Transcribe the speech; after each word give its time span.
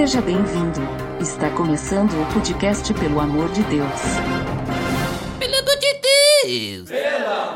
Seja 0.00 0.22
bem-vindo. 0.22 0.80
Está 1.20 1.50
começando 1.50 2.10
o 2.12 2.32
podcast 2.32 2.94
Pelo 2.94 3.20
Amor 3.20 3.50
de 3.50 3.62
Deus. 3.64 4.00
Pelo 5.38 5.56
amor 5.56 5.76
de 5.76 5.94
Deus! 6.00 6.88
Tá 6.88 7.49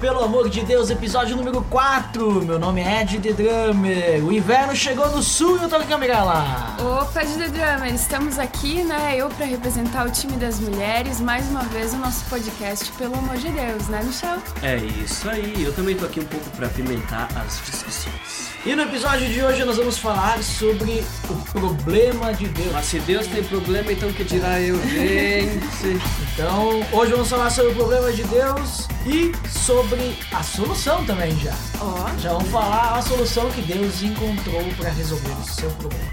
Pelo 0.00 0.22
amor 0.22 0.50
de 0.50 0.62
Deus, 0.62 0.90
episódio 0.90 1.36
número 1.36 1.62
4. 1.62 2.44
Meu 2.44 2.58
nome 2.58 2.82
é 2.82 3.02
Ed 3.02 3.18
The 3.18 3.32
Drummer. 3.32 4.24
O 4.24 4.32
inverno 4.32 4.76
chegou 4.76 5.08
no 5.10 5.22
sul 5.22 5.58
e 5.58 5.62
eu 5.62 5.68
tô 5.68 5.76
aqui 5.76 5.86
com 5.86 5.94
a 5.94 5.98
Mirella. 5.98 6.76
Opa, 6.78 7.24
de 7.24 7.34
The 7.34 7.48
Drummer, 7.48 7.94
estamos 7.94 8.38
aqui, 8.38 8.84
né? 8.84 9.16
Eu 9.16 9.28
pra 9.30 9.46
representar 9.46 10.06
o 10.06 10.10
time 10.10 10.34
das 10.34 10.60
mulheres, 10.60 11.18
mais 11.20 11.48
uma 11.48 11.62
vez 11.62 11.94
o 11.94 11.96
nosso 11.96 12.24
podcast, 12.26 12.92
pelo 12.92 13.14
amor 13.16 13.36
de 13.38 13.48
Deus, 13.48 13.88
né, 13.88 14.02
Michel? 14.02 14.38
É 14.62 14.76
isso 14.76 15.28
aí, 15.30 15.64
eu 15.64 15.72
também 15.72 15.96
tô 15.96 16.04
aqui 16.04 16.20
um 16.20 16.26
pouco 16.26 16.48
pra 16.50 16.66
apimentar 16.66 17.28
as 17.36 17.60
discussões. 17.64 18.45
E 18.66 18.74
no 18.74 18.82
episódio 18.82 19.28
de 19.28 19.40
hoje 19.44 19.64
nós 19.64 19.76
vamos 19.76 19.96
falar 19.96 20.42
sobre 20.42 21.04
o 21.30 21.52
problema 21.52 22.34
de 22.34 22.48
Deus. 22.48 22.72
Mas 22.72 22.86
se 22.86 22.98
Deus 22.98 23.24
tem 23.28 23.44
problema, 23.44 23.92
então 23.92 24.12
que 24.12 24.24
dirá 24.24 24.60
eu, 24.60 24.76
gente? 24.88 26.00
Então, 26.34 26.84
hoje 26.92 27.12
vamos 27.12 27.28
falar 27.28 27.48
sobre 27.48 27.70
o 27.70 27.74
problema 27.76 28.12
de 28.12 28.24
Deus 28.24 28.88
e 29.06 29.30
sobre 29.48 30.18
a 30.32 30.42
solução 30.42 31.06
também 31.06 31.38
já. 31.38 31.54
Ó, 31.80 32.18
Já 32.18 32.32
vamos 32.32 32.48
falar 32.50 32.98
a 32.98 33.02
solução 33.02 33.48
que 33.52 33.62
Deus 33.62 34.02
encontrou 34.02 34.64
para 34.76 34.90
resolver 34.90 35.30
o 35.30 35.44
seu 35.44 35.70
problema. 35.70 36.10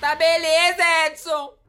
Tá 0.00 0.14
beleza, 0.14 0.82
Edson! 1.08 1.61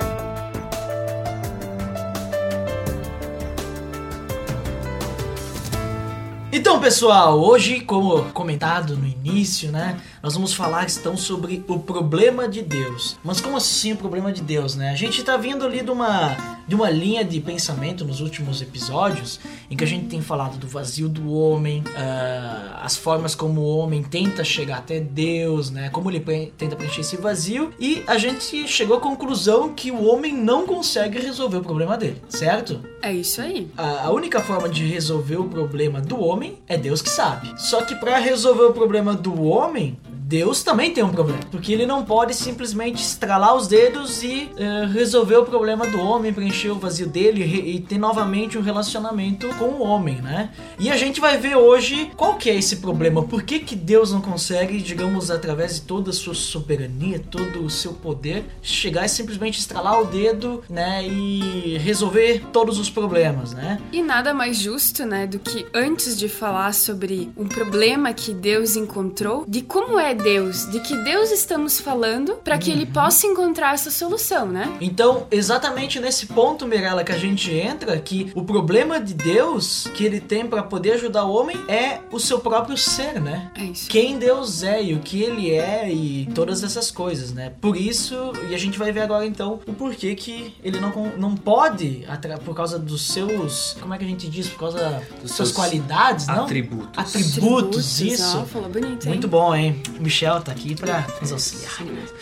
Então, 6.55 6.79
pessoal, 6.79 7.39
hoje, 7.39 7.79
como 7.79 8.25
comentado 8.25 8.95
no 8.95 9.07
início, 9.07 9.71
né, 9.71 9.99
nós 10.23 10.35
vamos 10.35 10.53
falar 10.53 10.87
então 10.89 11.17
sobre 11.17 11.61
o 11.67 11.77
problema 11.79 12.47
de 12.47 12.61
Deus. 12.61 13.17
Mas 13.21 13.41
como 13.41 13.57
assim 13.57 13.91
o 13.91 13.97
problema 13.97 14.31
de 14.31 14.41
Deus, 14.41 14.73
né? 14.73 14.89
A 14.91 14.95
gente 14.95 15.21
tá 15.21 15.35
vindo 15.35 15.65
ali 15.65 15.83
de 15.83 15.91
uma 15.91 16.53
de 16.65 16.75
uma 16.75 16.89
linha 16.89 17.25
de 17.25 17.41
pensamento 17.41 18.05
nos 18.05 18.21
últimos 18.21 18.61
episódios 18.61 19.37
em 19.69 19.75
que 19.75 19.83
a 19.83 19.87
gente 19.87 20.05
tem 20.05 20.21
falado 20.21 20.57
do 20.57 20.65
vazio 20.65 21.09
do 21.09 21.29
homem, 21.33 21.83
ah, 21.93 22.79
as 22.81 22.95
formas 22.95 23.35
como 23.35 23.59
o 23.59 23.77
homem 23.79 24.01
tenta 24.01 24.45
chegar 24.45 24.77
até 24.77 25.01
Deus, 25.01 25.69
né? 25.69 25.89
Como 25.89 26.09
ele 26.09 26.21
pre- 26.21 26.53
tenta 26.57 26.77
preencher 26.77 27.01
esse 27.01 27.17
vazio 27.17 27.73
e 27.77 28.01
a 28.07 28.17
gente 28.17 28.65
chegou 28.65 28.95
à 28.95 29.01
conclusão 29.01 29.73
que 29.73 29.91
o 29.91 30.05
homem 30.07 30.33
não 30.33 30.65
consegue 30.65 31.19
resolver 31.19 31.57
o 31.57 31.61
problema 31.61 31.97
dele, 31.97 32.21
certo? 32.29 32.79
é 33.01 33.11
isso 33.11 33.41
aí. 33.41 33.69
A 33.75 34.03
a 34.07 34.11
única 34.11 34.39
forma 34.39 34.69
de 34.69 34.85
resolver 34.85 35.35
o 35.37 35.43
problema 35.49 35.99
do 35.99 36.17
homem 36.19 36.57
é 36.67 36.77
Deus 36.77 37.01
que 37.01 37.09
sabe. 37.09 37.53
Só 37.57 37.81
que 37.81 37.95
para 37.95 38.17
resolver 38.17 38.63
o 38.63 38.71
problema 38.73 39.13
do 39.13 39.43
homem, 39.43 39.97
Deus 40.33 40.63
também 40.63 40.91
tem 40.91 41.03
um 41.03 41.09
problema. 41.09 41.41
Porque 41.51 41.71
ele 41.71 41.85
não 41.85 42.03
pode 42.03 42.33
simplesmente 42.33 43.03
estralar 43.03 43.55
os 43.55 43.67
dedos 43.67 44.23
e 44.23 44.49
eh, 44.57 44.89
resolver 44.91 45.37
o 45.37 45.45
problema 45.45 45.85
do 45.85 45.99
homem, 45.99 46.33
preencher 46.33 46.71
o 46.71 46.79
vazio 46.79 47.07
dele 47.07 47.43
e 47.43 47.73
e 47.73 47.79
ter 47.79 47.97
novamente 47.97 48.57
um 48.57 48.61
relacionamento 48.61 49.47
com 49.55 49.65
o 49.65 49.81
homem, 49.81 50.21
né? 50.21 50.51
E 50.79 50.91
a 50.91 50.97
gente 50.97 51.19
vai 51.19 51.37
ver 51.37 51.55
hoje 51.55 52.11
qual 52.15 52.35
que 52.35 52.49
é 52.49 52.55
esse 52.55 52.77
problema. 52.77 53.23
Por 53.23 53.43
que, 53.43 53.59
que 53.59 53.75
Deus 53.75 54.11
não 54.11 54.21
consegue, 54.21 54.79
digamos, 54.79 55.31
através 55.31 55.75
de 55.75 55.81
toda 55.81 56.11
a 56.11 56.13
sua 56.13 56.35
soberania, 56.35 57.19
todo 57.19 57.63
o 57.63 57.69
seu 57.69 57.93
poder, 57.93 58.45
chegar 58.61 59.05
e 59.05 59.09
simplesmente 59.09 59.59
estralar 59.59 59.99
o 60.01 60.05
dedo, 60.05 60.63
né? 60.69 61.05
E 61.07 61.77
resolver 61.79 62.43
todos 62.51 62.79
os 62.79 62.89
problemas, 62.89 63.53
né? 63.53 63.79
E 63.91 64.01
nada 64.01 64.33
mais 64.33 64.57
justo, 64.57 65.05
né, 65.05 65.25
do 65.25 65.39
que 65.39 65.65
antes 65.73 66.17
de 66.17 66.27
falar 66.27 66.73
sobre 66.73 67.31
um 67.35 67.47
problema 67.47 68.13
que 68.13 68.33
Deus 68.33 68.75
encontrou, 68.75 69.45
de 69.47 69.61
como 69.61 69.99
é 69.99 70.13
Deus, 70.23 70.65
de 70.71 70.79
que 70.79 70.95
Deus 70.95 71.31
estamos 71.31 71.79
falando 71.79 72.35
para 72.35 72.57
que 72.57 72.71
ele 72.71 72.85
possa 72.85 73.27
encontrar 73.27 73.73
essa 73.73 73.91
solução, 73.91 74.47
né? 74.47 74.71
Então, 74.79 75.27
exatamente 75.29 75.99
nesse 75.99 76.27
ponto, 76.27 76.65
Mirella, 76.65 77.03
que 77.03 77.11
a 77.11 77.17
gente 77.17 77.51
entra, 77.51 77.99
que 77.99 78.31
o 78.33 78.43
problema 78.43 78.99
de 78.99 79.13
Deus 79.13 79.87
que 79.93 80.05
ele 80.05 80.21
tem 80.21 80.45
para 80.47 80.63
poder 80.63 80.93
ajudar 80.93 81.25
o 81.25 81.33
homem 81.33 81.57
é 81.67 81.99
o 82.11 82.19
seu 82.19 82.39
próprio 82.39 82.77
ser, 82.77 83.19
né? 83.21 83.51
É 83.55 83.65
isso. 83.65 83.89
Quem 83.89 84.17
Deus 84.17 84.63
é 84.63 84.81
e 84.81 84.93
o 84.93 84.99
que 84.99 85.21
ele 85.21 85.51
é 85.51 85.91
e 85.91 86.27
todas 86.33 86.63
essas 86.63 86.89
coisas, 86.89 87.33
né? 87.33 87.51
Por 87.59 87.75
isso, 87.75 88.31
e 88.49 88.55
a 88.55 88.57
gente 88.57 88.79
vai 88.79 88.91
ver 88.91 89.01
agora 89.01 89.25
então 89.25 89.59
o 89.67 89.73
porquê 89.73 90.15
que 90.15 90.55
ele 90.63 90.79
não, 90.79 90.91
não 91.17 91.35
pode, 91.35 92.07
por 92.45 92.55
causa 92.55 92.79
dos 92.79 93.07
seus. 93.07 93.75
Como 93.79 93.93
é 93.93 93.97
que 93.97 94.05
a 94.05 94.07
gente 94.07 94.29
diz? 94.29 94.47
Por 94.47 94.59
causa 94.59 94.79
das 95.21 95.31
suas 95.31 95.49
seus 95.49 95.51
qualidades, 95.51 96.27
não? 96.27 96.45
atributos. 96.45 96.97
Atributos, 96.97 98.01
isso. 98.01 98.37
Ó, 98.37 98.45
falou 98.45 98.69
bonito, 98.69 99.05
hein? 99.05 99.11
Muito 99.11 99.27
bom, 99.27 99.53
hein? 99.53 99.81
Michel 100.03 100.41
tá 100.41 100.51
aqui 100.51 100.75
pra 100.75 101.07
nos 101.21 101.31
auxiliar. 101.31 101.71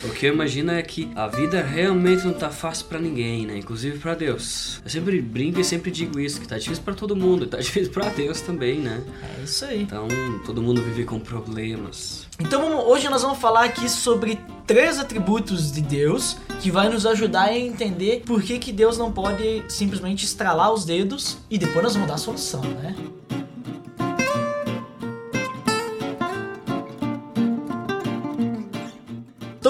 O 0.03 0.09
que 0.09 0.25
eu 0.27 0.33
imagino 0.33 0.71
é 0.71 0.81
que 0.81 1.09
a 1.15 1.27
vida 1.27 1.61
realmente 1.61 2.23
não 2.25 2.33
tá 2.33 2.49
fácil 2.49 2.85
pra 2.85 2.99
ninguém, 2.99 3.45
né? 3.45 3.57
Inclusive 3.57 3.97
pra 3.99 4.13
Deus. 4.15 4.79
Eu 4.83 4.89
sempre 4.89 5.21
brinco 5.21 5.59
e 5.59 5.63
sempre 5.63 5.91
digo 5.91 6.19
isso, 6.19 6.39
que 6.39 6.47
tá 6.47 6.57
difícil 6.57 6.83
pra 6.83 6.93
todo 6.93 7.15
mundo, 7.15 7.47
tá 7.47 7.57
difícil 7.61 7.91
pra 7.91 8.09
Deus 8.09 8.41
também, 8.41 8.79
né? 8.79 9.01
É 9.39 9.43
isso 9.43 9.65
aí. 9.65 9.81
Então, 9.81 10.07
todo 10.45 10.61
mundo 10.61 10.81
vive 10.81 11.03
com 11.03 11.19
problemas. 11.19 12.25
Então 12.39 12.61
vamos- 12.61 12.85
hoje 12.85 13.07
nós 13.09 13.21
vamos 13.21 13.37
falar 13.39 13.65
aqui 13.65 13.87
sobre 13.89 14.39
três 14.65 14.99
atributos 14.99 15.71
de 15.71 15.81
Deus 15.81 16.37
que 16.61 16.71
vai 16.71 16.89
nos 16.89 17.05
ajudar 17.05 17.43
a 17.49 17.57
entender 17.57 18.23
por 18.25 18.41
que, 18.41 18.57
que 18.57 18.71
Deus 18.71 18.97
não 18.97 19.11
pode 19.11 19.63
simplesmente 19.67 20.25
estralar 20.25 20.71
os 20.71 20.85
dedos 20.85 21.37
e 21.49 21.57
depois 21.57 21.83
nós 21.83 21.93
vamos 21.93 22.07
dar 22.07 22.15
a 22.15 22.17
solução, 22.17 22.61
né? 22.61 22.95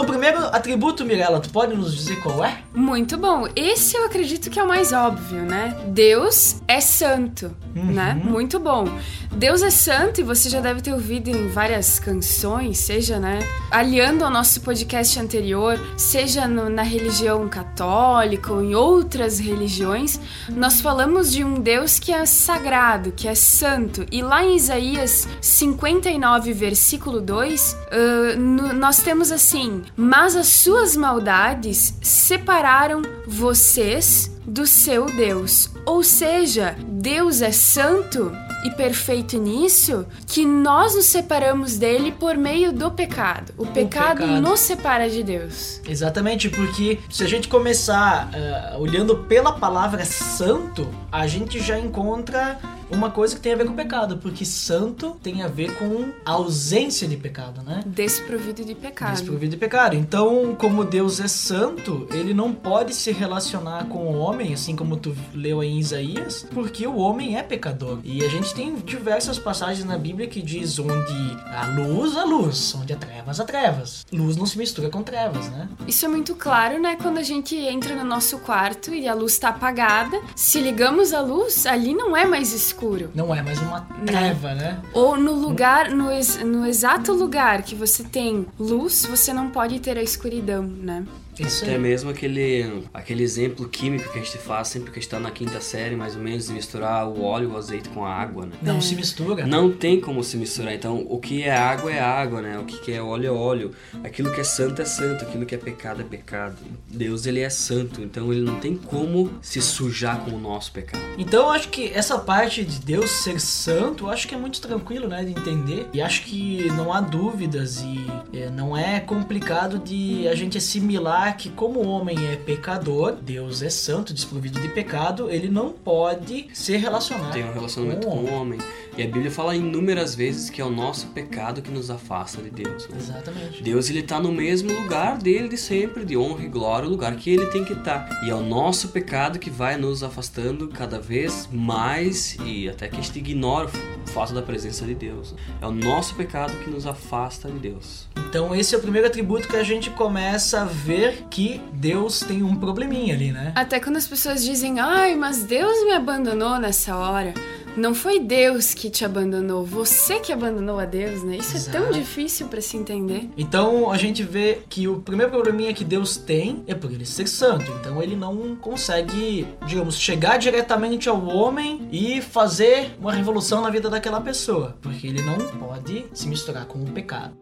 Então 0.01 0.09
o 0.15 0.19
primeiro 0.19 0.43
atributo, 0.47 1.05
Mirella, 1.05 1.39
tu 1.39 1.51
pode 1.51 1.75
nos 1.75 1.95
dizer 1.95 2.19
qual 2.21 2.43
é? 2.43 2.57
Muito 2.73 3.17
bom. 3.19 3.47
Esse 3.55 3.95
eu 3.95 4.05
acredito 4.05 4.49
que 4.49 4.59
é 4.59 4.63
o 4.63 4.67
mais 4.67 4.91
óbvio, 4.91 5.43
né? 5.43 5.77
Deus 5.89 6.55
é 6.67 6.81
santo, 6.81 7.55
né? 7.75 8.19
Muito 8.23 8.59
bom. 8.59 8.87
Deus 9.31 9.61
é 9.61 9.69
santo 9.69 10.19
e 10.19 10.23
você 10.23 10.49
já 10.49 10.59
deve 10.59 10.81
ter 10.81 10.91
ouvido 10.91 11.29
em 11.29 11.47
várias 11.49 11.99
canções, 11.99 12.79
seja, 12.79 13.17
né, 13.19 13.39
aliando 13.69 14.25
ao 14.25 14.31
nosso 14.31 14.59
podcast 14.61 15.17
anterior, 15.19 15.79
seja 15.95 16.47
no- 16.47 16.69
na 16.69 16.81
religião 16.81 17.47
católica 17.47 18.51
ou 18.51 18.61
em 18.63 18.75
outras 18.75 19.39
religiões, 19.39 20.19
nós 20.49 20.81
falamos 20.81 21.31
de 21.31 21.43
um 21.45 21.61
Deus 21.61 21.97
que 21.99 22.11
é 22.11 22.25
sagrado, 22.25 23.11
que 23.13 23.25
é 23.27 23.35
santo. 23.35 24.05
E 24.11 24.21
lá 24.21 24.43
em 24.43 24.55
Isaías 24.57 25.27
59, 25.39 26.51
versículo 26.53 27.21
2, 27.21 27.77
ah, 27.91 28.35
no- 28.37 28.73
nós 28.73 29.01
temos 29.01 29.31
assim: 29.31 29.83
Mas 29.95 30.35
as 30.35 30.47
suas 30.47 30.95
maldades 30.95 31.93
separaram 32.01 33.01
vocês 33.27 34.31
do 34.45 34.65
seu 34.65 35.05
Deus. 35.05 35.69
Ou 35.85 36.03
seja, 36.03 36.75
Deus 36.87 37.41
é 37.41 37.51
santo 37.51 38.31
e 38.63 38.69
perfeito 38.71 39.37
nisso 39.37 40.05
que 40.27 40.45
nós 40.45 40.95
nos 40.95 41.05
separamos 41.05 41.77
dele 41.77 42.11
por 42.11 42.37
meio 42.37 42.71
do 42.71 42.91
pecado. 42.91 43.53
O 43.57 43.65
pecado, 43.65 44.19
pecado. 44.19 44.41
nos 44.41 44.59
separa 44.59 45.09
de 45.09 45.23
Deus. 45.23 45.81
Exatamente, 45.87 46.49
porque 46.49 46.99
se 47.09 47.23
a 47.23 47.27
gente 47.27 47.47
começar 47.47 48.29
ah, 48.33 48.77
olhando 48.77 49.17
pela 49.17 49.53
palavra 49.53 50.05
santo, 50.05 50.87
a 51.11 51.25
gente 51.27 51.59
já 51.59 51.77
encontra 51.79 52.59
uma 52.91 53.09
coisa 53.09 53.35
que 53.35 53.41
tem 53.41 53.53
a 53.53 53.55
ver 53.55 53.65
com 53.65 53.73
pecado, 53.73 54.17
porque 54.17 54.45
santo 54.45 55.17
tem 55.23 55.41
a 55.41 55.47
ver 55.47 55.75
com 55.77 56.11
ausência 56.25 57.07
de 57.07 57.17
pecado, 57.17 57.61
né? 57.63 57.81
Desprovido 57.85 58.63
de 58.63 58.75
pecado. 58.75 59.11
Desprovido 59.11 59.51
de 59.51 59.57
pecado. 59.57 59.95
Então, 59.95 60.55
como 60.55 60.83
Deus 60.83 61.19
é 61.19 61.27
santo, 61.27 62.07
ele 62.11 62.33
não 62.33 62.53
pode 62.53 62.93
se 62.93 63.11
relacionar 63.11 63.85
com 63.85 63.99
o 63.99 64.17
homem, 64.17 64.53
assim 64.53 64.75
como 64.75 64.97
tu 64.97 65.15
leu 65.33 65.61
aí 65.61 65.69
em 65.69 65.79
Isaías, 65.79 66.45
porque 66.53 66.85
o 66.85 66.97
homem 66.97 67.37
é 67.37 67.43
pecador. 67.43 67.99
E 68.03 68.23
a 68.23 68.29
gente 68.29 68.53
tem 68.53 68.75
diversas 68.75 69.39
passagens 69.39 69.85
na 69.85 69.97
Bíblia 69.97 70.27
que 70.27 70.41
diz 70.41 70.77
onde 70.77 71.37
a 71.45 71.67
luz, 71.67 72.17
a 72.17 72.25
luz, 72.25 72.75
onde 72.75 72.93
a 72.93 72.97
trevas, 72.97 73.39
a 73.39 73.45
trevas. 73.45 74.05
Luz 74.11 74.35
não 74.35 74.45
se 74.45 74.57
mistura 74.57 74.89
com 74.89 75.01
trevas, 75.01 75.49
né? 75.49 75.69
Isso 75.87 76.05
é 76.05 76.09
muito 76.09 76.35
claro, 76.35 76.79
né? 76.79 76.97
Quando 77.01 77.17
a 77.17 77.23
gente 77.23 77.55
entra 77.55 77.95
no 77.95 78.03
nosso 78.03 78.39
quarto 78.39 78.93
e 78.93 79.07
a 79.07 79.13
luz 79.13 79.37
tá 79.37 79.49
apagada, 79.49 80.19
se 80.35 80.59
ligamos 80.59 81.13
a 81.13 81.21
luz, 81.21 81.65
ali 81.65 81.93
não 81.93 82.15
é 82.15 82.25
mais 82.25 82.51
escuro. 82.53 82.80
Não 83.15 83.33
é 83.33 83.41
mais 83.41 83.59
uma 83.61 83.81
treva, 84.05 84.53
né? 84.53 84.79
Ou 84.93 85.17
no 85.19 85.33
lugar, 85.33 85.89
no, 85.91 86.11
ex- 86.11 86.43
no 86.43 86.65
exato 86.65 87.13
lugar 87.13 87.61
que 87.63 87.75
você 87.75 88.03
tem 88.03 88.45
luz, 88.59 89.05
você 89.05 89.31
não 89.33 89.49
pode 89.49 89.79
ter 89.79 89.97
a 89.97 90.01
escuridão, 90.03 90.63
né? 90.63 91.03
Isso 91.39 91.63
Até 91.63 91.75
aí. 91.75 91.79
mesmo 91.79 92.09
aquele, 92.09 92.83
aquele 92.93 93.23
exemplo 93.23 93.67
químico 93.67 94.11
que 94.11 94.19
a 94.19 94.21
gente 94.21 94.37
faz 94.37 94.67
sempre 94.67 94.91
que 94.91 94.99
está 94.99 95.19
na 95.19 95.31
quinta 95.31 95.59
série, 95.61 95.95
mais 95.95 96.15
ou 96.15 96.21
menos, 96.21 96.47
de 96.47 96.53
misturar 96.53 97.07
o 97.07 97.23
óleo 97.23 97.49
e 97.49 97.53
o 97.53 97.57
azeite 97.57 97.89
com 97.89 98.05
a 98.05 98.13
água, 98.13 98.45
né? 98.45 98.53
Não 98.61 98.81
se 98.81 98.95
mistura. 98.95 99.45
Não 99.45 99.71
tem 99.71 99.99
como 99.99 100.23
se 100.23 100.37
misturar. 100.37 100.73
Então, 100.73 101.05
o 101.09 101.19
que 101.19 101.43
é 101.43 101.55
água 101.55 101.91
é 101.91 101.99
água, 101.99 102.41
né? 102.41 102.57
O 102.59 102.65
que 102.65 102.91
é 102.91 103.01
óleo 103.01 103.27
é 103.27 103.31
óleo. 103.31 103.71
Aquilo 104.03 104.31
que 104.31 104.41
é 104.41 104.43
santo 104.43 104.81
é 104.81 104.85
santo. 104.85 105.23
Aquilo 105.23 105.45
que 105.45 105.55
é 105.55 105.57
pecado 105.57 106.01
é 106.01 106.03
pecado. 106.03 106.57
Deus, 106.87 107.25
ele 107.25 107.39
é 107.39 107.49
santo. 107.49 108.01
Então, 108.01 108.31
ele 108.31 108.41
não 108.41 108.59
tem 108.59 108.75
como 108.75 109.31
se 109.41 109.61
sujar 109.61 110.21
com 110.23 110.31
o 110.31 110.39
nosso 110.39 110.71
pecado. 110.71 111.01
Então 111.17 111.43
eu 111.43 111.49
acho 111.49 111.69
que 111.69 111.91
essa 111.93 112.17
parte 112.17 112.63
de 112.63 112.79
Deus 112.79 113.09
ser 113.09 113.39
santo, 113.39 114.05
eu 114.05 114.09
acho 114.09 114.27
que 114.27 114.35
é 114.35 114.37
muito 114.37 114.59
tranquilo, 114.61 115.07
né, 115.07 115.23
de 115.23 115.31
entender. 115.31 115.87
E 115.93 116.01
acho 116.01 116.23
que 116.23 116.67
não 116.75 116.91
há 116.91 117.01
dúvidas 117.01 117.81
e 117.81 118.05
é, 118.33 118.49
não 118.49 118.75
é 118.75 118.99
complicado 118.99 119.79
de 119.79 120.27
a 120.27 120.35
gente 120.35 120.57
assimilar 120.57 121.20
que 121.29 121.49
como 121.49 121.79
o 121.79 121.87
homem 121.87 122.17
é 122.27 122.35
pecador, 122.35 123.13
Deus 123.21 123.61
é 123.61 123.69
santo, 123.69 124.13
desprovido 124.13 124.59
de 124.59 124.69
pecado, 124.69 125.29
ele 125.29 125.49
não 125.49 125.71
pode 125.71 126.47
se 126.53 126.75
relacionar 126.77 127.31
Tem 127.31 127.43
um 127.43 127.53
relacionamento 127.53 128.07
com 128.07 128.17
com 128.17 128.23
o 128.23 128.31
o 128.31 128.33
homem. 128.33 128.59
E 128.97 129.03
a 129.03 129.05
Bíblia 129.05 129.31
fala 129.31 129.55
inúmeras 129.55 130.13
vezes 130.13 130.49
que 130.49 130.61
é 130.61 130.65
o 130.65 130.69
nosso 130.69 131.07
pecado 131.07 131.61
que 131.61 131.71
nos 131.71 131.89
afasta 131.89 132.41
de 132.41 132.49
Deus. 132.49 132.89
né? 132.89 132.97
Exatamente. 132.97 133.63
Deus 133.63 133.89
ele 133.89 134.03
tá 134.03 134.19
no 134.19 134.31
mesmo 134.31 134.73
lugar 134.73 135.17
dele 135.17 135.47
de 135.47 135.57
sempre, 135.57 136.03
de 136.03 136.17
honra 136.17 136.43
e 136.43 136.47
glória, 136.47 136.87
o 136.87 136.91
lugar 136.91 137.15
que 137.15 137.29
ele 137.29 137.45
tem 137.47 137.63
que 137.63 137.73
estar. 137.73 138.09
E 138.23 138.29
é 138.29 138.35
o 138.35 138.41
nosso 138.43 138.89
pecado 138.89 139.39
que 139.39 139.49
vai 139.49 139.77
nos 139.77 140.03
afastando 140.03 140.67
cada 140.67 140.99
vez 140.99 141.47
mais 141.51 142.37
e 142.45 142.67
até 142.67 142.89
que 142.89 142.97
a 142.97 143.01
gente 143.01 143.17
ignora 143.17 143.67
o 143.67 144.09
fato 144.09 144.33
da 144.33 144.41
presença 144.41 144.85
de 144.85 144.93
Deus. 144.93 145.33
É 145.61 145.65
o 145.65 145.71
nosso 145.71 146.15
pecado 146.15 146.53
que 146.57 146.69
nos 146.69 146.85
afasta 146.85 147.49
de 147.49 147.59
Deus. 147.59 148.07
Então 148.29 148.53
esse 148.53 148.75
é 148.75 148.77
o 148.77 148.81
primeiro 148.81 149.07
atributo 149.07 149.47
que 149.47 149.55
a 149.55 149.63
gente 149.63 149.89
começa 149.91 150.61
a 150.61 150.65
ver 150.65 151.10
que 151.29 151.61
Deus 151.73 152.19
tem 152.19 152.43
um 152.43 152.55
probleminha 152.55 153.13
ali, 153.13 153.31
né? 153.31 153.51
Até 153.55 153.79
quando 153.79 153.97
as 153.97 154.07
pessoas 154.07 154.43
dizem, 154.43 154.79
ai, 154.79 155.15
mas 155.15 155.43
Deus 155.43 155.83
me 155.85 155.93
abandonou 155.93 156.57
nessa 156.57 156.95
hora. 156.95 157.33
Não 157.75 157.95
foi 157.95 158.19
Deus 158.19 158.73
que 158.73 158.89
te 158.89 159.05
abandonou, 159.05 159.65
você 159.65 160.19
que 160.19 160.33
abandonou 160.33 160.77
a 160.77 160.83
Deus, 160.83 161.23
né? 161.23 161.37
Isso 161.37 161.55
é 161.55 161.71
tão 161.71 161.83
Exato. 161.83 161.99
difícil 161.99 162.47
pra 162.47 162.59
se 162.59 162.75
entender. 162.75 163.29
Então 163.37 163.89
a 163.89 163.97
gente 163.97 164.23
vê 164.23 164.59
que 164.67 164.89
o 164.89 164.99
primeiro 164.99 165.31
probleminha 165.31 165.73
que 165.73 165.85
Deus 165.85 166.17
tem 166.17 166.63
é 166.67 166.75
por 166.75 166.91
ele 166.91 167.05
ser 167.05 167.27
santo. 167.27 167.71
Então 167.79 168.03
ele 168.03 168.15
não 168.15 168.57
consegue, 168.57 169.47
digamos, 169.65 169.97
chegar 169.97 170.37
diretamente 170.37 171.07
ao 171.07 171.25
homem 171.25 171.87
e 171.91 172.21
fazer 172.21 172.91
uma 172.99 173.13
revolução 173.13 173.61
na 173.61 173.69
vida 173.69 173.89
daquela 173.89 174.19
pessoa, 174.19 174.75
porque 174.81 175.07
ele 175.07 175.21
não 175.21 175.37
pode 175.57 176.05
se 176.13 176.27
misturar 176.27 176.65
com 176.65 176.79
o 176.79 176.91
pecado. 176.91 177.33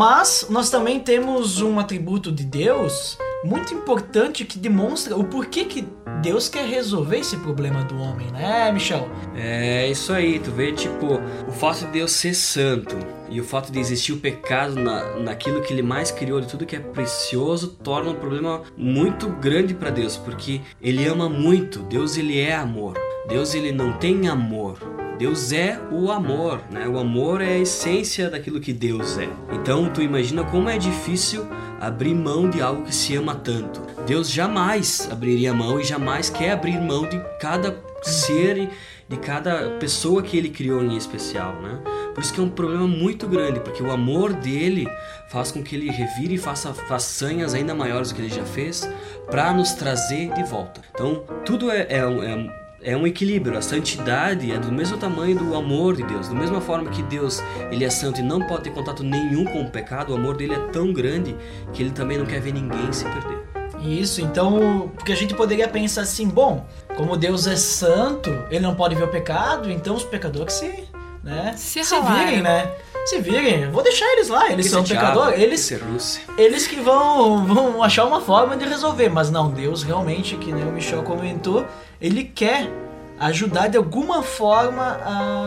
Mas 0.00 0.46
nós 0.48 0.70
também 0.70 0.98
temos 0.98 1.60
um 1.60 1.78
atributo 1.78 2.32
de 2.32 2.42
Deus 2.42 3.18
muito 3.44 3.74
importante 3.74 4.46
que 4.46 4.58
demonstra 4.58 5.14
o 5.14 5.24
porquê 5.24 5.66
que 5.66 5.86
Deus 6.22 6.48
quer 6.48 6.66
resolver 6.66 7.18
esse 7.18 7.36
problema 7.36 7.84
do 7.84 8.00
homem, 8.00 8.26
né, 8.30 8.72
Michel? 8.72 9.06
É 9.36 9.86
isso 9.90 10.10
aí, 10.14 10.38
tu 10.38 10.52
vê, 10.52 10.72
tipo, 10.72 11.20
o 11.46 11.52
fato 11.52 11.84
de 11.84 11.92
Deus 11.92 12.12
ser 12.12 12.32
santo 12.32 12.96
e 13.28 13.42
o 13.42 13.44
fato 13.44 13.70
de 13.70 13.78
existir 13.78 14.14
o 14.14 14.16
pecado 14.16 14.74
na, 14.74 15.18
naquilo 15.18 15.60
que 15.60 15.70
ele 15.70 15.82
mais 15.82 16.10
criou, 16.10 16.40
de 16.40 16.46
tudo 16.46 16.64
que 16.64 16.76
é 16.76 16.80
precioso, 16.80 17.68
torna 17.84 18.12
um 18.12 18.14
problema 18.14 18.62
muito 18.78 19.28
grande 19.28 19.74
para 19.74 19.90
Deus, 19.90 20.16
porque 20.16 20.62
ele 20.80 21.06
ama 21.06 21.28
muito, 21.28 21.80
Deus 21.80 22.16
ele 22.16 22.40
é 22.40 22.54
amor. 22.54 22.94
Deus 23.28 23.54
ele 23.54 23.72
não 23.72 23.92
tem 23.92 24.28
amor. 24.28 24.78
Deus 25.18 25.52
é 25.52 25.78
o 25.92 26.10
amor, 26.10 26.62
né? 26.70 26.88
O 26.88 26.98
amor 26.98 27.42
é 27.42 27.52
a 27.52 27.58
essência 27.58 28.30
daquilo 28.30 28.58
que 28.58 28.72
Deus 28.72 29.18
é. 29.18 29.28
Então 29.52 29.90
tu 29.92 30.00
imagina 30.00 30.42
como 30.44 30.68
é 30.68 30.78
difícil 30.78 31.46
abrir 31.78 32.14
mão 32.14 32.48
de 32.48 32.62
algo 32.62 32.84
que 32.84 32.94
se 32.94 33.14
ama 33.16 33.34
tanto. 33.34 33.82
Deus 34.06 34.30
jamais 34.30 35.08
abriria 35.10 35.52
mão 35.52 35.78
e 35.78 35.84
jamais 35.84 36.30
quer 36.30 36.52
abrir 36.52 36.80
mão 36.80 37.06
de 37.06 37.20
cada 37.38 37.78
ser 38.02 38.70
de 39.10 39.16
cada 39.16 39.70
pessoa 39.80 40.22
que 40.22 40.38
ele 40.38 40.48
criou 40.48 40.84
em 40.84 40.96
especial, 40.96 41.60
né? 41.60 41.80
Por 42.14 42.22
isso 42.22 42.32
que 42.32 42.38
é 42.38 42.42
um 42.44 42.48
problema 42.48 42.86
muito 42.86 43.26
grande, 43.26 43.58
porque 43.58 43.82
o 43.82 43.90
amor 43.90 44.32
dele 44.32 44.86
faz 45.28 45.50
com 45.50 45.64
que 45.64 45.74
ele 45.74 45.90
revire 45.90 46.34
e 46.34 46.38
faça 46.38 46.72
façanhas 46.72 47.52
ainda 47.52 47.74
maiores 47.74 48.10
do 48.10 48.14
que 48.14 48.22
ele 48.22 48.28
já 48.28 48.44
fez 48.44 48.88
para 49.28 49.52
nos 49.52 49.72
trazer 49.72 50.32
de 50.32 50.44
volta. 50.44 50.80
Então, 50.94 51.24
tudo 51.44 51.72
é, 51.72 51.88
é, 51.90 51.98
é 51.98 52.59
é 52.82 52.96
um 52.96 53.06
equilíbrio. 53.06 53.58
A 53.58 53.62
santidade 53.62 54.50
é 54.50 54.58
do 54.58 54.72
mesmo 54.72 54.96
tamanho 54.96 55.36
do 55.36 55.54
amor 55.54 55.96
de 55.96 56.02
Deus. 56.02 56.28
Da 56.28 56.34
mesma 56.34 56.60
forma 56.60 56.90
que 56.90 57.02
Deus 57.02 57.42
ele 57.70 57.84
é 57.84 57.90
santo 57.90 58.20
e 58.20 58.22
não 58.22 58.40
pode 58.40 58.64
ter 58.64 58.70
contato 58.70 59.02
nenhum 59.02 59.44
com 59.44 59.62
o 59.62 59.70
pecado, 59.70 60.12
o 60.12 60.16
amor 60.16 60.36
dele 60.36 60.54
é 60.54 60.58
tão 60.72 60.92
grande 60.92 61.36
que 61.72 61.82
ele 61.82 61.90
também 61.90 62.18
não 62.18 62.26
quer 62.26 62.40
ver 62.40 62.52
ninguém 62.52 62.92
se 62.92 63.04
perder. 63.04 63.40
Isso, 63.82 64.20
então, 64.20 64.90
porque 64.94 65.12
a 65.12 65.16
gente 65.16 65.34
poderia 65.34 65.66
pensar 65.66 66.02
assim, 66.02 66.28
bom, 66.28 66.66
como 66.96 67.16
Deus 67.16 67.46
é 67.46 67.56
santo, 67.56 68.30
ele 68.50 68.60
não 68.60 68.74
pode 68.74 68.94
ver 68.94 69.04
o 69.04 69.08
pecado, 69.08 69.70
então 69.70 69.94
os 69.94 70.04
pecadores 70.04 70.52
se, 70.52 70.84
né, 71.24 71.54
Se 71.56 71.82
se 71.82 71.98
virem, 71.98 72.42
né? 72.42 72.70
Se 73.06 73.20
virem, 73.20 73.70
vou 73.70 73.82
deixar 73.82 74.06
eles 74.12 74.28
lá, 74.28 74.50
eles 74.50 74.66
Esse 74.66 74.74
são 74.74 74.82
diabo, 74.82 75.06
pecadores, 75.06 75.40
eles 75.40 76.20
eles 76.36 76.66
que 76.66 76.80
vão, 76.80 77.44
vão 77.44 77.82
achar 77.82 78.04
uma 78.04 78.20
forma 78.20 78.56
de 78.56 78.64
resolver, 78.64 79.08
mas 79.08 79.30
não, 79.30 79.50
Deus 79.50 79.82
realmente, 79.82 80.36
que 80.36 80.52
nem 80.52 80.64
o 80.64 80.72
Michel 80.72 81.02
comentou, 81.02 81.66
ele 82.00 82.24
quer 82.24 82.70
ajudar 83.18 83.68
de 83.68 83.76
alguma 83.76 84.22
forma 84.22 84.98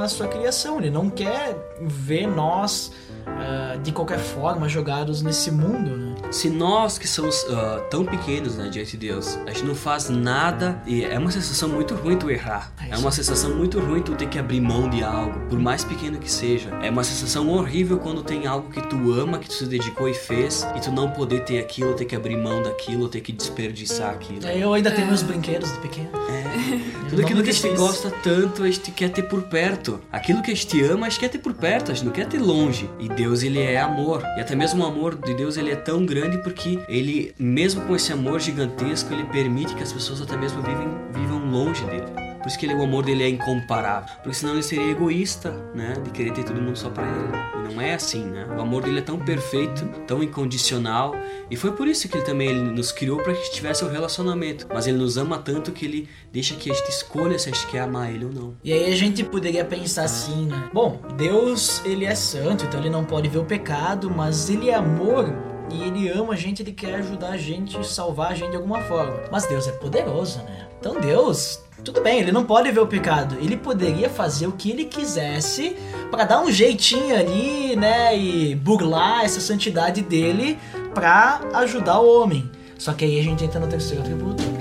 a 0.03 0.07
sua 0.07 0.27
criação, 0.27 0.77
ele 0.77 0.89
não 0.89 1.09
quer 1.09 1.55
ver 1.81 2.27
nós 2.27 2.91
ah, 3.25 3.77
de 3.81 3.91
qualquer 3.91 4.19
forma 4.19 4.69
jogados 4.69 5.21
nesse 5.21 5.49
mundo, 5.49 5.97
né? 5.97 6.12
Se 6.31 6.49
nós 6.49 6.97
que 6.97 7.07
somos 7.07 7.45
ah, 7.49 7.85
tão 7.89 8.03
pequenos 8.03 8.55
né, 8.55 8.67
diante 8.67 8.97
de 8.97 9.07
Deus, 9.07 9.37
a 9.45 9.51
gente 9.51 9.65
não 9.65 9.75
faz 9.75 10.09
nada, 10.09 10.81
e 10.85 11.03
é 11.03 11.17
uma 11.19 11.29
sensação 11.29 11.69
muito 11.69 11.93
ruim 11.93 12.17
tu 12.17 12.29
errar. 12.29 12.71
É 12.89 12.93
É 12.93 12.97
uma 12.97 13.11
sensação 13.11 13.55
muito 13.55 13.79
ruim 13.79 14.01
tu 14.01 14.15
ter 14.15 14.27
que 14.27 14.39
abrir 14.39 14.59
mão 14.59 14.89
de 14.89 15.03
algo, 15.03 15.39
por 15.47 15.59
mais 15.59 15.83
pequeno 15.83 16.17
que 16.17 16.31
seja. 16.31 16.69
É 16.81 16.89
uma 16.89 17.03
sensação 17.03 17.49
horrível 17.49 17.99
quando 17.99 18.23
tem 18.23 18.47
algo 18.47 18.71
que 18.71 18.81
tu 18.87 19.11
ama, 19.13 19.37
que 19.37 19.47
tu 19.47 19.53
se 19.53 19.65
dedicou 19.65 20.09
e 20.09 20.13
fez, 20.13 20.65
e 20.75 20.79
tu 20.79 20.91
não 20.91 21.11
poder 21.11 21.43
ter 21.45 21.59
aquilo, 21.59 21.93
ter 21.93 22.05
que 22.05 22.15
abrir 22.15 22.37
mão 22.37 22.63
daquilo, 22.63 23.07
ter 23.07 23.21
que 23.21 23.31
desperdiçar 23.31 24.11
aquilo. 24.11 24.47
Eu 24.47 24.73
ainda 24.73 24.89
tenho 24.91 25.07
meus 25.07 25.21
brinquedos 25.21 25.71
de 25.71 25.77
pequeno. 25.79 26.09
Tudo 27.09 27.17
Não 27.17 27.25
aquilo 27.25 27.43
que 27.43 27.49
a 27.51 27.53
gente 27.53 27.75
gosta 27.75 28.09
tanto, 28.23 28.63
a 28.63 28.71
gente 28.71 28.91
quer 28.91 29.09
ter 29.09 29.23
por 29.23 29.43
perto. 29.43 29.99
Aquilo 30.11 30.41
que 30.41 30.51
a 30.51 30.55
gente 30.55 30.81
ama, 30.83 31.05
a 31.05 31.09
gente 31.09 31.19
quer 31.19 31.29
ter 31.29 31.37
por 31.37 31.53
perto, 31.53 31.91
a 31.91 31.93
gente 31.93 32.05
não 32.05 32.11
quer 32.11 32.25
ter 32.25 32.39
longe. 32.39 32.89
E 32.99 33.07
Deus, 33.07 33.43
ele 33.43 33.59
é 33.59 33.79
amor. 33.79 34.23
E 34.35 34.41
até 34.41 34.55
mesmo 34.55 34.83
o 34.83 34.87
amor 34.87 35.15
de 35.15 35.33
Deus, 35.35 35.57
ele 35.57 35.71
é 35.71 35.75
tão 35.75 36.03
grande 36.05 36.12
porque 36.44 36.80
ele, 36.87 37.33
mesmo 37.37 37.81
com 37.81 37.95
esse 37.95 38.11
amor 38.11 38.40
gigantesco, 38.40 39.14
ele 39.14 39.23
permite 39.26 39.76
que 39.76 39.83
as 39.83 39.92
pessoas 39.92 40.21
até 40.21 40.37
mesmo 40.37 40.61
vivem, 40.61 40.87
vivam 41.11 41.49
longe 41.49 41.83
dele. 41.85 42.33
Por 42.44 42.49
isso 42.49 42.59
que 42.59 42.66
ele, 42.66 42.76
o 42.76 42.83
amor 42.83 43.06
dele 43.06 43.23
é 43.23 43.30
incomparável. 43.30 44.14
Porque 44.18 44.33
senão 44.33 44.54
ele 44.54 44.64
seria 44.64 44.92
egoísta, 44.92 45.52
né? 45.73 45.94
De 46.04 46.09
querer 46.09 46.33
ter 46.33 46.44
todo 46.44 46.61
mundo 46.61 46.78
só 46.78 46.90
pra 46.90 47.06
ele. 47.06 47.69
E 47.69 47.73
não 47.73 47.81
é 47.81 47.94
assim, 47.94 48.26
né? 48.26 48.45
O 48.57 48.61
amor 48.61 48.83
dele 48.83 48.99
é 48.99 49.02
tão 49.02 49.18
perfeito, 49.18 49.85
tão 50.06 50.21
incondicional. 50.21 51.16
E 51.49 51.56
foi 51.56 51.71
por 51.71 51.87
isso 51.87 52.09
que 52.09 52.18
ele 52.18 52.26
também 52.26 52.49
ele 52.49 52.59
nos 52.59 52.92
criou 52.92 53.16
para 53.21 53.31
que 53.31 53.40
a 53.40 53.44
gente 53.45 53.54
tivesse 53.54 53.85
um 53.85 53.90
relacionamento. 53.90 54.68
Mas 54.68 54.87
ele 54.87 54.97
nos 54.97 55.18
ama 55.18 55.37
tanto 55.37 55.71
que 55.71 55.85
ele 55.85 56.09
deixa 56.33 56.54
que 56.56 56.69
a 56.69 56.73
gente 56.73 56.90
escolha 56.90 57.40
se 57.40 57.49
a 57.49 57.54
gente 57.54 57.66
quer 57.68 57.80
amar 57.80 58.14
ele 58.14 58.26
ou 58.26 58.33
não. 58.33 58.57
E 58.61 58.73
aí 58.73 58.92
a 58.92 58.95
gente 58.95 59.23
poderia 59.23 59.64
pensar 59.64 60.04
assim, 60.04 60.47
né? 60.47 60.69
Bom, 60.73 60.99
Deus, 61.16 61.81
ele 61.85 62.04
é 62.04 62.14
santo, 62.14 62.66
então 62.66 62.78
ele 62.78 62.90
não 62.90 63.06
pode 63.06 63.30
ver 63.30 63.37
o 63.37 63.45
pecado, 63.45 64.11
mas 64.11 64.49
ele 64.49 64.69
é 64.69 64.76
amor 64.76 65.53
e 65.71 65.83
ele 65.83 66.09
ama 66.09 66.33
a 66.33 66.35
gente, 66.35 66.61
ele 66.61 66.71
quer 66.71 66.95
ajudar 66.95 67.29
a 67.29 67.37
gente, 67.37 67.85
salvar 67.85 68.31
a 68.31 68.35
gente 68.35 68.51
de 68.51 68.57
alguma 68.57 68.81
forma. 68.81 69.15
Mas 69.31 69.45
Deus 69.45 69.67
é 69.67 69.71
poderoso, 69.71 70.39
né? 70.39 70.67
Então 70.79 70.99
Deus, 70.99 71.61
tudo 71.83 72.01
bem, 72.01 72.19
ele 72.19 72.31
não 72.31 72.45
pode 72.45 72.71
ver 72.71 72.79
o 72.79 72.87
pecado. 72.87 73.35
Ele 73.41 73.57
poderia 73.57 74.09
fazer 74.09 74.47
o 74.47 74.51
que 74.51 74.69
ele 74.69 74.85
quisesse 74.85 75.75
para 76.11 76.25
dar 76.25 76.41
um 76.41 76.51
jeitinho 76.51 77.15
ali, 77.15 77.75
né, 77.75 78.17
e 78.17 78.55
burlar 78.55 79.23
essa 79.23 79.39
santidade 79.39 80.01
dele 80.01 80.59
pra 80.93 81.41
ajudar 81.53 81.99
o 81.99 82.21
homem. 82.21 82.49
Só 82.77 82.93
que 82.93 83.05
aí 83.05 83.19
a 83.19 83.23
gente 83.23 83.43
entra 83.43 83.59
no 83.59 83.67
terceiro 83.67 84.01
atributo. 84.01 84.53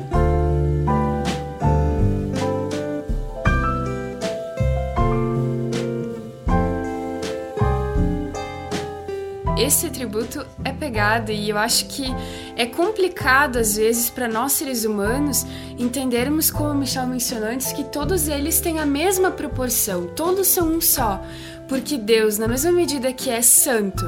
Esse 9.63 9.87
atributo 9.87 10.45
é 10.65 10.73
pegado 10.73 11.31
e 11.31 11.49
eu 11.49 11.57
acho 11.57 11.87
que 11.87 12.07
é 12.57 12.67
complicado 12.67 13.59
às 13.59 13.77
vezes 13.77 14.11
para 14.11 14.27
nós 14.27 14.51
seres 14.51 14.85
humanos 14.85 15.47
entendermos, 15.79 16.51
como 16.51 16.71
o 16.71 16.75
Michel 16.75 17.07
mencionou 17.07 17.49
antes, 17.49 17.73
que 17.73 17.85
todos 17.85 18.27
eles 18.27 18.61
têm 18.61 18.81
a 18.81 18.85
mesma 18.87 19.31
proporção, 19.31 20.09
todos 20.17 20.49
são 20.49 20.67
um 20.67 20.81
só, 20.81 21.23
porque 21.69 21.97
Deus, 21.97 22.39
na 22.39 22.49
mesma 22.49 22.73
medida 22.73 23.13
que 23.13 23.31
é 23.31 23.41
santo 23.41 24.05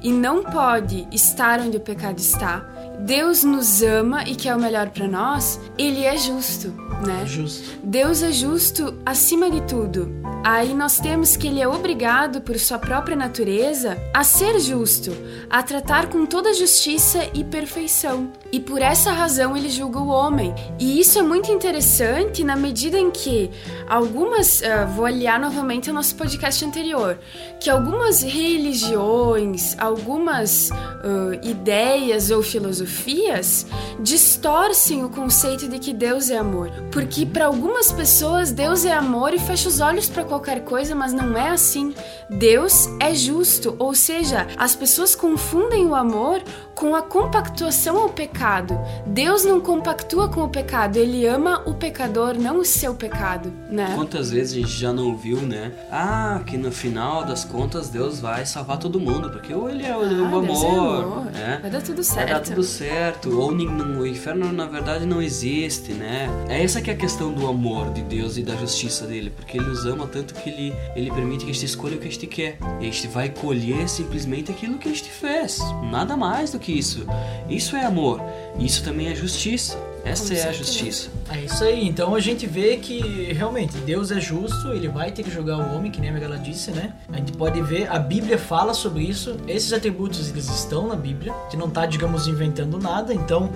e 0.00 0.12
não 0.12 0.44
pode 0.44 1.08
estar 1.10 1.58
onde 1.58 1.78
o 1.78 1.80
pecado 1.80 2.20
está, 2.20 2.60
Deus 3.00 3.42
nos 3.42 3.82
ama 3.82 4.22
e 4.22 4.36
quer 4.36 4.54
o 4.54 4.60
melhor 4.60 4.90
para 4.90 5.08
nós, 5.08 5.58
ele 5.76 6.04
é 6.04 6.16
justo, 6.16 6.72
né? 7.02 7.24
Justo. 7.26 7.78
Deus 7.82 8.22
é 8.22 8.32
justo 8.32 8.94
acima 9.04 9.50
de 9.50 9.60
tudo. 9.62 10.22
Aí 10.44 10.74
nós 10.74 10.98
temos 10.98 11.36
que 11.36 11.46
ele 11.46 11.60
é 11.60 11.68
obrigado, 11.68 12.40
por 12.40 12.58
sua 12.58 12.76
própria 12.76 13.16
natureza, 13.16 13.96
a 14.12 14.24
ser 14.24 14.58
justo, 14.58 15.12
a 15.48 15.62
tratar 15.62 16.08
com 16.08 16.26
toda 16.26 16.52
justiça 16.52 17.28
e 17.32 17.44
perfeição. 17.44 18.32
E 18.50 18.58
por 18.58 18.82
essa 18.82 19.12
razão 19.12 19.56
ele 19.56 19.70
julga 19.70 20.00
o 20.00 20.08
homem. 20.08 20.52
E 20.80 20.98
isso 20.98 21.18
é 21.18 21.22
muito 21.22 21.50
interessante 21.52 22.42
na 22.42 22.56
medida 22.56 22.98
em 22.98 23.10
que 23.10 23.50
algumas. 23.88 24.60
Uh, 24.60 24.86
vou 24.94 25.06
aliar 25.06 25.40
novamente 25.40 25.88
ao 25.88 25.94
nosso 25.94 26.16
podcast 26.16 26.64
anterior. 26.64 27.18
Que 27.60 27.70
algumas 27.70 28.22
religiões, 28.22 29.78
algumas 29.78 30.70
uh, 30.70 31.34
ideias 31.42 32.30
ou 32.32 32.42
filosofias 32.42 33.64
distorcem 34.00 35.04
o 35.04 35.08
conceito 35.08 35.68
de 35.68 35.78
que 35.78 35.94
Deus 35.94 36.30
é 36.30 36.36
amor. 36.36 36.70
Porque 36.92 37.24
para 37.24 37.46
algumas 37.46 37.90
pessoas 37.90 38.52
Deus 38.52 38.84
é 38.84 38.92
amor 38.92 39.32
e 39.32 39.38
fecha 39.38 39.66
os 39.66 39.80
olhos 39.80 40.10
para 40.10 40.24
qualquer 40.24 40.62
coisa, 40.62 40.94
mas 40.94 41.12
não 41.14 41.36
é 41.36 41.48
assim. 41.48 41.94
Deus 42.32 42.88
é 42.98 43.14
justo, 43.14 43.76
ou 43.78 43.94
seja, 43.94 44.46
as 44.56 44.74
pessoas 44.74 45.14
confundem 45.14 45.86
o 45.86 45.94
amor 45.94 46.42
com 46.74 46.94
a 46.94 47.02
compactuação 47.02 47.98
ao 47.98 48.08
pecado. 48.08 48.78
Deus 49.06 49.44
não 49.44 49.60
compactua 49.60 50.28
com 50.28 50.42
o 50.42 50.48
pecado, 50.48 50.96
ele 50.96 51.26
ama 51.26 51.62
o 51.66 51.74
pecador, 51.74 52.34
não 52.34 52.58
o 52.58 52.64
seu 52.64 52.94
pecado, 52.94 53.52
né? 53.70 53.92
Quantas 53.94 54.30
vezes 54.30 54.52
a 54.54 54.60
gente 54.60 54.72
já 54.80 54.92
não 54.92 55.16
viu, 55.16 55.40
né? 55.42 55.72
Ah, 55.90 56.40
que 56.46 56.56
no 56.56 56.72
final 56.72 57.24
das 57.24 57.44
contas 57.44 57.88
Deus 57.88 58.20
vai 58.20 58.46
salvar 58.46 58.78
todo 58.78 58.98
mundo, 58.98 59.30
porque 59.30 59.52
ou 59.54 59.68
ele 59.68 59.84
é 59.84 59.96
o, 59.96 60.00
ah, 60.00 60.04
o 60.04 60.38
amor, 60.38 60.42
Deus 60.42 60.62
é 60.64 60.68
amor. 60.68 61.24
né? 61.26 61.58
Vai 61.60 61.70
dar 61.70 61.82
tudo 61.82 62.02
certo. 62.02 62.28
Vai 62.28 62.34
dar 62.34 62.40
tudo 62.40 62.62
certo, 62.64 63.38
ou 63.38 63.52
o 63.52 64.06
inferno 64.06 64.50
na 64.52 64.66
verdade 64.66 65.04
não 65.06 65.20
existe, 65.20 65.92
né? 65.92 66.28
É 66.48 66.62
essa 66.64 66.80
que 66.80 66.90
é 66.90 66.94
a 66.94 66.96
questão 66.96 67.32
do 67.32 67.46
amor 67.46 67.92
de 67.92 68.02
Deus 68.02 68.36
e 68.36 68.42
da 68.42 68.56
justiça 68.56 69.06
dele, 69.06 69.30
porque 69.30 69.58
ele 69.58 69.66
nos 69.66 69.84
ama 69.84 70.06
tanto 70.06 70.34
que 70.34 70.48
ele, 70.48 70.74
ele 70.96 71.10
permite 71.10 71.44
que 71.44 71.50
a 71.50 71.54
gente 71.54 71.66
escolha 71.66 71.96
o 71.96 71.98
que 71.98 72.08
a 72.08 72.10
gente 72.10 72.21
quer. 72.26 72.58
E 72.80 72.88
a 72.88 72.90
gente 72.90 73.08
vai 73.08 73.28
colher 73.28 73.88
simplesmente 73.88 74.50
aquilo 74.50 74.78
que 74.78 74.88
a 74.88 74.92
gente 74.92 75.10
fez, 75.10 75.58
nada 75.90 76.16
mais 76.16 76.50
do 76.50 76.58
que 76.58 76.72
isso. 76.72 77.06
Isso 77.48 77.76
é 77.76 77.84
amor. 77.84 78.20
Isso 78.58 78.82
também 78.82 79.08
é 79.08 79.14
justiça. 79.14 79.76
Essa 80.04 80.34
é 80.34 80.48
a 80.48 80.52
justiça. 80.52 81.10
É 81.30 81.44
isso 81.44 81.62
aí. 81.62 81.86
Então 81.86 82.14
a 82.14 82.20
gente 82.20 82.46
vê 82.46 82.76
que 82.76 83.32
realmente 83.32 83.76
Deus 83.78 84.10
é 84.10 84.20
justo, 84.20 84.72
ele 84.72 84.88
vai 84.88 85.12
ter 85.12 85.22
que 85.22 85.30
julgar 85.30 85.58
o 85.58 85.76
homem, 85.76 85.92
que 85.92 86.00
nem 86.00 86.10
a 86.10 86.12
Megala 86.12 86.38
disse, 86.38 86.72
né? 86.72 86.92
A 87.12 87.18
gente 87.18 87.32
pode 87.32 87.60
ver, 87.62 87.88
a 87.88 87.98
Bíblia 87.98 88.36
fala 88.36 88.74
sobre 88.74 89.04
isso. 89.04 89.36
Esses 89.46 89.72
atributos 89.72 90.28
eles 90.28 90.48
estão 90.48 90.88
na 90.88 90.96
Bíblia, 90.96 91.32
que 91.50 91.56
não 91.56 91.70
tá, 91.70 91.86
digamos, 91.86 92.26
inventando 92.26 92.78
nada. 92.78 93.14
Então 93.14 93.50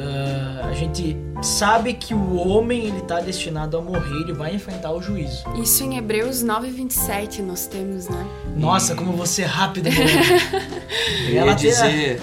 Uh, 0.00 0.66
a 0.66 0.72
gente 0.72 1.14
sabe 1.42 1.92
que 1.92 2.14
o 2.14 2.36
homem 2.36 2.86
ele 2.86 3.00
está 3.00 3.20
destinado 3.20 3.76
a 3.76 3.82
morrer, 3.82 4.22
ele 4.22 4.32
vai 4.32 4.54
enfrentar 4.54 4.92
o 4.92 5.02
juízo. 5.02 5.44
Isso 5.60 5.84
em 5.84 5.98
Hebreus 5.98 6.42
9:27 6.42 7.42
nós 7.42 7.66
temos, 7.66 8.08
né? 8.08 8.26
Nossa, 8.56 8.94
e... 8.94 8.96
como 8.96 9.12
você 9.12 9.42
é 9.42 9.46
rápido. 9.46 9.90
Eu 11.28 11.46
ia 11.46 11.54
dizer 11.54 12.20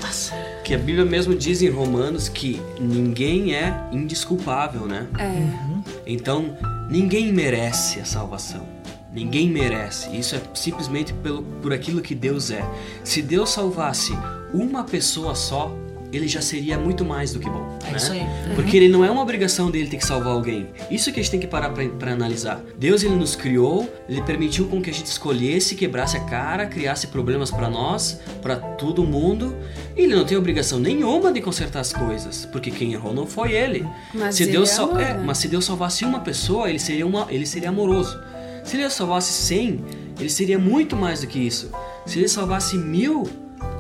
que 0.64 0.74
a 0.74 0.78
Bíblia 0.78 1.06
mesmo 1.06 1.36
diz 1.36 1.62
em 1.62 1.70
Romanos 1.70 2.28
que 2.28 2.60
ninguém 2.80 3.54
é 3.54 3.74
indisculpável, 3.92 4.88
né? 4.88 5.06
É. 5.20 5.24
Uhum. 5.24 5.84
Então, 6.06 6.58
ninguém 6.90 7.32
merece 7.32 8.00
a 8.00 8.06
salvação. 8.06 8.66
Ninguém 9.14 9.50
merece. 9.50 10.16
Isso 10.16 10.36
é 10.36 10.42
simplesmente 10.54 11.14
pelo, 11.14 11.44
por 11.44 11.74
aquilo 11.74 12.02
que 12.02 12.16
Deus 12.16 12.50
é. 12.50 12.64
Se 13.04 13.22
Deus 13.22 13.52
salvasse 13.52 14.18
uma 14.54 14.84
pessoa 14.84 15.36
só, 15.36 15.72
ele 16.12 16.28
já 16.28 16.42
seria 16.42 16.78
muito 16.78 17.04
mais 17.04 17.34
do 17.34 17.40
que 17.40 17.50
bom. 17.50 17.78
É 17.86 17.92
né? 17.92 17.98
isso 17.98 18.12
aí. 18.12 18.22
Uhum. 18.22 18.56
Porque 18.56 18.78
ele 18.78 18.88
não 18.88 19.04
é 19.04 19.12
uma 19.12 19.22
obrigação 19.22 19.70
dele 19.70 19.88
ter 19.90 19.98
que 19.98 20.06
salvar 20.06 20.34
alguém. 20.34 20.68
Isso 20.90 21.12
que 21.12 21.20
a 21.20 21.24
gente 21.24 21.32
tem 21.32 21.40
que 21.40 21.48
parar 21.48 21.70
para 21.70 22.12
analisar. 22.12 22.64
Deus 22.78 23.04
ele 23.04 23.16
nos 23.16 23.36
criou, 23.36 23.92
ele 24.08 24.22
permitiu 24.22 24.68
com 24.68 24.82
que 24.82 24.90
a 24.90 24.94
gente 24.94 25.08
escolhesse, 25.08 25.76
quebrasse 25.76 26.18
a 26.18 26.22
cara, 26.22 26.66
criasse 26.66 27.08
problemas 27.08 27.52
para 27.52 27.70
nós, 27.70 28.20
para 28.42 28.56
todo 28.56 29.04
mundo. 29.04 29.56
E 29.96 30.02
ele 30.04 30.16
não 30.16 30.26
tem 30.26 30.38
obrigação 30.38 30.80
nenhuma 30.80 31.32
de 31.32 31.42
consertar 31.42 31.82
as 31.82 31.92
coisas, 31.92 32.46
porque 32.46 32.72
quem 32.72 32.94
errou 32.94 33.14
não 33.14 33.28
foi 33.28 33.52
ele. 33.52 33.86
Mas 34.14 34.36
se 34.36 34.44
ele 34.44 34.54
Deus 34.54 34.72
é 34.72 34.74
sal... 34.74 35.00
é, 35.00 35.14
né? 35.14 35.24
mas 35.26 35.38
se 35.40 35.48
Deus 35.48 35.66
salvasse 35.66 36.06
uma 36.06 36.22
pessoa, 36.22 36.70
ele 36.70 36.80
seria 36.80 37.06
uma, 37.06 37.28
ele 37.30 37.46
seria 37.46 37.70
amoroso. 37.70 38.18
Se 38.64 38.76
ele 38.76 38.90
salvasse 38.90 39.32
100, 39.32 39.84
ele 40.20 40.30
seria 40.30 40.60
muito 40.60 40.96
mais 40.96 41.22
do 41.22 41.28
que 41.28 41.40
isso. 41.40 41.72
Se 42.06 42.20
ele 42.20 42.28
salvasse 42.28 42.78
mil, 42.78 43.24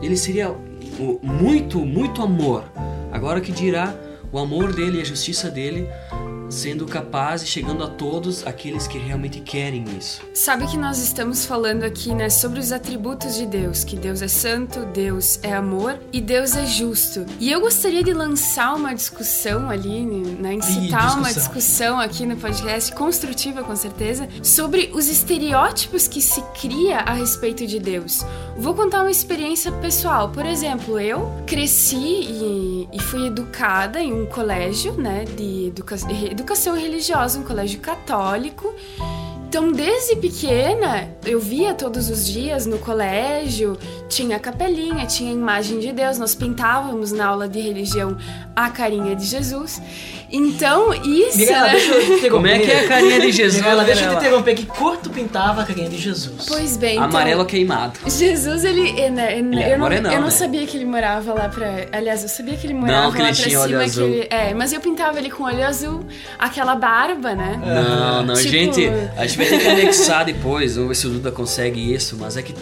ele 0.02 0.16
seria 0.16 0.56
muito, 1.22 1.80
muito 1.80 2.22
amor. 2.22 2.64
Agora 3.12 3.42
que 3.42 3.52
dirá 3.52 3.94
o 4.32 4.38
amor 4.38 4.74
dele 4.74 4.98
e 4.98 5.02
a 5.02 5.06
justiça 5.06 5.50
dele 5.50 5.88
sendo 6.50 6.86
capaz 6.86 7.42
e 7.42 7.48
chegando 7.48 7.84
a 7.84 7.88
todos 7.88 8.46
aqueles 8.46 8.88
que 8.88 8.98
realmente 8.98 9.40
querem 9.42 9.84
isso. 9.98 10.22
Sabe 10.34 10.68
que 10.68 10.78
nós 10.78 11.00
estamos 11.00 11.46
falando 11.46 11.84
aqui, 11.84 12.14
né, 12.14 12.30
sobre 12.30 12.60
os 12.60 12.72
atributos 12.72 13.36
de 13.36 13.46
Deus, 13.46 13.84
que 13.84 13.96
Deus 13.96 14.22
é 14.22 14.28
santo, 14.28 14.86
Deus 14.86 15.40
é 15.44 15.54
amor 15.54 16.00
e 16.12 16.22
Deus 16.22 16.56
é 16.56 16.66
justo. 16.66 17.26
E 17.40 17.52
eu 17.52 17.62
gostaria 17.62 18.04
de 18.04 18.14
lançar 18.14 18.76
uma 18.76 18.94
discussão 18.94 19.70
ali, 19.70 20.06
né, 20.06 20.56
incitar 20.56 21.16
Ih, 21.16 21.20
uma 21.20 21.34
discussão 21.34 22.00
aqui 22.00 22.26
no 22.26 22.38
podcast 22.38 22.94
construtiva 22.94 23.64
com 23.64 23.76
certeza, 23.76 24.28
sobre 24.42 24.92
os 24.94 25.08
estereótipos 25.08 26.08
que 26.08 26.22
se 26.22 26.42
cria 26.60 27.00
a 27.00 27.14
respeito 27.14 27.66
de 27.66 27.80
Deus. 27.80 28.26
Vou 28.58 28.74
contar 28.74 29.02
uma 29.02 29.12
experiência 29.12 29.72
pessoal. 29.72 30.30
Por 30.30 30.46
exemplo, 30.46 31.00
eu 31.00 31.32
cresci 31.46 31.98
e, 31.98 32.90
e 32.92 33.00
fui 33.00 33.28
educada 33.28 34.00
em 34.00 34.14
um 34.14 34.26
colégio, 34.26 34.94
né, 34.94 35.26
de 35.26 35.68
educação 35.68 36.10
educação 36.38 36.76
religiosa, 36.76 37.40
um 37.40 37.44
colégio 37.44 37.80
católico. 37.80 38.72
Então, 39.50 39.72
desde 39.72 40.18
pequena, 40.18 41.08
eu 41.26 41.40
via 41.40 41.74
todos 41.74 42.10
os 42.10 42.28
dias 42.28 42.66
no 42.66 42.78
colégio, 42.80 43.78
tinha 44.10 44.38
capelinha, 44.38 45.06
tinha 45.06 45.32
imagem 45.32 45.80
de 45.80 45.94
Deus, 45.94 46.18
nós 46.20 46.36
pintávamos 46.36 47.14
na 47.14 47.28
aula 47.28 47.48
de 47.48 47.62
religião 47.62 48.18
a 48.54 48.70
carinha 48.70 49.16
de 49.16 49.24
Jesus. 49.24 49.82
Então, 50.30 50.94
isso. 50.94 51.38
Mirela, 51.38 51.68
né? 51.68 51.72
deixa 51.72 51.92
eu 51.94 52.00
te 52.02 52.12
interromper. 52.12 52.30
Como 52.32 52.48
é 52.48 52.60
que 52.60 52.70
é 52.72 52.80
a 52.84 52.88
carinha 52.90 53.22
de 53.22 53.32
Jesus? 53.32 53.62
Mirela, 53.62 53.84
deixa 53.86 54.04
eu 54.04 54.10
te 54.10 54.16
interromper. 54.18 54.56
Que 54.56 54.66
cor 54.66 54.98
tu 54.98 55.10
pintava 55.10 55.62
a 55.62 55.66
carinha 55.66 55.88
de 55.88 55.98
Jesus? 55.98 56.46
Pois 56.46 56.76
bem, 56.76 56.96
então, 56.98 57.06
Amarelo 57.08 57.46
queimado. 57.46 57.98
Jesus, 58.06 58.66
ele. 58.66 59.00
é, 59.00 59.10
né, 59.10 59.38
Ele 59.40 59.64
é 59.64 59.74
eu, 59.76 59.80
não, 59.80 59.88
eu 59.94 60.02
não 60.02 60.22
né? 60.24 60.30
sabia 60.30 60.68
que 60.68 60.76
ele 60.76 60.84
morava 60.84 61.34
lá 61.34 61.48
pra. 61.48 61.86
Aliás, 61.94 62.22
eu 62.24 62.28
sabia 62.30 62.58
que 62.58 62.68
ele 62.68 62.74
morava 62.74 63.10
que 63.14 63.18
ele 63.20 63.30
lá 63.30 63.34
pra 63.34 63.44
tinha 63.46 63.60
olho 63.62 63.70
cima. 63.70 63.84
azul. 63.84 64.08
Que 64.10 64.14
ele, 64.16 64.28
é, 64.30 64.54
mas 64.54 64.74
eu 64.74 64.82
pintava 64.82 65.18
ele 65.18 65.30
com 65.30 65.44
olho 65.46 65.66
azul, 65.66 66.06
aquela 66.38 66.76
barba, 66.76 67.34
né? 67.34 67.62
Não, 67.66 68.24
não, 68.26 68.34
Tipo- 68.36 68.50
gente, 68.50 68.92
a 69.16 69.26
gente 69.38 69.50
vai 69.50 69.60
ter 69.60 69.60
que 69.60 69.68
anexar 69.68 70.26
depois, 70.26 70.76
vamos 70.76 70.90
ver 70.90 70.96
se 70.96 71.08
o 71.08 71.10
Duda 71.12 71.32
consegue 71.32 71.94
isso, 71.94 72.18
mas 72.20 72.38
é 72.38 72.42
que 72.42 72.54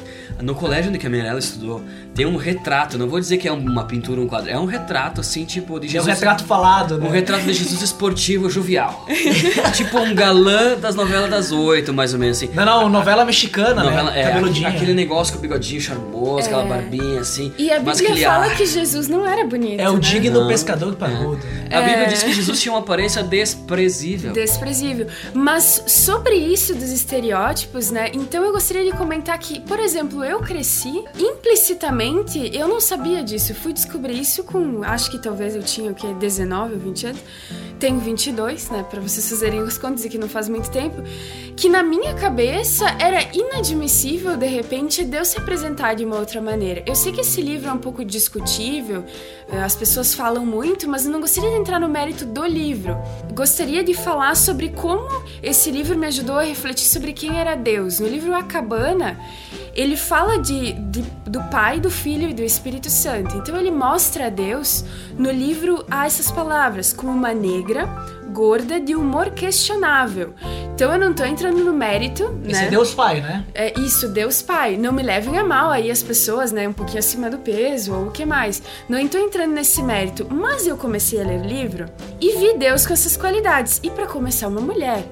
no 0.41 0.53
colégio 0.55 0.89
onde 0.89 1.05
a 1.05 1.09
Mirella 1.09 1.39
estudou, 1.39 1.81
tem 2.15 2.25
um 2.25 2.37
retrato, 2.37 2.97
não 2.97 3.07
vou 3.09 3.19
dizer 3.19 3.37
que 3.37 3.47
é 3.47 3.51
uma 3.51 3.83
pintura, 3.83 4.21
um 4.21 4.27
quadro, 4.27 4.49
é 4.49 4.57
um 4.57 4.65
retrato 4.65 5.19
assim, 5.21 5.43
tipo, 5.45 5.79
de 5.79 5.87
É 5.87 5.89
um 5.89 5.91
Jesus. 5.91 6.07
retrato 6.13 6.45
falado, 6.45 6.97
né? 6.97 7.07
Um 7.07 7.11
retrato 7.11 7.43
de 7.43 7.53
Jesus 7.53 7.81
esportivo, 7.81 8.49
jovial. 8.49 9.05
tipo 9.75 9.99
um 9.99 10.15
galã 10.15 10.77
das 10.79 10.95
novelas 10.95 11.29
das 11.29 11.51
oito, 11.51 11.93
mais 11.93 12.13
ou 12.13 12.19
menos 12.19 12.37
assim. 12.37 12.49
Não, 12.53 12.65
não, 12.65 12.89
novela 12.89 13.25
mexicana, 13.25 13.83
Novela, 13.83 14.11
né? 14.11 14.21
é, 14.21 14.23
Cabeludinho. 14.29 14.67
aquele 14.67 14.93
negócio 14.93 15.33
com 15.33 15.39
o 15.39 15.41
bigodinho 15.41 15.81
charmoso, 15.81 16.45
aquela 16.47 16.63
barbinha 16.65 17.19
assim. 17.19 17.53
E 17.57 17.69
a 17.71 17.81
mas 17.81 17.97
Bíblia 17.97 18.13
aquele 18.15 18.25
fala 18.25 18.45
ar. 18.45 18.55
que 18.55 18.65
Jesus 18.65 19.07
não 19.07 19.25
era 19.27 19.45
bonito. 19.45 19.79
É 19.81 19.89
o 19.89 19.93
né? 19.95 19.99
digno 19.99 20.39
Não. 20.41 20.47
pescador 20.47 20.95
parrudo. 20.95 21.45
A 21.69 21.81
Bíblia 21.81 22.03
É. 22.03 22.05
diz 22.05 22.23
que 22.23 22.31
Jesus 22.33 22.61
tinha 22.61 22.73
uma 22.73 22.79
aparência 22.79 23.21
desprezível. 23.23 24.31
desprezível. 24.31 25.07
Mas 25.33 25.83
sobre 25.87 26.35
isso 26.35 26.73
dos 26.73 26.89
estereótipos, 26.91 27.91
né? 27.91 28.09
Então 28.13 28.43
eu 28.43 28.51
gostaria 28.53 28.89
de 28.89 28.97
comentar 28.97 29.37
que, 29.37 29.59
por 29.61 29.79
exemplo, 29.79 30.23
eu 30.23 30.39
cresci 30.39 31.03
implicitamente, 31.19 32.04
eu 32.53 32.67
não 32.67 32.79
sabia 32.79 33.23
disso. 33.23 33.51
Eu 33.51 33.55
fui 33.55 33.73
descobrir 33.73 34.19
isso 34.19 34.43
com, 34.43 34.83
acho 34.83 35.09
que 35.09 35.17
talvez 35.17 35.55
eu 35.55 35.63
tinha 35.63 35.91
o 35.91 35.95
quê, 35.95 36.13
19 36.13 36.73
ou 36.73 36.79
20 36.79 37.07
anos. 37.07 37.21
Tenho 37.79 37.99
22, 37.99 38.69
né, 38.69 38.85
para 38.89 39.01
vocês 39.01 39.29
fazerem 39.29 39.61
os 39.61 39.77
contos 39.77 40.05
e 40.05 40.09
que 40.09 40.17
não 40.17 40.29
faz 40.29 40.47
muito 40.47 40.71
tempo, 40.71 41.03
que 41.57 41.67
na 41.67 41.83
minha 41.83 42.13
cabeça 42.13 42.85
era 42.99 43.21
inadmissível 43.33 44.37
de 44.37 44.45
repente 44.45 45.03
Deus 45.03 45.29
se 45.29 45.37
apresentar 45.37 45.93
de 45.93 46.05
uma 46.05 46.17
outra 46.17 46.41
maneira. 46.41 46.83
Eu 46.85 46.95
sei 46.95 47.11
que 47.11 47.21
esse 47.21 47.41
livro 47.41 47.69
é 47.69 47.73
um 47.73 47.77
pouco 47.77 48.05
discutível, 48.05 49.03
eh, 49.49 49.61
as 49.61 49.75
pessoas 49.75 50.13
falam 50.13 50.45
muito, 50.45 50.87
mas 50.87 51.05
eu 51.05 51.11
não 51.11 51.19
gostaria 51.19 51.49
de 51.49 51.57
entrar 51.57 51.79
no 51.79 51.89
mérito 51.89 52.25
do 52.25 52.45
livro. 52.45 52.97
Gostaria 53.33 53.83
de 53.83 53.93
falar 53.93 54.35
sobre 54.35 54.69
como 54.69 55.23
esse 55.43 55.69
livro 55.69 55.97
me 55.97 56.07
ajudou 56.07 56.37
a 56.37 56.43
refletir 56.43 56.85
sobre 56.85 57.11
quem 57.11 57.37
era 57.37 57.55
Deus. 57.55 57.99
No 57.99 58.07
livro 58.07 58.33
A 58.33 58.43
Cabana, 58.43 59.19
ele 59.75 59.97
fala 59.97 60.37
de, 60.39 60.73
de- 60.73 61.01
do 61.27 61.41
Pai, 61.49 61.79
do 61.79 61.89
Filho 61.91 62.29
e 62.29 62.33
do 62.33 62.41
Espírito 62.43 62.89
Santo. 62.89 63.35
Então 63.37 63.57
ele 63.57 63.71
mostra 63.71 64.27
a 64.27 64.29
Deus 64.29 64.85
no 65.17 65.29
livro 65.31 65.83
há 65.91 66.05
essas 66.05 66.31
palavras 66.31 66.93
como 66.93 67.11
uma 67.11 67.33
negra, 67.33 67.85
gorda 68.31 68.79
de 68.79 68.95
humor 68.95 69.29
questionável. 69.31 70.33
Então 70.73 70.91
eu 70.91 70.99
não 70.99 71.13
tô 71.13 71.23
entrando 71.23 71.63
no 71.63 71.71
mérito, 71.73 72.29
né? 72.43 72.65
é 72.65 72.69
Deus 72.69 72.93
Pai, 72.93 73.21
né? 73.21 73.45
É 73.53 73.79
isso, 73.79 74.09
Deus 74.09 74.41
Pai. 74.41 74.75
Não 74.77 74.91
me 74.91 75.01
levem 75.01 75.37
a 75.37 75.43
mal 75.43 75.71
aí 75.71 75.89
as 75.89 76.03
pessoas, 76.03 76.51
né? 76.51 76.67
Um 76.67 76.73
pouquinho 76.73 76.99
acima 76.99 77.29
do 77.29 77.37
peso 77.37 77.93
ou 77.93 78.07
o 78.07 78.11
que 78.11 78.25
mais. 78.25 78.61
Não 78.89 78.99
estou 78.99 79.21
entrando 79.21 79.53
nesse 79.53 79.81
mérito, 79.81 80.27
mas 80.29 80.67
eu 80.67 80.75
comecei 80.75 81.21
a 81.21 81.25
ler 81.25 81.39
o 81.39 81.45
livro 81.45 81.85
e 82.19 82.37
vi 82.37 82.57
Deus 82.57 82.85
com 82.85 82.91
essas 82.93 83.15
qualidades. 83.15 83.79
E 83.83 83.89
para 83.89 84.05
começar, 84.05 84.47
uma 84.49 84.61
mulher. 84.61 85.03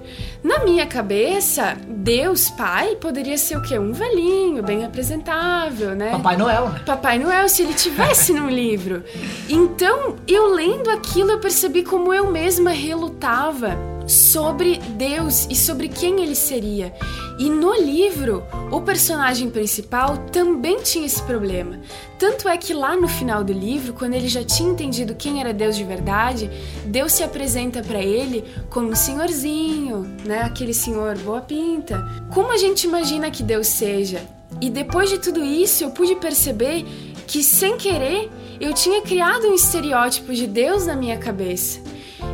Na 0.44 0.60
minha 0.60 0.86
cabeça, 0.86 1.78
Deus 1.88 2.50
Pai 2.50 2.98
poderia 2.98 3.38
ser 3.38 3.58
o 3.58 3.62
quê? 3.62 3.80
Um 3.80 3.94
velhinho, 3.94 4.62
bem 4.62 4.84
apresentável, 4.84 5.96
né? 5.96 6.12
Papai 6.12 6.36
Noel, 6.36 6.70
né? 6.70 6.82
Papai 6.86 7.18
Noel, 7.18 7.48
se 7.48 7.62
ele 7.64 7.74
tivesse 7.74 8.34
num 8.34 8.50
livro. 8.52 9.04
Então, 9.48 10.18
eu 10.28 10.48
lendo 10.48 10.90
aquilo, 10.90 11.32
eu 11.32 11.40
percebi 11.40 11.82
como 11.82 12.14
eu 12.14 12.30
mesma 12.30 12.72
relutava 12.72 13.93
sobre 14.08 14.78
Deus 14.78 15.48
e 15.50 15.56
sobre 15.56 15.88
quem 15.88 16.22
ele 16.22 16.36
seria. 16.36 16.94
E 17.40 17.50
no 17.50 17.74
livro, 17.74 18.44
o 18.72 18.82
personagem 18.82 19.50
principal 19.50 20.18
também 20.32 20.82
tinha 20.82 21.06
esse 21.06 21.22
problema. 21.24 21.80
Tanto 22.20 22.48
é 22.48 22.58
que 22.58 22.74
lá 22.74 22.96
no 22.96 23.08
final 23.08 23.44
do 23.44 23.52
livro, 23.52 23.94
quando 23.94 24.14
ele 24.14 24.28
já 24.28 24.44
tinha 24.44 24.70
entendido 24.70 25.16
quem 25.16 25.40
era 25.40 25.54
Deus 25.54 25.76
de 25.76 25.84
verdade, 25.84 26.50
Deus 26.86 27.12
se 27.12 27.24
apresenta 27.24 27.82
para 27.82 28.02
ele 28.02 28.44
como 28.70 28.90
um 28.90 28.96
senhorzinho, 28.96 30.08
né? 30.26 30.42
Aquele 30.44 30.74
senhor 30.74 31.18
boa 31.18 31.42
pinta. 31.42 32.00
Como 32.32 32.52
a 32.52 32.58
gente 32.58 32.86
imagina 32.86 33.32
que 33.32 33.44
Deus 33.44 33.68
seja? 33.68 34.22
E 34.62 34.70
depois 34.70 35.10
de 35.10 35.18
tudo 35.18 35.44
isso, 35.44 35.84
eu 35.84 35.92
pude 35.92 36.16
perceber 36.16 36.86
que 37.28 37.44
sem 37.44 37.78
querer 37.78 38.30
eu 38.60 38.74
tinha 38.74 39.02
criado 39.02 39.48
um 39.48 39.54
estereótipo 39.54 40.34
de 40.34 40.48
Deus 40.48 40.86
na 40.86 40.96
minha 40.96 41.18
cabeça. 41.18 41.83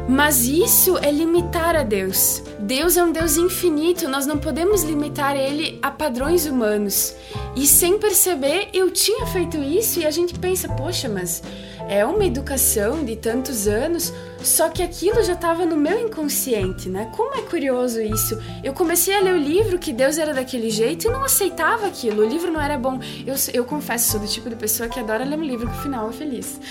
Mas 0.08 0.48
isso 0.48 0.98
é 0.98 1.12
limitar 1.12 1.76
a 1.76 1.84
Deus. 1.84 2.42
Deus 2.60 2.98
é 2.98 3.04
um 3.04 3.12
Deus 3.12 3.38
infinito, 3.38 4.08
nós 4.08 4.26
não 4.26 4.38
podemos 4.38 4.84
limitar 4.84 5.36
ele 5.36 5.78
a 5.82 5.92
padrões 5.92 6.46
humanos. 6.46 7.16
E 7.56 7.68
sem 7.68 8.00
perceber, 8.00 8.70
eu 8.74 8.90
tinha 8.92 9.26
feito 9.28 9.58
isso 9.58 10.00
e 10.00 10.06
a 10.06 10.12
gente 10.12 10.38
pensa, 10.38 10.68
poxa, 10.70 11.08
mas 11.08 11.44
é 11.90 12.06
uma 12.06 12.24
educação 12.24 13.04
de 13.04 13.16
tantos 13.16 13.68
anos, 13.68 14.14
só 14.44 14.70
que 14.70 14.84
aquilo 14.84 15.24
já 15.24 15.34
estava 15.34 15.66
no 15.66 15.76
meu 15.76 16.00
inconsciente, 16.00 16.88
né? 16.88 17.10
Como 17.18 17.36
é 17.36 17.42
curioso 17.42 18.00
isso. 18.00 18.40
Eu 18.64 18.74
comecei 18.74 19.18
a 19.18 19.22
ler 19.22 19.34
o 19.34 19.38
livro 19.38 19.80
que 19.80 19.92
Deus 19.92 20.20
era 20.20 20.32
daquele 20.32 20.70
jeito 20.70 21.08
e 21.08 21.12
não 21.12 21.24
aceitava 21.24 21.88
aquilo. 21.88 22.24
O 22.24 22.30
livro 22.30 22.52
não 22.52 22.62
era 22.62 22.78
bom. 22.78 23.00
Eu, 23.26 23.34
eu 23.52 23.66
confesso, 23.66 24.12
sou 24.12 24.20
do 24.20 24.28
tipo 24.28 24.50
de 24.50 24.56
pessoa 24.56 24.88
que 24.88 25.00
adora 25.00 25.26
ler 25.26 25.36
um 25.36 25.44
livro 25.44 25.68
que 25.68 25.78
o 25.78 25.82
final 25.82 26.08
é 26.10 26.14
feliz. 26.14 26.62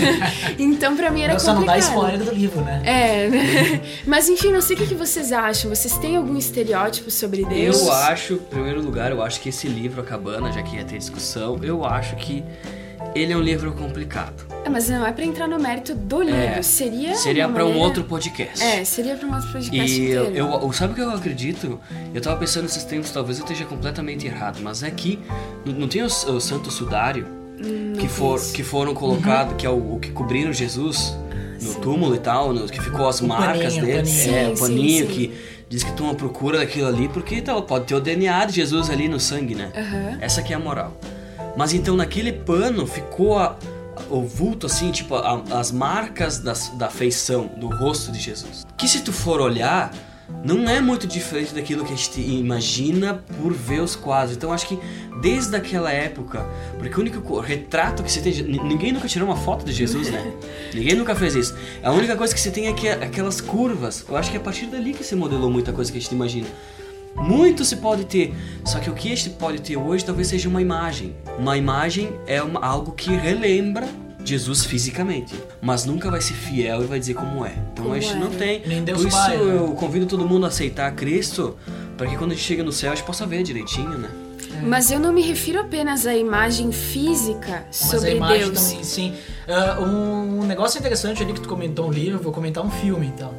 então, 0.58 0.96
para 0.96 1.10
mim 1.10 1.20
era 1.20 1.34
Não, 1.34 1.40
só 1.40 1.52
não 1.52 1.66
dá 1.66 1.74
complicado. 1.74 1.94
spoiler 1.94 2.24
do 2.24 2.34
livro, 2.34 2.60
né? 2.62 2.82
É, 2.86 3.80
mas 4.08 4.30
enfim, 4.30 4.50
não 4.50 4.62
sei 4.62 4.74
o 4.74 4.78
que 4.78 4.86
que 4.86 4.94
vocês 4.94 5.32
acham. 5.32 5.68
Vocês 5.68 5.98
têm 5.98 6.16
algum 6.16 6.36
estereótipo 6.38 7.10
sobre 7.10 7.44
Deus? 7.44 7.82
Eu 7.82 7.92
acho, 7.92 8.34
em 8.34 8.38
primeiro 8.38 8.80
lugar, 8.80 9.12
eu 9.12 9.22
acho 9.22 9.38
que 9.38 9.50
esse 9.50 9.68
livro, 9.68 10.00
A 10.00 10.04
Cabana, 10.04 10.50
já 10.50 10.62
que 10.62 10.76
ia 10.76 10.84
ter 10.84 10.96
discussão, 10.96 11.58
eu 11.62 11.84
acho 11.84 12.16
que 12.16 12.42
ele 13.14 13.32
é 13.32 13.36
um 13.36 13.40
livro 13.40 13.72
complicado. 13.72 14.44
É, 14.64 14.68
mas 14.68 14.88
não 14.88 15.04
é 15.04 15.12
pra 15.12 15.24
entrar 15.24 15.48
no 15.48 15.58
mérito 15.58 15.94
do 15.94 16.22
livro. 16.22 16.38
É, 16.40 16.62
seria. 16.62 17.14
Seria 17.16 17.46
uma 17.46 17.54
pra 17.54 17.64
um 17.64 17.68
maneira- 17.68 17.86
outro 17.88 18.04
podcast. 18.04 18.62
É, 18.62 18.84
seria 18.84 19.16
pra 19.16 19.26
um 19.28 19.34
outro 19.34 19.50
podcast 19.52 20.00
E 20.00 20.10
eu, 20.10 20.26
inteiro. 20.30 20.48
eu- 20.62 20.72
sabe 20.72 20.92
o 20.92 20.94
que 20.96 21.02
eu 21.02 21.10
acredito? 21.10 21.80
Eu 22.14 22.20
tava 22.20 22.36
pensando 22.38 22.66
esses 22.66 22.84
tempos, 22.84 23.10
talvez 23.10 23.38
eu 23.38 23.44
esteja 23.44 23.64
completamente 23.64 24.26
errado, 24.26 24.60
mas 24.62 24.82
é 24.82 24.90
que 24.90 25.18
não, 25.64 25.72
não 25.74 25.88
tem 25.88 26.02
o, 26.02 26.06
o 26.06 26.40
Santo 26.40 26.70
Sudário 26.70 27.26
que, 27.98 28.08
for, 28.08 28.40
que 28.52 28.62
foram 28.62 28.94
colocados, 28.94 29.54
que 29.56 29.66
é 29.66 29.70
o, 29.70 29.94
o 29.94 29.98
que 30.00 30.10
cobriram 30.10 30.52
Jesus 30.52 31.14
no 31.60 31.74
túmulo 31.74 32.14
e 32.14 32.18
tal, 32.18 32.52
no- 32.52 32.66
que 32.68 32.80
ficou 32.80 33.08
as 33.08 33.20
O 33.20 33.26
marcas 33.26 33.74
paninho, 33.74 33.82
o 33.82 33.86
dele. 33.86 33.98
paninho. 33.98 34.34
É, 34.36 34.44
Sim, 34.46 34.52
o 34.52 34.56
sim, 34.56 34.62
paninho 34.62 35.06
sim. 35.06 35.12
que 35.12 35.34
diz 35.68 35.82
que 35.82 35.90
estão 35.90 36.08
à 36.10 36.14
procura 36.14 36.58
daquilo 36.58 36.86
ali, 36.88 37.08
porque 37.08 37.40
tá, 37.42 37.60
pode 37.62 37.86
ter 37.86 37.94
o 37.94 38.00
DNA 38.00 38.44
de 38.46 38.54
Jesus 38.54 38.88
ali 38.90 39.08
no 39.08 39.18
sangue, 39.20 39.54
né? 39.54 39.70
Aham. 39.76 40.18
Essa 40.20 40.40
que 40.42 40.52
é 40.52 40.56
a 40.56 40.58
moral. 40.58 40.96
Mas 41.56 41.72
então 41.72 41.96
naquele 41.96 42.32
pano 42.32 42.86
ficou 42.86 43.38
a- 43.38 43.56
o 44.08 44.22
vulto 44.22 44.66
assim, 44.66 44.90
tipo 44.90 45.14
a- 45.14 45.42
as 45.52 45.70
marcas 45.70 46.38
das- 46.38 46.70
da 46.70 46.88
feição 46.88 47.50
do 47.56 47.68
rosto 47.68 48.10
de 48.10 48.18
Jesus. 48.18 48.64
Que 48.76 48.88
se 48.88 49.00
tu 49.02 49.12
for 49.12 49.40
olhar, 49.40 49.92
não 50.42 50.66
é 50.68 50.80
muito 50.80 51.06
diferente 51.06 51.52
daquilo 51.54 51.84
que 51.84 51.92
a 51.92 51.96
gente 51.96 52.20
imagina 52.20 53.22
por 53.38 53.52
ver 53.52 53.80
os 53.80 53.94
quadros. 53.94 54.34
Então 54.34 54.50
acho 54.50 54.66
que 54.66 54.78
desde 55.20 55.54
aquela 55.54 55.92
época, 55.92 56.46
porque 56.78 56.96
o 56.96 57.00
único 57.00 57.20
co- 57.20 57.38
retrato 57.40 58.02
que 58.02 58.10
você 58.10 58.20
tem, 58.22 58.32
ninguém 58.42 58.92
nunca 58.92 59.06
tirou 59.06 59.28
uma 59.28 59.36
foto 59.36 59.64
de 59.64 59.72
Jesus, 59.72 60.10
né? 60.10 60.32
ninguém 60.72 60.94
nunca 60.94 61.14
fez 61.14 61.34
isso. 61.34 61.54
A 61.82 61.92
única 61.92 62.16
coisa 62.16 62.32
que 62.34 62.40
você 62.40 62.50
tem 62.50 62.66
é 62.68 62.72
que 62.72 62.88
aquelas 62.88 63.40
curvas. 63.42 64.04
Eu 64.08 64.16
acho 64.16 64.30
que 64.30 64.36
é 64.38 64.40
a 64.40 64.42
partir 64.42 64.66
dali 64.66 64.94
que 64.94 65.04
se 65.04 65.14
modelou 65.14 65.50
muita 65.50 65.70
coisa 65.72 65.92
que 65.92 65.98
a 65.98 66.00
gente 66.00 66.12
imagina. 66.12 66.46
Muito 67.16 67.64
se 67.64 67.76
pode 67.76 68.04
ter, 68.06 68.34
só 68.64 68.78
que 68.78 68.88
o 68.90 68.94
que 68.94 69.12
a 69.12 69.16
gente 69.16 69.30
pode 69.30 69.60
ter 69.60 69.76
hoje 69.76 70.04
talvez 70.04 70.28
seja 70.28 70.48
uma 70.48 70.60
imagem. 70.62 71.14
Uma 71.38 71.56
imagem 71.56 72.10
é 72.26 72.42
uma- 72.42 72.64
algo 72.64 72.92
que 72.92 73.10
relembra 73.14 73.86
Jesus 74.24 74.64
fisicamente, 74.64 75.34
mas 75.60 75.84
nunca 75.84 76.10
vai 76.10 76.20
ser 76.20 76.34
fiel 76.34 76.82
e 76.82 76.86
vai 76.86 76.98
dizer 76.98 77.14
como 77.14 77.44
é. 77.44 77.52
Então 77.72 77.84
Como 77.84 77.94
a 77.94 78.00
gente 78.00 78.14
não 78.16 78.28
era. 78.28 78.36
tem. 78.36 78.62
Nem 78.66 78.82
Deus 78.84 78.98
Por 78.98 79.08
isso 79.08 79.16
Pai, 79.16 79.36
né? 79.36 79.56
eu 79.56 79.68
convido 79.74 80.06
todo 80.06 80.26
mundo 80.26 80.44
a 80.44 80.48
aceitar 80.48 80.90
Cristo, 80.94 81.56
para 81.96 82.06
que 82.06 82.16
quando 82.16 82.30
a 82.32 82.34
gente 82.34 82.44
chega 82.44 82.62
no 82.62 82.72
céu 82.72 82.92
a 82.92 82.94
gente 82.94 83.04
possa 83.04 83.26
ver 83.26 83.42
direitinho, 83.42 83.98
né? 83.98 84.08
Mas 84.64 84.90
eu 84.90 85.00
não 85.00 85.12
me 85.12 85.22
refiro 85.22 85.58
apenas 85.60 86.06
à 86.06 86.14
imagem 86.14 86.70
física 86.70 87.64
Mas 87.66 87.76
sobre 87.76 88.10
a 88.10 88.14
imagem 88.14 88.50
Deus. 88.50 88.60
também, 88.60 88.84
sim. 88.84 89.12
Ah, 89.48 89.80
um 89.80 90.44
negócio 90.46 90.78
interessante 90.78 91.22
ali 91.22 91.32
que 91.32 91.40
tu 91.40 91.48
comentou 91.48 91.88
um 91.88 91.90
livro, 91.90 92.20
vou 92.20 92.32
comentar 92.32 92.64
um 92.64 92.70
filme 92.70 93.06
então. 93.06 93.34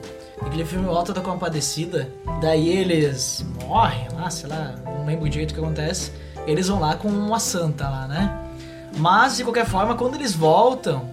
Aquele 0.45 0.65
filme 0.65 0.87
Alto 0.87 1.13
da 1.13 1.21
Compadecida, 1.21 2.09
daí 2.41 2.69
eles 2.69 3.45
morrem 3.65 4.07
lá, 4.13 4.29
sei 4.29 4.49
lá, 4.49 4.75
não 4.85 5.05
lembro 5.05 5.27
direito 5.29 5.51
o 5.51 5.53
que 5.55 5.59
acontece. 5.59 6.11
Eles 6.45 6.67
vão 6.67 6.79
lá 6.79 6.95
com 6.95 7.07
uma 7.07 7.39
santa 7.39 7.89
lá, 7.89 8.07
né? 8.07 8.39
Mas, 8.97 9.37
de 9.37 9.43
qualquer 9.43 9.65
forma, 9.65 9.95
quando 9.95 10.15
eles 10.15 10.33
voltam, 10.35 11.09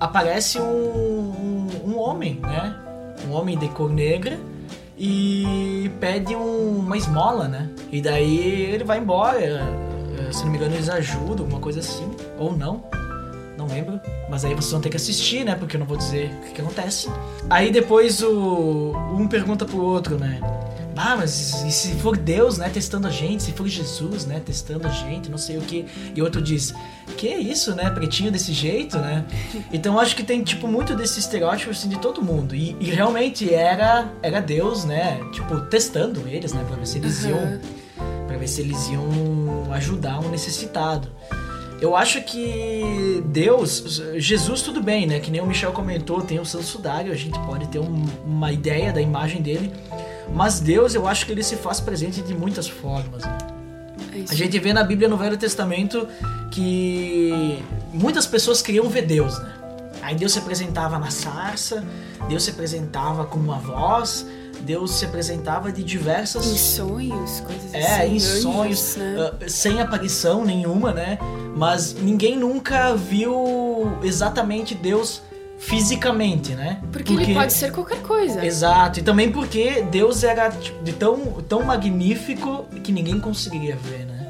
aparece 0.00 0.58
um, 0.60 0.64
um, 0.64 1.66
um 1.84 1.98
homem, 1.98 2.40
né? 2.40 2.74
Um 3.28 3.32
homem 3.32 3.56
de 3.56 3.68
cor 3.68 3.90
negra 3.90 4.38
e 4.98 5.90
pede 6.00 6.34
um- 6.34 6.78
uma 6.80 6.96
esmola, 6.96 7.46
né? 7.46 7.68
E 7.92 8.00
daí 8.00 8.62
ele 8.72 8.82
vai 8.84 8.98
embora. 8.98 9.38
eh, 9.40 10.32
Se 10.32 10.44
não 10.44 10.50
me 10.50 10.56
engano, 10.56 10.74
eles 10.74 10.88
ajudam, 10.88 11.44
alguma 11.44 11.60
coisa 11.60 11.80
assim. 11.80 12.10
Ou 12.38 12.56
não. 12.56 12.82
Não 13.62 13.68
lembro. 13.68 14.00
Mas 14.28 14.44
aí 14.44 14.54
vocês 14.54 14.72
vão 14.72 14.80
ter 14.80 14.90
que 14.90 14.96
assistir, 14.96 15.44
né? 15.44 15.54
Porque 15.54 15.76
eu 15.76 15.80
não 15.80 15.86
vou 15.86 15.96
dizer 15.96 16.30
o 16.30 16.46
que, 16.46 16.54
que 16.54 16.60
acontece. 16.60 17.08
Aí 17.48 17.70
depois 17.70 18.20
o. 18.22 18.92
Um 19.16 19.28
pergunta 19.28 19.64
pro 19.64 19.80
outro, 19.80 20.18
né? 20.18 20.40
Ah, 20.96 21.16
mas 21.16 21.62
e 21.64 21.72
se 21.72 21.94
for 21.94 22.16
Deus, 22.16 22.58
né, 22.58 22.68
testando 22.68 23.06
a 23.06 23.10
gente, 23.10 23.42
se 23.42 23.52
for 23.52 23.66
Jesus, 23.66 24.26
né, 24.26 24.42
testando 24.44 24.86
a 24.86 24.90
gente, 24.90 25.30
não 25.30 25.38
sei 25.38 25.56
o 25.56 25.62
que. 25.62 25.86
E 26.14 26.20
outro 26.20 26.42
diz, 26.42 26.74
que 27.16 27.28
é 27.28 27.38
isso, 27.38 27.74
né, 27.74 27.88
pretinho 27.88 28.30
desse 28.30 28.52
jeito, 28.52 28.98
né? 28.98 29.24
Então 29.72 29.98
acho 29.98 30.14
que 30.14 30.22
tem, 30.22 30.42
tipo, 30.42 30.68
muito 30.68 30.94
desse 30.94 31.18
estereótipo, 31.18 31.70
assim, 31.70 31.88
de 31.88 31.98
todo 31.98 32.20
mundo. 32.20 32.54
E, 32.54 32.76
e 32.78 32.90
realmente 32.90 33.52
era, 33.52 34.12
era 34.22 34.38
Deus, 34.38 34.84
né, 34.84 35.18
tipo, 35.32 35.62
testando 35.62 36.28
eles, 36.28 36.52
né, 36.52 36.62
pra 36.62 36.76
ver 36.76 36.86
se 36.86 36.98
eles 36.98 37.24
iam 37.24 37.58
para 38.26 38.36
ver 38.36 38.48
se 38.48 38.60
eles 38.60 38.88
iam 38.88 39.72
ajudar 39.72 40.20
um 40.20 40.28
necessitado. 40.28 41.08
Eu 41.82 41.96
acho 41.96 42.22
que 42.22 43.22
Deus, 43.26 44.00
Jesus 44.16 44.62
tudo 44.62 44.80
bem, 44.80 45.04
né? 45.04 45.18
Que 45.18 45.32
nem 45.32 45.40
o 45.40 45.46
Michel 45.46 45.72
comentou, 45.72 46.20
tem 46.22 46.38
o 46.38 46.44
Santo 46.46 46.64
Sudário, 46.64 47.10
a 47.12 47.16
gente 47.16 47.36
pode 47.40 47.66
ter 47.66 47.80
um- 47.80 48.04
uma 48.24 48.52
ideia 48.52 48.92
da 48.92 49.00
imagem 49.00 49.42
dele, 49.42 49.72
mas 50.32 50.60
Deus, 50.60 50.94
eu 50.94 51.08
acho 51.08 51.26
que 51.26 51.32
ele 51.32 51.42
se 51.42 51.56
faz 51.56 51.80
presente 51.80 52.22
de 52.22 52.34
muitas 52.34 52.68
formas. 52.68 53.22
né? 53.24 53.38
É. 54.14 54.24
A 54.30 54.34
gente 54.34 54.56
vê 54.60 54.72
na 54.72 54.84
Bíblia 54.84 55.08
no 55.08 55.16
Velho 55.16 55.36
Testamento 55.36 56.06
que 56.52 57.58
muitas 57.92 58.26
pessoas 58.26 58.62
queriam 58.62 58.88
ver 58.88 59.02
Deus, 59.02 59.36
né? 59.40 59.52
Aí 60.02 60.14
Deus 60.14 60.32
se 60.32 60.38
apresentava 60.38 60.98
na 61.00 61.10
sarça, 61.10 61.84
Deus 62.28 62.44
se 62.44 62.50
apresentava 62.50 63.24
com 63.24 63.38
uma 63.40 63.58
voz, 63.58 64.24
Deus 64.60 64.92
se 64.92 65.04
apresentava 65.04 65.72
de 65.72 65.82
diversas 65.82 66.46
Em 66.46 66.56
sonhos, 66.56 67.40
coisas 67.40 67.74
é, 67.74 67.84
assim. 67.84 68.12
em 68.12 68.16
anjos, 68.16 68.42
sonhos, 68.42 68.96
né? 68.96 69.16
ah, 69.18 69.48
sem 69.48 69.80
aparição 69.80 70.44
nenhuma, 70.44 70.92
né? 70.92 71.18
Mas 71.56 71.94
ninguém 71.94 72.36
nunca 72.36 72.94
viu 72.94 73.98
exatamente 74.02 74.74
Deus 74.74 75.22
fisicamente, 75.58 76.54
né? 76.54 76.80
Porque, 76.90 77.12
ele 77.12 77.34
pode 77.34 77.52
ser 77.52 77.70
qualquer 77.70 78.02
coisa. 78.02 78.44
Exato, 78.44 78.98
e 78.98 79.02
também 79.02 79.30
porque 79.30 79.82
Deus 79.90 80.24
era 80.24 80.50
tipo, 80.50 80.82
de 80.82 80.92
tão, 80.92 81.18
tão 81.48 81.62
magnífico 81.62 82.64
que 82.82 82.90
ninguém 82.90 83.20
conseguiria 83.20 83.76
ver, 83.76 84.06
né? 84.06 84.26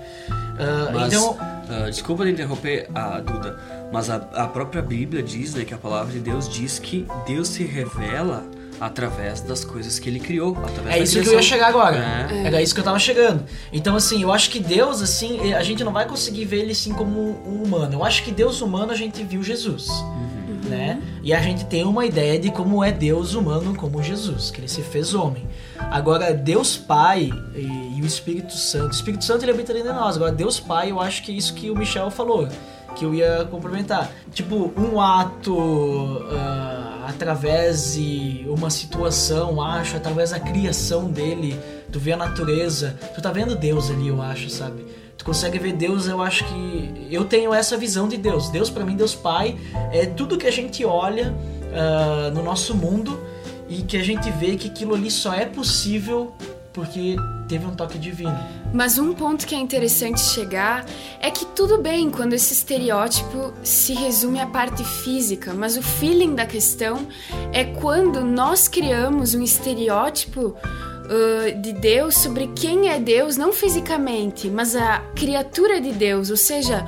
Ah, 0.59 0.91
Mas, 0.93 1.13
então, 1.13 1.37
ah, 1.41 1.89
desculpa 1.89 2.25
de 2.25 2.33
interromper 2.33 2.89
a 2.95 3.19
Duda, 3.21 3.59
mas 3.91 4.11
a, 4.11 4.17
a 4.17 4.47
própria 4.47 4.83
Bíblia 4.83 5.23
diz, 5.23 5.55
né, 5.55 5.65
que 5.65 5.73
a 5.73 5.79
palavra 5.79 6.13
de 6.13 6.21
Deus 6.21 6.49
diz 6.49 6.79
que 6.79 7.07
Deus 7.27 7.49
se 7.49 7.65
revela 7.65 8.45
através 8.83 9.41
das 9.41 9.65
coisas 9.65 10.01
que 10.01 10.09
ele 10.09 10.19
criou, 10.19 10.57
é 10.91 10.99
isso 10.99 11.21
que 11.21 11.29
eu 11.29 11.35
ia 11.35 11.43
chegar 11.43 11.69
agora. 11.69 12.27
É. 12.29 12.47
Era 12.47 12.61
isso 12.61 12.75
que 12.75 12.81
eu 12.81 12.85
tava 12.85 12.99
chegando. 12.99 13.45
Então, 13.73 13.95
assim, 13.95 14.23
eu 14.23 14.33
acho 14.33 14.51
que 14.51 14.59
Deus, 14.59 15.01
assim, 15.01 15.53
a 15.55 15.63
gente 15.63 15.85
não 15.85 15.93
vai 15.93 16.05
conseguir 16.05 16.45
ver 16.47 16.63
ele 16.63 16.73
assim 16.73 16.93
como 16.93 17.41
um 17.47 17.63
humano. 17.63 17.95
Eu 17.95 18.05
acho 18.05 18.25
que 18.25 18.33
Deus 18.33 18.61
humano 18.61 18.91
a 18.91 18.97
gente 18.97 19.23
viu 19.23 19.41
Jesus. 19.41 19.89
Uhum. 19.89 20.69
né? 20.69 21.01
E 21.23 21.33
a 21.33 21.41
gente 21.41 21.65
tem 21.67 21.85
uma 21.85 22.05
ideia 22.05 22.39
de 22.41 22.51
como 22.51 22.83
é 22.83 22.91
Deus 22.91 23.35
humano 23.35 23.73
como 23.77 24.03
Jesus, 24.03 24.51
que 24.51 24.61
ele 24.61 24.69
se 24.69 24.83
fez 24.83 25.15
homem. 25.15 25.47
Agora, 25.79 26.35
Deus 26.35 26.77
Pai 26.77 27.31
e, 27.55 27.99
e 27.99 28.03
o 28.03 28.07
Espírito 28.07 28.53
Santo, 28.53 28.89
o 28.89 28.95
Espírito 28.95 29.25
Santo 29.25 29.45
ele 29.45 29.53
habita 29.53 29.73
dentro 29.73 29.93
de 29.93 29.95
nós. 29.95 30.17
Agora, 30.17 30.33
Deus 30.33 30.59
Pai, 30.59 30.91
eu 30.91 31.01
acho 31.01 31.23
que 31.23 31.31
é 31.31 31.35
isso 31.37 31.55
que 31.55 31.71
o 31.71 31.77
Michel 31.77 32.11
falou, 32.11 32.49
que 32.97 33.05
eu 33.05 33.15
ia 33.15 33.47
complementar. 33.49 34.11
Tipo, 34.33 34.73
um 34.77 35.01
ato 35.01 36.27
ah, 36.33 36.92
através 37.07 37.95
de 37.95 38.45
uma 38.49 38.71
situação, 38.71 39.61
acho, 39.61 39.97
através 39.97 40.31
da 40.31 40.41
criação 40.41 41.11
dele, 41.11 41.59
tu 41.91 41.99
vê 41.99 42.13
a 42.13 42.17
natureza, 42.17 42.99
tu 43.15 43.21
tá 43.21 43.31
vendo 43.31 43.55
Deus 43.55 43.91
ali, 43.91 44.09
eu 44.09 44.21
acho, 44.21 44.49
sabe? 44.49 44.85
Tu 45.17 45.25
consegue 45.25 45.59
ver 45.59 45.73
Deus, 45.75 46.09
eu 46.09 46.21
acho 46.21 46.45
que 46.45 47.09
eu 47.11 47.25
tenho 47.25 47.55
essa 47.55 47.77
visão 47.77 48.09
de 48.09 48.17
Deus. 48.17 48.51
Deus 48.51 48.71
para 48.71 48.85
mim, 48.85 48.97
Deus 48.97 49.15
Pai, 49.15 49.57
é 49.93 50.07
tudo 50.07 50.37
que 50.37 50.47
a 50.47 50.51
gente 50.51 50.85
olha 50.85 51.35
ah, 51.75 52.31
no 52.35 52.43
nosso 52.43 52.75
mundo 52.75 53.21
e 53.69 53.83
que 53.83 53.97
a 53.97 54.03
gente 54.03 54.31
vê 54.31 54.57
que 54.57 54.69
aquilo 54.69 54.95
ali 54.95 55.11
só 55.11 55.33
é 55.33 55.47
possível 55.47 56.35
porque 56.73 57.17
teve 57.49 57.67
um 57.67 57.75
toque 57.75 57.99
divino. 57.99 58.37
Mas 58.73 58.99
um 58.99 59.13
ponto 59.13 59.47
que 59.47 59.55
é 59.55 59.59
interessante 59.59 60.21
chegar 60.21 60.87
é 61.21 61.31
que 61.31 61.45
tudo 61.47 61.79
bem 61.79 62.11
quando 62.11 62.33
esse 62.33 62.53
estereótipo 62.55 63.53
se 63.63 63.93
resume 63.93 64.41
à 64.41 64.47
parte 64.47 64.83
física, 64.83 65.53
mas 65.53 65.77
o 65.77 65.83
feeling 65.83 66.35
da 66.35 66.47
questão 66.47 67.07
é 67.53 67.65
quando 67.65 68.25
nós 68.25 68.69
criamos 68.69 69.35
um 69.35 69.43
estereótipo 69.43 70.57
uh, 70.57 71.61
de 71.61 71.73
Deus 71.75 72.17
sobre 72.17 72.49
quem 72.49 72.89
é 72.89 72.99
Deus, 72.99 73.37
não 73.37 73.53
fisicamente, 73.53 74.49
mas 74.49 74.75
a 74.75 75.01
criatura 75.15 75.81
de 75.81 75.93
Deus, 75.93 76.31
ou 76.31 76.37
seja, 76.37 76.85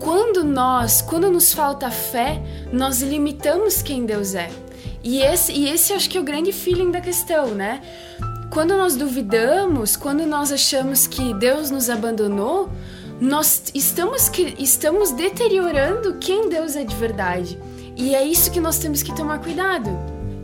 quando 0.00 0.44
nós, 0.44 1.02
quando 1.02 1.30
nos 1.30 1.52
falta 1.52 1.90
fé, 1.90 2.42
nós 2.72 3.02
limitamos 3.02 3.82
quem 3.82 4.04
Deus 4.04 4.34
é. 4.34 4.50
E 5.02 5.20
esse, 5.20 5.52
e 5.52 5.68
esse 5.68 5.92
acho 5.92 6.10
que 6.10 6.18
é 6.18 6.20
o 6.20 6.24
grande 6.24 6.52
feeling 6.52 6.90
da 6.90 7.00
questão, 7.00 7.48
né? 7.48 7.80
Quando 8.50 8.76
nós 8.76 8.96
duvidamos, 8.96 9.94
quando 9.94 10.24
nós 10.26 10.50
achamos 10.50 11.06
que 11.06 11.34
Deus 11.34 11.70
nos 11.70 11.90
abandonou, 11.90 12.70
nós 13.20 13.64
estamos, 13.74 14.30
estamos 14.58 15.10
deteriorando 15.10 16.14
quem 16.14 16.48
Deus 16.48 16.74
é 16.74 16.82
de 16.82 16.94
verdade. 16.96 17.58
E 17.96 18.14
é 18.14 18.24
isso 18.24 18.50
que 18.50 18.60
nós 18.60 18.78
temos 18.78 19.02
que 19.02 19.14
tomar 19.14 19.40
cuidado. 19.40 19.90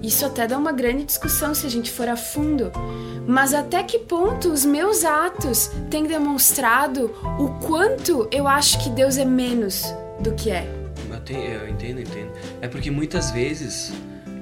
Isso 0.02 0.26
até 0.26 0.46
dá 0.46 0.58
uma 0.58 0.72
grande 0.72 1.04
discussão 1.04 1.54
se 1.54 1.66
a 1.66 1.70
gente 1.70 1.90
for 1.90 2.06
a 2.08 2.16
fundo. 2.16 2.70
Mas 3.26 3.54
até 3.54 3.82
que 3.82 4.00
ponto 4.00 4.52
os 4.52 4.64
meus 4.64 5.02
atos 5.02 5.70
têm 5.88 6.04
demonstrado 6.04 7.10
o 7.38 7.48
quanto 7.66 8.28
eu 8.30 8.46
acho 8.46 8.82
que 8.84 8.90
Deus 8.90 9.16
é 9.16 9.24
menos 9.24 9.82
do 10.20 10.32
que 10.34 10.50
é? 10.50 10.68
Eu, 11.10 11.20
te, 11.20 11.32
eu 11.32 11.68
entendo, 11.68 12.00
entendo. 12.00 12.32
É 12.60 12.68
porque 12.68 12.90
muitas 12.90 13.30
vezes 13.30 13.92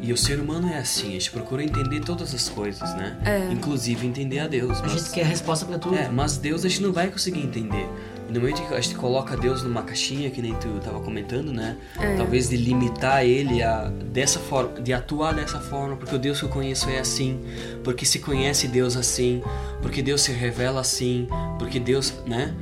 e 0.02 0.12
o 0.12 0.16
ser 0.16 0.40
humano 0.40 0.68
é 0.68 0.78
assim, 0.78 1.10
a 1.10 1.12
gente 1.12 1.30
procura 1.30 1.62
entender 1.62 2.00
todas 2.00 2.34
as 2.34 2.48
coisas, 2.48 2.92
né? 2.96 3.16
É. 3.24 3.52
Inclusive 3.52 4.04
entender 4.04 4.40
a 4.40 4.48
Deus. 4.48 4.78
A 4.78 4.82
Mas, 4.82 4.92
gente 4.92 5.10
quer 5.10 5.22
a 5.22 5.26
resposta 5.26 5.64
pra 5.64 5.78
tudo. 5.78 5.94
é, 5.94 6.08
mas 6.08 6.36
Deus 6.36 6.64
a 6.64 6.68
gente 6.68 6.82
não 6.82 6.92
vai 6.92 7.08
conseguir 7.08 7.40
entender. 7.40 7.88
E 8.28 8.32
no 8.32 8.40
momento 8.40 8.66
que 8.66 8.74
a 8.74 8.80
gente 8.80 8.96
coloca 8.96 9.36
Deus 9.36 9.62
numa 9.62 9.82
caixinha, 9.82 10.28
que 10.30 10.42
nem 10.42 10.54
tu 10.54 10.68
tava 10.82 11.00
comentando, 11.00 11.52
né? 11.52 11.76
É. 12.00 12.16
Talvez 12.16 12.48
de 12.48 12.56
limitar 12.56 13.24
ele 13.24 13.62
a 13.62 13.88
dessa 13.88 14.40
forma, 14.40 14.80
de 14.80 14.92
atuar 14.92 15.34
dessa 15.34 15.60
forma, 15.60 15.96
porque 15.96 16.16
o 16.16 16.18
Deus 16.18 16.38
que 16.40 16.46
eu 16.46 16.48
conheço 16.48 16.90
é 16.90 16.98
assim, 16.98 17.40
porque 17.84 18.04
se 18.04 18.18
conhece 18.18 18.66
Deus 18.66 18.96
assim, 18.96 19.40
porque 19.80 20.02
Deus 20.02 20.22
se 20.22 20.32
revela 20.32 20.80
assim, 20.80 21.28
porque 21.58 21.78
Deus, 21.78 22.12
né? 22.26 22.52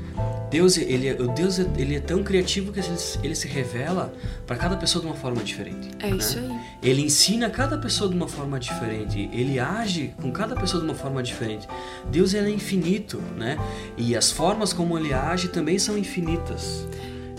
Deus, 0.51 0.77
ele, 0.77 1.09
é- 1.09 1.15
o 1.15 1.29
Deus, 1.29 1.59
ele 1.59 1.95
é 1.95 2.01
tão 2.01 2.23
criativo 2.25 2.73
que 2.73 2.81
ele, 2.81 2.89
ele 3.23 3.35
se 3.37 3.47
revela 3.47 4.13
para 4.47 4.57
cada 4.57 4.77
pessoa 4.77 5.01
de 5.01 5.09
uma 5.09 5.17
forma 5.17 5.43
diferente. 5.43 5.89
É 6.01 6.11
né? 6.11 6.17
isso 6.17 6.39
aí. 6.39 6.51
Ele 6.83 7.03
ensina 7.03 7.49
cada 7.49 7.79
pessoa 7.79 8.11
de 8.11 8.17
uma 8.17 8.27
forma 8.29 8.59
diferente. 8.59 9.31
Ele 9.33 9.59
age 9.61 10.13
com 10.21 10.33
cada 10.33 10.57
pessoa 10.57 10.83
de 10.83 10.89
uma 10.89 10.95
forma 10.97 11.23
diferente. 11.23 11.69
Deus 12.11 12.35
ele 12.35 12.51
é 12.51 12.55
infinito, 12.55 13.23
né? 13.37 13.57
E 13.97 14.17
as 14.17 14.31
formas 14.31 14.73
como 14.73 14.99
ele 14.99 15.13
age 15.13 15.49
também 15.49 15.79
são 15.79 15.97
infinitas. 15.97 16.87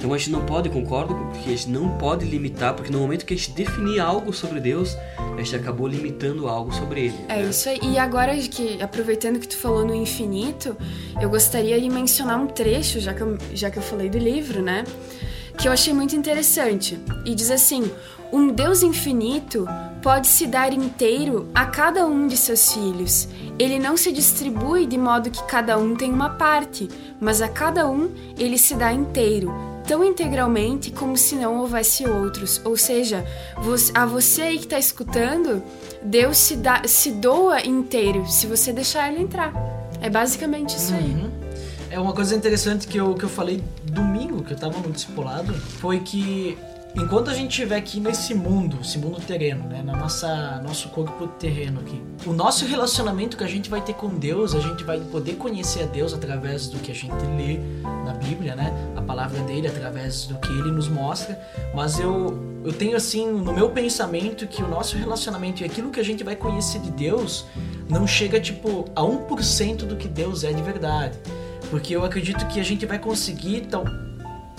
Então 0.01 0.15
a 0.15 0.17
gente 0.17 0.31
não 0.31 0.43
pode, 0.43 0.67
concordo, 0.67 1.13
porque 1.13 1.47
a 1.47 1.51
gente 1.51 1.69
não 1.69 1.95
pode 1.99 2.25
limitar, 2.25 2.73
porque 2.73 2.91
no 2.91 2.97
momento 2.97 3.23
que 3.23 3.35
a 3.35 3.37
gente 3.37 3.51
definir 3.51 3.99
algo 3.99 4.33
sobre 4.33 4.59
Deus, 4.59 4.97
a 5.15 5.37
gente 5.37 5.55
acabou 5.55 5.87
limitando 5.87 6.47
algo 6.47 6.73
sobre 6.73 7.01
ele. 7.01 7.15
É 7.29 7.35
né? 7.35 7.49
isso 7.51 7.69
aí. 7.69 7.79
E 7.83 7.99
agora 7.99 8.35
que 8.35 8.81
aproveitando 8.81 9.37
que 9.37 9.47
tu 9.47 9.55
falou 9.55 9.85
no 9.85 9.93
infinito, 9.93 10.75
eu 11.21 11.29
gostaria 11.29 11.79
de 11.79 11.87
mencionar 11.87 12.39
um 12.39 12.47
trecho, 12.47 12.99
já 12.99 13.13
que 13.13 13.21
eu, 13.21 13.37
já 13.53 13.69
que 13.69 13.77
eu 13.77 13.83
falei 13.83 14.09
do 14.09 14.17
livro, 14.17 14.63
né? 14.63 14.85
Que 15.55 15.67
eu 15.67 15.71
achei 15.71 15.93
muito 15.93 16.15
interessante. 16.15 16.97
E 17.23 17.35
diz 17.35 17.51
assim: 17.51 17.91
Um 18.33 18.47
Deus 18.47 18.81
infinito 18.81 19.67
pode 20.01 20.25
se 20.25 20.47
dar 20.47 20.73
inteiro 20.73 21.47
a 21.53 21.67
cada 21.67 22.07
um 22.07 22.25
de 22.25 22.37
seus 22.37 22.73
filhos. 22.73 23.27
Ele 23.59 23.77
não 23.77 23.95
se 23.95 24.11
distribui 24.11 24.87
de 24.87 24.97
modo 24.97 25.29
que 25.29 25.43
cada 25.43 25.77
um 25.77 25.95
tem 25.95 26.11
uma 26.11 26.31
parte, 26.31 26.89
mas 27.19 27.39
a 27.39 27.47
cada 27.47 27.87
um 27.87 28.09
ele 28.35 28.57
se 28.57 28.73
dá 28.73 28.91
inteiro, 28.91 29.53
tão 29.87 30.03
integralmente 30.03 30.91
como 30.91 31.17
se 31.17 31.35
não 31.35 31.59
houvesse 31.59 32.07
outros. 32.07 32.61
Ou 32.63 32.77
seja, 32.77 33.25
a 33.93 34.05
você 34.05 34.41
aí 34.43 34.57
que 34.57 34.65
está 34.65 34.79
escutando, 34.79 35.63
Deus 36.01 36.37
se, 36.37 36.55
dá, 36.55 36.83
se 36.85 37.11
doa 37.11 37.65
inteiro 37.65 38.25
se 38.27 38.47
você 38.47 38.71
deixar 38.71 39.11
ele 39.11 39.21
entrar. 39.21 39.53
É 40.01 40.09
basicamente 40.09 40.75
isso 40.77 40.93
aí. 40.93 41.13
Uhum. 41.13 41.31
É 41.89 41.99
uma 41.99 42.13
coisa 42.13 42.35
interessante 42.35 42.87
que 42.87 42.97
eu, 42.97 43.13
que 43.15 43.25
eu 43.25 43.29
falei 43.29 43.61
domingo, 43.83 44.43
que 44.43 44.53
eu 44.53 44.57
tava 44.57 44.79
no 44.79 44.91
discipulado, 44.91 45.53
foi 45.53 45.99
que 45.99 46.57
enquanto 46.95 47.30
a 47.30 47.34
gente 47.34 47.51
estiver 47.51 47.77
aqui 47.77 47.99
nesse 47.99 48.34
mundo, 48.34 48.80
esse 48.82 48.97
mundo 48.97 49.19
terreno, 49.21 49.67
né, 49.67 49.82
na 49.84 49.95
nossa 49.95 50.62
nosso 50.63 50.89
corpo 50.89 51.27
terreno 51.27 51.80
aqui, 51.82 52.01
o 52.25 52.34
nosso 52.34 52.65
relacionamento 52.65 53.38
que 53.38 53.43
a 53.43 53.47
gente 53.47 53.69
vai 53.69 53.82
ter 53.82 53.93
com 53.93 54.10
Deus, 54.10 54.54
a 54.54 54.60
gente 54.60 54.84
vai 54.84 54.99
poder 54.99 55.36
conhecer 55.36 55.84
a 55.84 55.86
Deus 55.86 56.13
através 56.13 56.67
do 56.67 56.80
que 56.80 56.91
a 56.91 56.95
gente 56.95 57.13
lê 57.38 57.60
na 58.06 58.13
Bíblia, 58.13 58.56
né, 58.56 58.73
a 58.95 59.01
palavra 59.01 59.41
dele, 59.43 59.67
através 59.67 60.25
do 60.25 60.36
que 60.39 60.49
ele 60.49 60.71
nos 60.71 60.88
mostra, 60.88 61.39
mas 61.73 61.99
eu 61.99 62.51
eu 62.63 62.71
tenho 62.71 62.95
assim 62.95 63.27
no 63.27 63.54
meu 63.54 63.71
pensamento 63.71 64.45
que 64.45 64.62
o 64.62 64.67
nosso 64.67 64.95
relacionamento 64.95 65.63
e 65.63 65.65
aquilo 65.65 65.89
que 65.89 65.99
a 65.99 66.04
gente 66.04 66.23
vai 66.23 66.36
conhecer 66.36 66.80
de 66.80 66.91
Deus 66.91 67.45
não 67.89 68.06
chega 68.06 68.39
tipo 68.39 68.86
a 68.95 69.01
1% 69.01 69.77
do 69.77 69.95
que 69.95 70.08
Deus 70.08 70.43
é 70.43 70.54
de 70.54 70.62
verdade. 70.62 71.17
Porque 71.71 71.95
eu 71.95 72.06
acredito 72.06 72.45
que 72.47 72.60
a 72.60 72.63
gente 72.63 72.86
vai 72.86 72.99
conseguir 72.99 73.62
tal, 73.62 73.84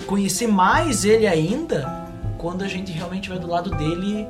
conhecer 0.05 0.49
mais 0.49 1.05
ele 1.05 1.29
ainda 1.29 2.02
quando 2.43 2.63
a 2.63 2.69
gente 2.69 2.91
realmente 2.91 3.29
vai 3.29 3.39
do 3.39 3.47
lado 3.47 3.71
dele 3.71 4.27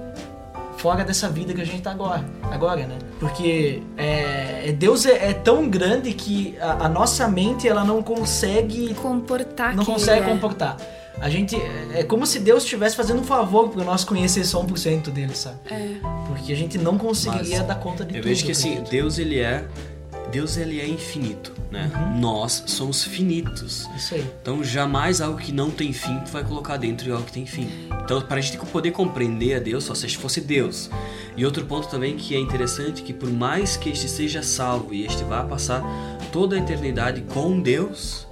fora 0.76 1.02
dessa 1.02 1.28
vida 1.30 1.54
que 1.54 1.60
a 1.60 1.64
gente 1.64 1.80
tá 1.80 1.90
agora, 1.92 2.24
agora 2.50 2.86
né? 2.86 2.98
Porque 3.18 3.82
é, 3.96 4.68
é- 4.68 4.72
Deus 4.72 5.06
é, 5.06 5.30
é 5.30 5.32
tão 5.32 5.68
grande 5.70 6.12
que 6.12 6.56
a, 6.60 6.84
a 6.86 6.88
nossa 6.88 7.26
mente 7.26 7.66
ela 7.66 7.84
não 7.84 8.02
consegue 8.02 8.92
Comportar 8.94 9.74
não 9.74 9.84
consegue 9.84 10.26
é. 10.26 10.28
comportar. 10.28 10.76
A 11.20 11.28
gente 11.30 11.56
é 11.56 12.00
é 12.00 12.04
como 12.04 12.26
se 12.26 12.38
Deus 12.40 12.64
estivesse 12.64 12.96
fazendo 12.96 13.20
um 13.20 13.24
favor 13.24 13.68
para 13.70 13.84
nós 13.84 14.02
conhecer 14.04 14.44
só 14.44 14.62
1% 14.62 15.10
dele, 15.10 15.34
sabe? 15.34 15.56
É. 15.70 15.94
Porque 16.26 16.52
a 16.52 16.56
gente 16.56 16.76
não 16.78 16.98
conseguiria 16.98 17.58
Mas 17.58 17.66
dar 17.66 17.76
conta 17.76 18.04
de 18.04 18.14
Eu 18.16 18.20
tudo. 18.20 18.28
vejo 18.28 18.44
que 18.44 18.52
assim. 18.52 18.82
Deus 18.90 19.18
ele 19.18 19.38
é 19.38 19.64
Deus 20.32 20.56
ele 20.56 20.80
é 20.80 20.88
infinito, 20.88 21.52
né? 21.70 21.92
Uhum. 21.94 22.18
Nós 22.18 22.64
somos 22.66 23.04
finitos. 23.04 23.86
Isso 23.94 24.14
aí. 24.14 24.26
Então 24.40 24.64
jamais 24.64 25.20
algo 25.20 25.38
que 25.38 25.52
não 25.52 25.70
tem 25.70 25.92
fim 25.92 26.18
tu 26.20 26.32
vai 26.32 26.42
colocar 26.42 26.78
dentro 26.78 27.04
de 27.04 27.12
algo 27.12 27.24
que 27.24 27.32
tem 27.32 27.44
fim. 27.44 27.68
Então 28.02 28.20
para 28.22 28.38
a 28.38 28.40
gente 28.40 28.56
poder 28.56 28.92
compreender 28.92 29.56
a 29.56 29.58
Deus, 29.58 29.84
só 29.84 29.94
se 29.94 30.06
a 30.06 30.08
gente 30.08 30.18
fosse 30.18 30.40
Deus. 30.40 30.88
E 31.36 31.44
outro 31.44 31.66
ponto 31.66 31.86
também 31.88 32.16
que 32.16 32.34
é 32.34 32.38
interessante 32.38 33.02
que 33.02 33.12
por 33.12 33.30
mais 33.30 33.76
que 33.76 33.90
este 33.90 34.08
seja 34.08 34.42
salvo 34.42 34.94
e 34.94 35.04
este 35.04 35.22
vá 35.22 35.44
passar 35.44 35.82
toda 36.32 36.56
a 36.56 36.58
eternidade 36.58 37.20
com 37.32 37.60
Deus, 37.60 38.26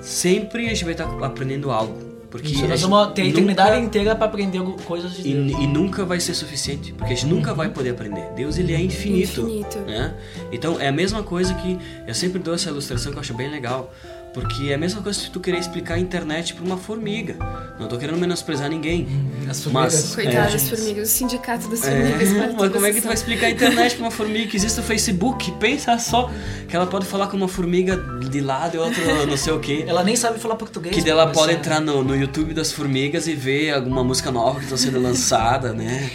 sempre 0.00 0.66
a 0.66 0.70
gente 0.70 0.84
vai 0.84 0.94
estar 0.94 1.08
aprendendo 1.22 1.70
algo. 1.70 2.03
Porque 2.34 2.48
Isso, 2.48 2.64
a 2.64 2.66
nós 2.68 2.80
gente 2.80 2.90
vamos 2.90 3.14
ter 3.14 3.22
a 3.22 3.24
nunca- 3.26 3.36
eternidade 3.38 3.80
inteira 3.80 4.16
para 4.16 4.26
aprender 4.26 4.60
coisas 4.84 5.14
de 5.14 5.20
e, 5.30 5.34
Deus. 5.34 5.62
e 5.62 5.66
nunca 5.68 6.04
vai 6.04 6.18
ser 6.18 6.34
suficiente, 6.34 6.92
porque 6.92 7.12
a 7.12 7.16
gente 7.16 7.26
nunca 7.32 7.54
vai 7.54 7.68
poder 7.68 7.90
aprender. 7.90 8.28
Deus 8.34 8.58
ele 8.58 8.74
é 8.74 8.80
infinito, 8.80 9.42
Infinito. 9.42 9.78
né? 9.86 10.12
Então 10.50 10.80
é 10.80 10.88
a 10.88 10.92
mesma 10.92 11.22
coisa 11.22 11.54
que 11.54 11.78
eu 12.04 12.12
sempre 12.12 12.40
dou 12.40 12.52
essa 12.52 12.70
ilustração 12.70 13.12
que 13.12 13.18
eu 13.18 13.20
acho 13.20 13.34
bem 13.34 13.48
legal, 13.48 13.94
porque 14.34 14.70
é 14.70 14.74
a 14.74 14.78
mesma 14.78 15.00
coisa 15.00 15.18
se 15.18 15.30
tu 15.30 15.38
querer 15.40 15.58
explicar 15.58 15.94
a 15.94 15.98
internet 15.98 16.52
para 16.54 16.64
uma 16.64 16.76
formiga. 16.76 17.36
Não 17.78 17.86
tô 17.88 17.96
querendo 17.96 18.18
menosprezar 18.18 18.68
ninguém. 18.68 19.06
As 19.48 19.64
Mas- 19.66 19.94
formigas. 20.10 20.14
Coitadas 20.14 20.52
das 20.52 20.62
É. 20.72 20.76
formigas, 20.76 21.08
o 21.08 21.12
sindicato 21.12 21.68
das 21.68 21.84
É, 21.84 21.90
formigas. 21.90 22.28
pode 22.32 22.54
mas 22.60 22.72
como 22.72 22.86
é 22.86 22.92
que 22.92 23.00
tu 23.00 23.04
vai 23.04 23.14
explicar 23.14 23.46
a 23.46 23.50
internet 23.50 23.94
pra 23.94 24.04
uma 24.04 24.10
formiga 24.10 24.46
que 24.48 24.56
existe 24.56 24.80
o 24.80 24.82
Facebook? 24.82 25.52
Pensa 25.60 25.96
só 25.98 26.30
que 26.68 26.74
ela 26.74 26.86
pode 26.86 27.06
falar 27.06 27.28
com 27.28 27.36
uma 27.36 27.48
formiga 27.48 27.96
de 27.96 28.40
lado 28.40 28.74
e 28.76 28.78
outra 28.78 29.24
não 29.26 29.36
sei 29.36 29.52
o 29.52 29.60
que. 29.60 29.82
Ela 29.86 30.02
nem 30.02 30.16
sabe 30.16 30.38
falar 30.40 30.56
português. 30.56 30.94
Que 30.94 31.00
dela 31.02 31.22
começar. 31.22 31.40
pode 31.40 31.52
entrar 31.54 31.80
no, 31.80 32.02
no 32.02 32.16
YouTube 32.16 32.52
das 32.52 32.72
formigas 32.72 33.28
e 33.28 33.34
ver 33.34 33.70
alguma 33.72 34.02
música 34.02 34.32
nova 34.32 34.58
que 34.58 34.64
está 34.64 34.76
sendo 34.76 35.00
lançada, 35.00 35.72
né? 35.72 36.10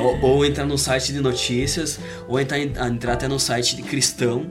ou, 0.00 0.30
ou 0.36 0.44
entrar 0.46 0.64
no 0.64 0.78
site 0.78 1.12
de 1.12 1.20
notícias, 1.20 1.98
ou 2.26 2.40
entrar, 2.40 2.58
entrar 2.58 3.12
até 3.14 3.28
no 3.28 3.38
site 3.38 3.76
de 3.76 3.82
cristão. 3.82 4.46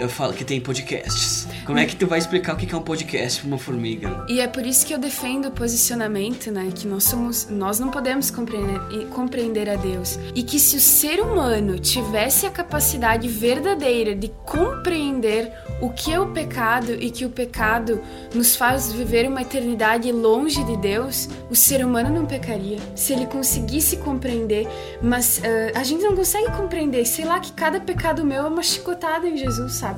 Eu 0.00 0.08
falo 0.08 0.32
que 0.32 0.44
tem 0.44 0.58
podcasts. 0.60 1.46
Como 1.66 1.78
é 1.78 1.84
que 1.84 1.94
tu 1.94 2.06
vai 2.06 2.18
explicar 2.18 2.54
o 2.54 2.56
que 2.56 2.74
é 2.74 2.76
um 2.76 2.82
podcast 2.82 3.40
pra 3.40 3.48
uma 3.48 3.58
formiga? 3.58 4.24
E 4.28 4.40
é 4.40 4.48
por 4.48 4.64
isso 4.64 4.86
que 4.86 4.94
eu 4.94 4.98
defendo 4.98 5.48
o 5.48 5.50
posicionamento, 5.50 6.50
né? 6.50 6.70
Que 6.74 6.88
nós 6.88 7.04
somos, 7.04 7.48
nós 7.50 7.78
não 7.78 7.90
podemos 7.90 8.30
compreender, 8.30 9.06
compreender 9.10 9.68
a 9.68 9.76
Deus. 9.76 10.18
E 10.34 10.42
que 10.42 10.58
se 10.58 10.76
o 10.76 10.80
ser 10.80 11.20
humano 11.20 11.78
tivesse 11.78 12.46
a 12.46 12.50
capacidade 12.50 13.28
verdadeira 13.28 14.14
de 14.14 14.28
compreender 14.46 15.52
o 15.82 15.90
que 15.90 16.12
é 16.12 16.18
o 16.18 16.28
pecado 16.32 16.92
e 16.92 17.10
que 17.10 17.24
o 17.24 17.30
pecado 17.30 18.00
nos 18.34 18.56
faz 18.56 18.92
viver 18.92 19.28
uma 19.28 19.42
eternidade 19.42 20.10
longe 20.12 20.64
de 20.64 20.76
Deus, 20.78 21.28
o 21.50 21.54
ser 21.54 21.84
humano 21.84 22.08
não 22.08 22.26
pecaria. 22.26 22.78
Se 22.94 23.12
ele 23.12 23.26
conseguisse 23.26 23.98
compreender, 23.98 24.66
mas 25.02 25.38
uh, 25.38 25.78
a 25.78 25.84
gente 25.84 26.02
não 26.02 26.16
consegue 26.16 26.50
compreender. 26.52 27.04
Sei 27.04 27.24
lá 27.24 27.38
que 27.38 27.52
cada 27.52 27.80
pecado 27.80 28.24
meu 28.24 28.46
é 28.46 28.48
uma 28.48 28.62
chicotada 28.62 29.28
em 29.28 29.36
Jesus, 29.36 29.74
sabe? 29.74 29.89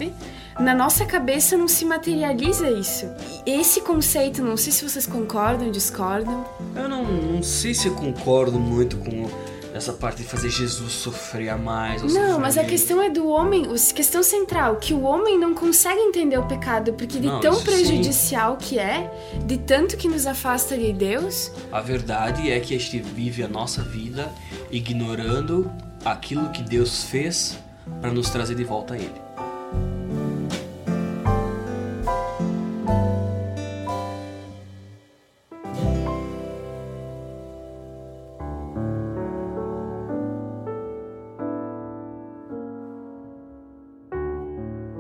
Na 0.58 0.74
nossa 0.74 1.04
cabeça 1.06 1.56
não 1.56 1.66
se 1.66 1.84
materializa 1.84 2.70
isso. 2.70 3.06
Esse 3.46 3.80
conceito, 3.80 4.42
não 4.42 4.56
sei 4.56 4.72
se 4.72 4.88
vocês 4.88 5.06
concordam, 5.06 5.70
discordam. 5.70 6.44
Eu 6.76 6.88
não, 6.88 7.04
não 7.04 7.42
sei 7.42 7.74
se 7.74 7.88
eu 7.88 7.94
concordo 7.94 8.58
muito 8.58 8.96
com 8.98 9.28
essa 9.74 9.92
parte 9.92 10.18
de 10.18 10.24
fazer 10.24 10.50
Jesus 10.50 10.92
sofrer 10.92 11.48
a 11.48 11.56
mais. 11.56 12.02
Não, 12.02 12.38
mas 12.38 12.58
a 12.58 12.64
questão 12.64 13.00
é 13.00 13.08
do 13.08 13.26
homem, 13.26 13.64
a 13.64 13.94
questão 13.94 14.22
central, 14.22 14.76
que 14.76 14.92
o 14.92 15.02
homem 15.02 15.38
não 15.38 15.54
consegue 15.54 16.00
entender 16.00 16.38
o 16.38 16.46
pecado, 16.46 16.92
porque 16.92 17.18
de 17.18 17.26
Não, 17.26 17.40
tão 17.40 17.60
prejudicial 17.62 18.56
que 18.56 18.78
é, 18.78 19.10
de 19.46 19.56
tanto 19.56 19.96
que 19.96 20.08
nos 20.08 20.26
afasta 20.26 20.76
de 20.76 20.92
Deus, 20.92 21.50
A 21.70 21.80
verdade 21.80 22.50
é 22.50 22.60
que 22.60 22.76
a 22.76 22.78
gente 22.78 23.00
vive 23.00 23.42
a 23.42 23.48
nossa 23.48 23.82
vida 23.82 24.30
ignorando 24.70 25.70
aquilo 26.04 26.50
que 26.50 26.62
Deus 26.62 27.04
fez 27.04 27.58
para 28.00 28.10
nos 28.10 28.28
trazer 28.28 28.54
de 28.54 28.64
volta 28.64 28.94
a 28.94 28.98
Ele. 28.98 29.21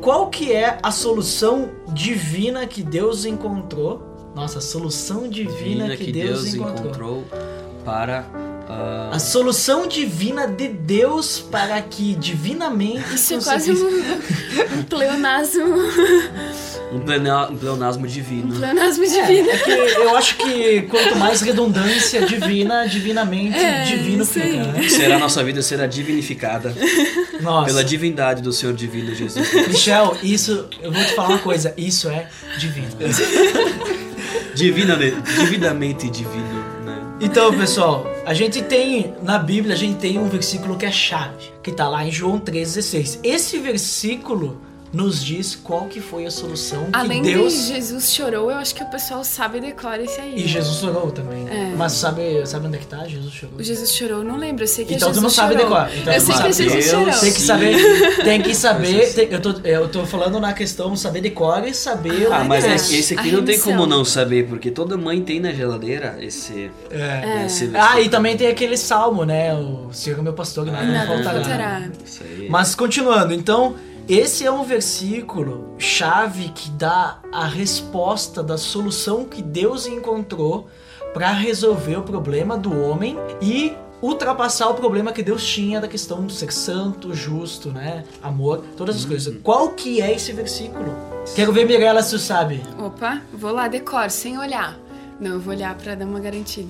Qual 0.02 0.28
que 0.30 0.52
é 0.52 0.80
a 0.82 0.90
solução 0.90 1.70
divina 1.94 2.66
que 2.66 2.82
Deus 2.82 3.24
encontrou? 3.24 4.02
Nossa, 4.34 4.58
a 4.58 4.60
solução 4.60 5.28
divina, 5.28 5.84
Vida 5.84 5.96
que, 5.96 6.10
Deus, 6.10 6.54
encontrou. 6.54 7.20
encontrou 7.20 7.24
para 7.84 8.26
ah, 8.68 9.10
A 9.12 9.18
solução 9.18 9.86
divina 9.86 10.46
de 10.46 10.68
Deus 10.68 11.38
para 11.40 11.80
que 11.82 12.14
divinamente 12.14 13.14
isso 13.14 13.34
é 13.34 13.40
quase 13.40 13.72
um, 13.72 14.78
um 14.78 14.82
pleonasmo, 14.84 15.76
um, 16.92 17.00
plena- 17.00 17.48
um 17.50 17.56
pleonasmo 17.56 18.06
divino. 18.06 18.54
um 18.54 18.58
pleonasmo 18.58 19.04
divino. 19.04 19.50
É 19.50 19.56
que 19.58 19.70
eu 19.70 20.16
acho 20.16 20.36
que 20.36 20.82
quanto 20.82 21.16
mais 21.16 21.40
redundância 21.42 22.24
divina, 22.26 22.86
divinamente 22.86 23.56
É, 23.58 23.84
divino 23.84 24.24
fica, 24.24 24.46
né? 24.64 24.88
Será 24.88 25.18
nossa 25.18 25.42
vida 25.44 25.62
será 25.62 25.86
divinificada 25.86 26.74
Nossa. 27.40 27.66
pela 27.66 27.84
divindade 27.84 28.42
do 28.42 28.52
Senhor 28.52 28.74
divino 28.74 29.14
Jesus. 29.14 29.52
Michel, 29.68 30.16
isso, 30.22 30.68
eu 30.82 30.90
vou 30.92 31.02
te 31.04 31.12
falar 31.14 31.28
uma 31.30 31.38
coisa, 31.38 31.74
isso 31.76 32.08
é 32.08 32.28
divino. 32.58 32.88
Divinamente, 34.54 35.16
divinamente 35.22 36.10
divino, 36.10 36.64
né? 36.84 37.00
Então, 37.20 37.52
pessoal, 37.56 38.06
a 38.24 38.34
gente 38.34 38.62
tem 38.62 39.14
na 39.22 39.38
Bíblia, 39.38 39.74
a 39.74 39.78
gente 39.78 39.98
tem 39.98 40.18
um 40.18 40.28
versículo 40.28 40.76
que 40.76 40.86
é 40.86 40.92
chave, 40.92 41.52
que 41.62 41.72
tá 41.72 41.88
lá 41.88 42.06
em 42.06 42.10
João 42.10 42.38
3:16. 42.38 43.18
Esse 43.22 43.58
versículo 43.58 44.60
nos 44.92 45.24
diz 45.24 45.54
qual 45.56 45.86
que 45.86 46.00
foi 46.00 46.26
a 46.26 46.30
solução 46.30 46.84
que 46.84 46.90
Além 46.98 47.22
Deus 47.22 47.52
de 47.54 47.66
Jesus 47.68 48.12
chorou, 48.12 48.50
eu 48.50 48.56
acho 48.58 48.74
que 48.74 48.82
o 48.82 48.86
pessoal 48.90 49.24
sabe 49.24 49.58
e 49.58 49.60
decora 49.62 50.02
isso 50.02 50.20
aí. 50.20 50.34
e 50.36 50.46
Jesus 50.46 50.78
chorou 50.80 51.10
também. 51.10 51.48
É. 51.48 51.72
Mas 51.76 51.92
sabe, 51.92 52.46
sabe 52.46 52.66
onde 52.66 52.76
é 52.76 52.80
que 52.80 52.86
tá? 52.86 53.06
Jesus 53.08 53.32
chorou. 53.32 53.58
O 53.58 53.62
Jesus 53.62 53.92
chorou, 53.92 54.18
eu 54.18 54.24
não 54.24 54.36
lembro, 54.36 54.64
eu 54.64 54.68
sei 54.68 54.84
que 54.84 54.94
Então 54.94 55.08
Jesus 55.08 55.18
tu 55.18 55.22
não 55.22 55.30
sabe 55.30 55.54
chorou. 55.54 55.68
decorar. 55.68 55.96
Então 55.96 56.12
eu 56.12 56.20
sei 56.20 56.34
não 56.34 56.42
que 56.42 56.52
sabe. 56.52 56.68
Jesus 56.70 56.90
chorou. 56.90 57.20
Tem 57.20 57.32
que 57.32 57.40
saber, 57.40 58.16
tem 58.24 58.42
que 58.42 58.54
saber. 58.54 59.14
Tem- 59.14 59.28
eu, 59.32 59.40
tô, 59.40 59.54
eu 59.64 59.88
tô 59.88 60.04
falando 60.06 60.38
na 60.38 60.52
questão 60.52 60.94
saber 60.94 61.20
de 61.22 61.30
cor 61.30 61.66
e 61.66 61.72
saber. 61.74 62.28
Ah, 62.30 62.44
mas 62.44 62.64
é. 62.64 62.74
esse, 62.74 62.96
esse 62.98 63.14
aqui 63.14 63.30
A 63.30 63.32
não 63.32 63.44
tem 63.44 63.58
como 63.58 63.86
não 63.86 64.04
saber, 64.04 64.46
porque 64.46 64.70
toda 64.70 64.96
mãe 64.98 65.22
tem 65.22 65.40
na 65.40 65.52
geladeira 65.52 66.16
esse. 66.20 66.70
É. 66.90 67.46
esse 67.46 67.70
Ah, 67.74 68.00
e 68.00 68.08
também 68.08 68.36
tem 68.36 68.46
aquele 68.48 68.76
salmo, 68.76 69.24
né? 69.24 69.54
O 69.54 69.88
Senhor 69.92 70.18
é 70.18 70.22
meu 70.22 70.34
pastor, 70.34 70.66
nada 70.66 70.84
me 70.84 70.92
Nada 70.92 71.06
faltará. 71.06 71.32
faltará. 71.40 71.82
Isso 72.04 72.22
aí. 72.22 72.48
Mas 72.50 72.74
continuando, 72.74 73.32
então, 73.32 73.74
esse 74.14 74.44
é 74.44 74.52
um 74.52 74.62
versículo 74.62 75.74
chave 75.78 76.50
que 76.50 76.68
dá 76.72 77.18
a 77.32 77.46
resposta 77.46 78.42
da 78.42 78.58
solução 78.58 79.24
que 79.24 79.40
Deus 79.40 79.86
encontrou 79.86 80.68
para 81.14 81.32
resolver 81.32 81.96
o 81.96 82.02
problema 82.02 82.58
do 82.58 82.78
homem 82.78 83.16
e 83.40 83.72
ultrapassar 84.02 84.68
o 84.68 84.74
problema 84.74 85.12
que 85.12 85.22
Deus 85.22 85.42
tinha 85.46 85.80
da 85.80 85.88
questão 85.88 86.26
de 86.26 86.34
ser 86.34 86.52
santo, 86.52 87.14
justo, 87.14 87.70
né? 87.70 88.04
Amor, 88.22 88.62
todas 88.76 88.96
as 88.96 89.06
coisas. 89.06 89.34
Qual 89.42 89.70
que 89.70 90.02
é 90.02 90.12
esse 90.14 90.30
versículo? 90.34 90.94
Quero 91.34 91.50
ver 91.50 91.66
Mirella 91.66 92.02
se 92.02 92.18
sabe. 92.18 92.62
Opa, 92.78 93.22
vou 93.32 93.50
lá, 93.50 93.66
decor, 93.66 94.10
sem 94.10 94.38
olhar. 94.38 94.76
Não, 95.18 95.32
eu 95.32 95.40
vou 95.40 95.54
olhar 95.54 95.74
pra 95.74 95.94
dar 95.94 96.04
uma 96.04 96.20
garantida. 96.20 96.68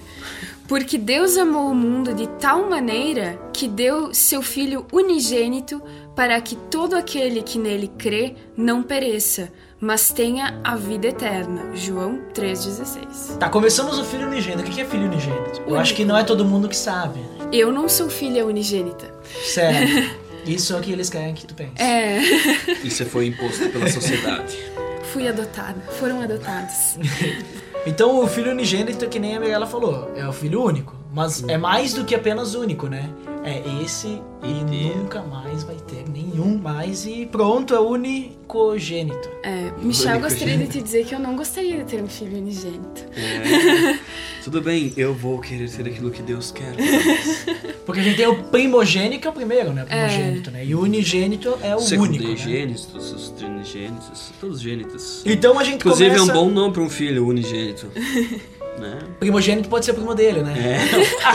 Porque 0.72 0.96
Deus 0.96 1.36
amou 1.36 1.70
o 1.70 1.74
mundo 1.74 2.14
de 2.14 2.26
tal 2.40 2.66
maneira 2.70 3.38
que 3.52 3.68
deu 3.68 4.14
seu 4.14 4.40
Filho 4.40 4.86
unigênito 4.90 5.82
para 6.16 6.40
que 6.40 6.56
todo 6.56 6.96
aquele 6.96 7.42
que 7.42 7.58
nele 7.58 7.88
crê 7.98 8.36
não 8.56 8.82
pereça, 8.82 9.52
mas 9.78 10.10
tenha 10.10 10.58
a 10.64 10.74
vida 10.74 11.08
eterna. 11.08 11.76
João 11.76 12.22
3,16. 12.32 13.36
Tá, 13.36 13.50
começamos 13.50 13.98
o 13.98 14.04
filho 14.06 14.26
unigênito. 14.26 14.62
O 14.62 14.64
que 14.64 14.80
é 14.80 14.86
filho 14.86 15.04
unigênito? 15.04 15.60
Eu 15.66 15.76
acho 15.76 15.94
que 15.94 16.06
não 16.06 16.16
é 16.16 16.24
todo 16.24 16.42
mundo 16.42 16.70
que 16.70 16.76
sabe. 16.76 17.20
Eu 17.52 17.70
não 17.70 17.86
sou 17.86 18.08
filha 18.08 18.46
unigênita. 18.46 19.12
Sério. 19.44 20.10
Isso 20.46 20.72
é 20.72 20.78
o 20.78 20.80
que 20.80 20.90
eles 20.90 21.10
querem 21.10 21.34
que 21.34 21.46
tu 21.46 21.54
pense. 21.54 21.82
É, 21.82 22.18
Isso 22.82 23.04
foi 23.04 23.26
imposto 23.26 23.68
pela 23.68 23.90
sociedade. 23.90 24.56
fui 25.12 25.28
adotada. 25.28 25.82
Foram 26.00 26.22
adotados. 26.22 26.96
Então 27.84 28.22
o 28.22 28.28
filho 28.28 28.52
unigênito, 28.52 29.08
que 29.08 29.18
nem 29.18 29.36
a 29.36 29.40
Mirella 29.40 29.66
falou, 29.66 30.12
é 30.14 30.26
o 30.26 30.32
filho 30.32 30.62
único. 30.62 31.01
Mas 31.12 31.44
é 31.46 31.58
mais 31.58 31.92
do 31.92 32.04
que 32.04 32.14
apenas 32.14 32.54
único, 32.54 32.86
né? 32.86 33.10
É 33.44 33.60
esse 33.82 34.20
e 34.42 34.64
ter. 34.64 34.96
nunca 34.96 35.20
mais 35.22 35.62
vai 35.64 35.76
ter 35.76 36.08
nenhum 36.08 36.56
mais 36.56 37.04
e 37.06 37.26
pronto, 37.26 37.74
é 37.74 37.80
unicogênito. 37.80 39.28
É, 39.42 39.72
Michel, 39.82 40.20
gostaria 40.20 40.56
de 40.56 40.68
te 40.68 40.80
dizer 40.80 41.04
que 41.04 41.14
eu 41.14 41.18
não 41.18 41.36
gostaria 41.36 41.78
de 41.78 41.84
ter 41.84 42.02
um 42.02 42.08
filho 42.08 42.38
unigênito. 42.38 43.04
É. 43.16 43.98
Tudo 44.42 44.62
bem, 44.62 44.92
eu 44.96 45.12
vou 45.12 45.40
querer 45.40 45.68
ser 45.68 45.86
aquilo 45.86 46.10
que 46.10 46.22
Deus 46.22 46.50
quer. 46.50 46.72
Porque 47.84 48.00
a 48.00 48.04
gente 48.04 48.16
tem 48.16 48.26
o 48.26 48.44
primogênito, 48.44 49.20
que 49.20 49.26
é 49.26 49.30
o 49.30 49.34
primeiro, 49.34 49.72
né? 49.72 49.82
O 49.82 49.86
primogênito, 49.86 50.50
né? 50.50 50.64
E 50.64 50.74
o 50.74 50.80
unigênito 50.80 51.58
é 51.62 51.74
o 51.74 51.78
único. 51.78 52.06
Né? 52.06 52.12
Secundegênitos, 52.18 53.12
os 53.12 53.30
trinigênitos, 53.30 54.32
todos 54.40 54.56
os 54.56 54.62
gênitos. 54.62 55.22
Então 55.26 55.58
a 55.58 55.64
gente 55.64 55.76
Inclusive 55.76 56.10
começa... 56.10 56.32
é 56.32 56.34
um 56.34 56.36
bom 56.36 56.50
nome 56.50 56.72
para 56.72 56.82
um 56.82 56.90
filho 56.90 57.26
unigênito. 57.26 57.90
né? 58.78 58.98
Primogênito 59.18 59.68
pode 59.68 59.84
ser 59.84 59.92
primo 59.92 60.14
dele, 60.14 60.42
né? 60.42 60.78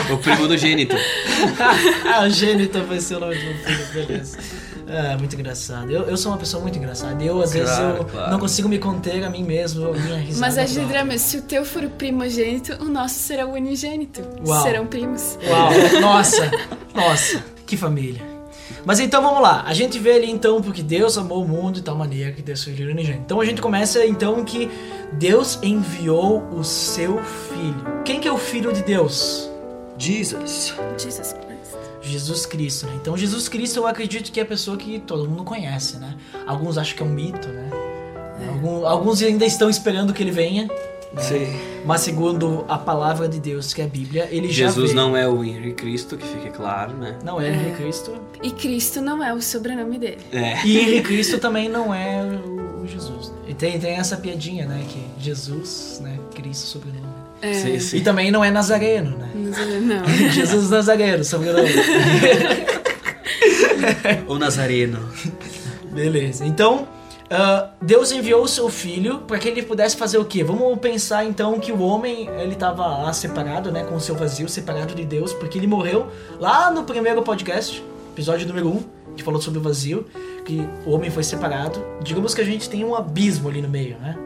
É, 0.10 0.12
o 0.14 0.18
primo 0.18 0.48
do 0.48 0.58
gênito. 0.58 0.96
ah, 2.06 2.26
o 2.26 2.30
gênito 2.30 2.82
vai 2.84 3.00
ser 3.00 3.16
o 3.16 3.20
nome 3.20 3.36
do 3.36 3.54
filho, 3.64 3.86
beleza. 3.94 4.38
Ah, 4.90 5.18
muito 5.18 5.36
engraçado. 5.36 5.92
Eu, 5.92 6.04
eu 6.04 6.16
sou 6.16 6.32
uma 6.32 6.38
pessoa 6.38 6.62
muito 6.62 6.78
engraçada. 6.78 7.22
Eu, 7.22 7.42
às 7.42 7.52
vezes, 7.54 7.76
Claro, 7.76 7.98
eu 7.98 8.06
claro. 8.06 8.32
não 8.32 8.40
consigo 8.40 8.70
me 8.70 8.80
conter 8.80 9.24
a 9.24 9.30
mim 9.30 9.44
mesmo, 9.44 9.90
a 9.90 9.92
minha 9.94 10.18
risada. 10.18 10.40
Mas 10.40 10.58
a 10.58 10.64
própria. 10.64 10.84
Gidrama, 10.84 11.18
se 11.18 11.38
o 11.38 11.42
teu 11.42 11.66
for 11.66 11.84
o 11.84 11.90
primogênito, 11.90 12.74
o 12.82 12.86
nosso 12.86 13.16
será 13.16 13.46
o 13.46 13.52
unigênito. 13.54 14.22
Uau. 14.46 14.64
Serão 14.64 14.88
primos. 14.88 15.38
Uau, 15.46 16.02
nossa, 16.02 16.50
nossa, 16.96 17.44
que 17.66 17.76
família. 17.76 18.37
Mas 18.86 19.00
então 19.00 19.22
vamos 19.22 19.42
lá, 19.42 19.64
a 19.66 19.74
gente 19.74 20.00
vê 20.00 20.14
ali 20.14 20.30
então 20.32 20.62
porque 20.62 20.82
Deus 20.82 21.18
amou 21.18 21.44
o 21.44 21.48
mundo 21.48 21.76
de 21.76 21.82
tal 21.82 21.96
maneira 21.96 22.32
que 22.32 22.42
Deus 22.42 22.64
fez 22.64 22.80
o 22.80 22.84
unigênito. 22.84 23.22
Então 23.26 23.42
a 23.42 23.46
gente 23.46 23.62
começa 23.62 24.06
então 24.06 24.44
que 24.44 24.70
Deus 25.14 25.60
enviou 25.62 26.44
o 26.52 26.64
seu 26.64 27.18
filho. 27.24 28.04
Quem 28.06 28.20
que 28.20 28.28
é 28.28 28.32
o 28.32 28.38
filho 28.38 28.72
de 28.74 28.84
Deus? 28.84 29.50
Jesus. 29.98 30.74
Jesus 30.98 31.34
Christ. 31.34 31.78
Jesus 32.02 32.46
Cristo, 32.46 32.86
né? 32.86 32.94
Então 33.02 33.18
Jesus 33.18 33.50
Cristo 33.50 33.80
eu 33.80 33.88
acredito 33.88 34.32
que 34.32 34.40
é 34.40 34.44
a 34.44 34.46
pessoa 34.46 34.78
que 34.78 35.00
todo 35.00 35.28
mundo 35.30 35.44
conhece, 35.44 35.98
né? 35.98 36.16
Alguns 36.46 36.78
acham 36.78 36.96
que 36.96 37.04
é 37.04 37.06
um 37.06 37.10
mito, 37.10 37.48
né? 37.50 37.70
Algum- 38.50 38.86
alguns 38.86 39.22
ainda 39.22 39.46
estão 39.46 39.70
esperando 39.70 40.14
que 40.14 40.22
ele 40.24 40.32
venha, 40.32 40.70
Sim. 41.20 41.48
mas 41.86 42.02
segundo 42.02 42.66
a 42.68 42.78
palavra 42.78 43.28
de 43.30 43.40
Deus, 43.40 43.74
que 43.74 43.82
é 43.82 43.86
a 43.86 43.88
Bíblia, 43.88 44.28
ele 44.30 44.48
já 44.52 44.68
Jesus 44.68 44.94
não 44.94 45.16
é 45.16 45.28
o 45.28 45.44
Henrique 45.44 45.74
Cristo, 45.74 46.18
que 46.18 46.28
fique 46.28 46.50
claro, 46.50 46.94
né? 46.98 47.16
Não 47.24 47.40
é 47.40 47.50
Henrique 47.50 47.78
Cristo. 47.78 48.14
E 48.44 48.52
Cristo 48.52 49.02
não 49.02 49.24
é 49.24 49.34
o 49.34 49.42
sobrenome 49.42 49.98
dele. 49.98 50.20
É. 50.32 50.66
E 50.66 50.78
Henrique 50.78 51.08
Cristo 51.08 51.40
também 51.40 51.70
não 51.70 51.94
é 51.94 52.24
o, 52.24 52.82
o 52.84 52.88
Jesus. 52.88 53.30
né? 53.30 53.36
E 53.48 53.54
tem, 53.54 53.80
tem 53.80 53.94
essa 53.96 54.18
piadinha, 54.18 54.66
né? 54.66 54.84
Que 54.88 55.24
Jesus, 55.24 56.00
né? 56.04 56.20
Cristo, 56.36 56.68
sobrenome. 56.68 57.08
É, 57.42 57.54
Sim, 57.54 57.80
sim. 57.80 57.98
E 57.98 58.02
também 58.02 58.32
não 58.32 58.44
é 58.44 58.50
Nazareno, 58.50 59.18
né? 59.18 59.30
Não. 59.34 60.06
Jesus 60.32 60.70
Nazareno, 60.70 61.24
sobrenome. 61.24 61.70
O 64.28 64.38
Nazareno. 64.38 65.00
Beleza. 65.92 66.46
Então, 66.46 66.88
ah, 67.30 67.72
Deus 67.82 68.12
enviou 68.12 68.44
o 68.44 68.48
seu 68.48 68.70
filho 68.70 69.20
para 69.20 69.38
que 69.38 69.50
ele 69.50 69.62
pudesse 69.62 69.98
fazer 69.98 70.18
o 70.18 70.26
quê? 70.26 70.44
Vamos 70.44 70.80
pensar 70.80 71.26
então 71.26 71.60
que 71.60 71.72
o 71.72 71.80
homem 71.82 72.30
ele 72.40 72.54
estava 72.54 72.86
lá 72.86 73.12
separado, 73.12 73.72
né, 73.72 73.84
com 73.84 73.96
o 73.96 74.00
seu 74.00 74.16
vazio, 74.16 74.48
separado 74.48 74.96
de 74.96 75.04
Deus, 75.04 75.34
porque 75.34 75.58
ele 75.58 75.68
morreu 75.68 76.08
lá 76.40 76.72
no 76.72 76.84
primeiro 76.84 77.22
podcast, 77.22 77.84
episódio 78.14 78.48
número 78.48 78.70
1, 78.70 78.72
um, 78.72 78.84
que 79.16 79.24
falou 79.24 79.42
sobre 79.42 79.60
o 79.60 79.62
vazio, 79.62 80.06
que 80.46 80.68
o 80.86 80.92
homem 80.92 81.10
foi 81.10 81.24
separado. 81.24 81.84
Digamos 82.02 82.34
que 82.34 82.42
a 82.42 82.46
gente 82.46 82.70
tem 82.70 82.86
um 82.86 82.96
abismo 82.96 83.50
ali 83.50 83.62
no 83.62 83.68
meio, 83.68 83.98
né? 83.98 84.18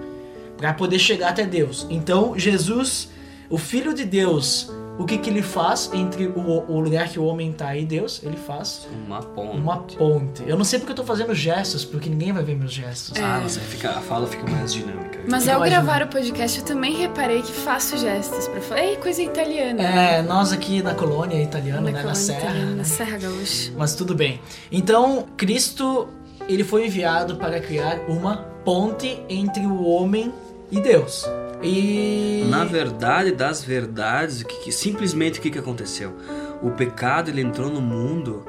Para 0.58 0.74
poder 0.74 1.00
chegar 1.00 1.30
até 1.30 1.44
Deus. 1.44 1.88
Então, 1.90 2.38
Jesus, 2.38 3.10
o 3.50 3.58
filho 3.58 3.96
de 3.96 4.06
Deus, 4.06 4.72
o 5.00 5.06
que, 5.06 5.18
que 5.18 5.30
ele 5.30 5.42
faz 5.42 5.90
entre 5.94 6.28
o, 6.28 6.64
o 6.68 6.80
lugar 6.80 7.08
que 7.10 7.18
o 7.20 7.26
homem 7.26 7.52
tá 7.52 7.76
e 7.76 7.86
Deus? 7.86 8.22
Ele 8.24 8.38
faz 8.38 8.88
Uma 9.08 9.20
ponte. 9.22 9.58
uma 9.58 9.78
ponte. 9.78 10.44
Eu 10.46 10.58
não 10.58 10.64
sei 10.64 10.80
porque 10.80 10.92
eu 10.92 10.96
tô 10.96 11.04
fazendo 11.04 11.34
gestos, 11.34 11.84
porque 11.86 12.10
ninguém 12.10 12.32
vai 12.32 12.44
ver 12.44 12.56
meus 12.56 12.72
gestos. 12.74 13.18
Ah, 13.20 13.40
mas 13.42 13.58
aí 13.58 13.64
fica, 13.64 13.90
a 13.90 14.02
fala 14.02 14.28
fica 14.28 14.50
mais 14.50 14.74
dinâmica. 14.74 15.20
Mas 15.30 15.48
ao 15.48 15.62
gravar 15.62 16.02
o 16.04 16.08
podcast, 16.08 16.60
eu 16.60 16.66
também 16.66 16.96
reparei 16.96 17.42
que 17.42 17.52
faço 17.52 17.98
gestos 17.98 18.48
pra 18.48 18.62
falar. 18.62 18.82
Ei, 18.84 18.96
coisa 18.98 19.22
italiana. 19.22 19.82
É, 19.84 20.22
nós 20.22 20.52
aqui 20.52 20.82
na 20.82 20.94
colônia 20.96 21.42
italiana, 21.42 21.82
Na 21.82 21.86
né, 21.88 21.92
na 21.92 21.98
colônia 22.00 22.16
serra. 22.22 22.40
italiana, 22.40 22.70
né? 22.72 22.76
na 22.78 22.84
Serra 22.84 23.18
Gaúcha. 23.18 23.72
Mas 23.78 23.96
tudo 23.96 24.14
bem. 24.16 24.42
Então, 24.72 25.26
Cristo, 25.38 26.08
ele 26.48 26.64
foi 26.64 26.86
enviado 26.88 27.36
para 27.38 27.60
criar 27.60 28.00
uma 28.08 28.38
ponte 28.66 29.20
entre 29.30 29.66
o 29.66 29.84
homem 29.84 30.32
e 30.32 30.51
Deus. 30.80 31.26
E 31.64 32.46
Na 32.50 32.64
verdade 32.66 33.32
das 33.32 33.64
verdades, 33.64 34.42
o 34.42 34.46
que, 34.46 34.56
que- 34.66 34.72
simplesmente 34.72 35.40
o 35.40 35.42
que, 35.42 35.52
que 35.52 35.60
aconteceu? 35.60 36.16
O 36.62 36.72
pecado 36.72 37.30
ele 37.30 37.42
entrou 37.42 37.70
no 37.70 37.82
mundo 37.82 38.46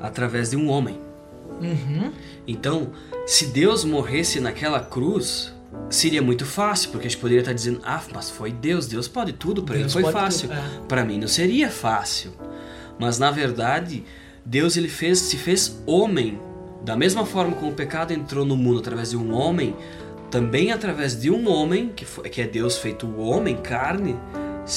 através 0.00 0.50
de 0.50 0.56
um 0.56 0.68
homem. 0.68 0.98
Uhum. 1.60 2.10
Então, 2.46 2.90
se 3.26 3.46
Deus 3.46 3.84
morresse 3.84 4.40
naquela 4.40 4.80
cruz, 4.80 5.52
seria 5.88 6.20
muito 6.20 6.44
fácil, 6.44 6.90
porque 6.90 7.06
a 7.06 7.10
gente 7.10 7.20
poderia 7.20 7.40
estar 7.40 7.52
dizendo, 7.52 7.80
ah, 7.84 8.02
mas 8.12 8.30
foi 8.30 8.50
Deus, 8.50 8.86
Deus 8.86 9.06
pode 9.06 9.32
tudo, 9.32 9.62
para 9.62 9.76
ele 9.78 9.88
foi 9.88 10.02
fácil. 10.10 10.52
é. 10.52 10.62
Para 10.88 11.04
mim 11.04 11.18
não 11.20 11.28
seria 11.28 11.70
fácil. 11.70 12.32
Mas 12.98 13.18
na 13.18 13.30
verdade, 13.30 14.04
Deus 14.44 14.76
ele 14.76 14.88
fez, 14.88 15.18
se 15.20 15.36
fez 15.36 15.80
homem. 15.86 16.38
Da 16.84 16.96
mesma 16.96 17.24
forma 17.24 17.54
como 17.54 17.70
o 17.70 17.74
pecado 17.74 18.12
entrou 18.12 18.44
no 18.44 18.56
mundo 18.56 18.80
através 18.80 19.10
de 19.10 19.16
um 19.16 19.32
homem, 19.32 19.74
também 20.32 20.72
através 20.72 21.20
de 21.20 21.30
um 21.30 21.46
homem, 21.46 21.92
que, 21.94 22.06
foi, 22.06 22.28
que 22.30 22.40
é 22.40 22.46
Deus 22.46 22.78
feito 22.78 23.06
homem, 23.20 23.54
carne, 23.54 24.16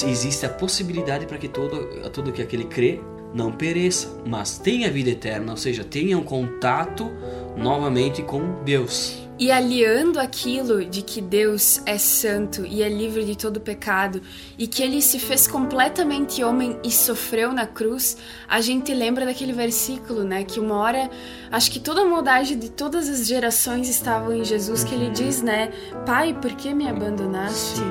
existe 0.06 0.46
a 0.46 0.50
possibilidade 0.50 1.26
para 1.26 1.38
que 1.38 1.48
todo, 1.48 2.10
tudo 2.12 2.34
que 2.34 2.42
aquele 2.42 2.66
crê 2.66 3.00
não 3.34 3.54
pereça, 3.54 4.22
mas 4.28 4.58
tenha 4.58 4.92
vida 4.92 5.12
eterna, 5.12 5.54
ou 5.54 5.58
seja, 5.58 5.84
tenha 5.84 6.18
um 6.18 6.24
contato 6.24 7.10
novamente 7.56 8.22
com 8.22 8.62
Deus. 8.66 9.25
E 9.38 9.52
aliando 9.52 10.18
aquilo 10.18 10.86
de 10.86 11.02
que 11.02 11.20
Deus 11.20 11.82
é 11.86 11.98
santo 11.98 12.66
e 12.66 12.82
é 12.82 12.88
livre 12.88 13.26
de 13.26 13.36
todo 13.38 13.60
pecado 13.60 14.22
e 14.58 14.66
que 14.66 14.82
ele 14.82 15.02
se 15.02 15.20
fez 15.20 15.46
completamente 15.46 16.42
homem 16.42 16.78
e 16.86 16.90
sofreu 16.90 17.52
na 17.52 17.68
cruz, 17.68 18.16
a 18.48 18.62
gente 18.62 18.94
lembra 18.94 19.26
daquele 19.26 19.52
versículo, 19.52 20.24
né? 20.24 20.46
Que 20.46 20.58
uma 20.58 20.76
hora, 20.78 21.10
acho 21.52 21.70
que 21.70 21.82
toda 21.82 22.02
a 22.02 22.06
maldade 22.06 22.56
de 22.56 22.70
todas 22.72 23.10
as 23.10 23.28
gerações 23.28 23.90
estavam 23.90 24.34
em 24.34 24.46
Jesus, 24.46 24.86
que 24.86 24.96
ele 24.96 25.10
diz, 25.10 25.42
né? 25.42 25.70
Pai, 26.06 26.34
por 26.34 26.52
que 26.54 26.74
me 26.74 26.88
abandonaste? 26.88 27.82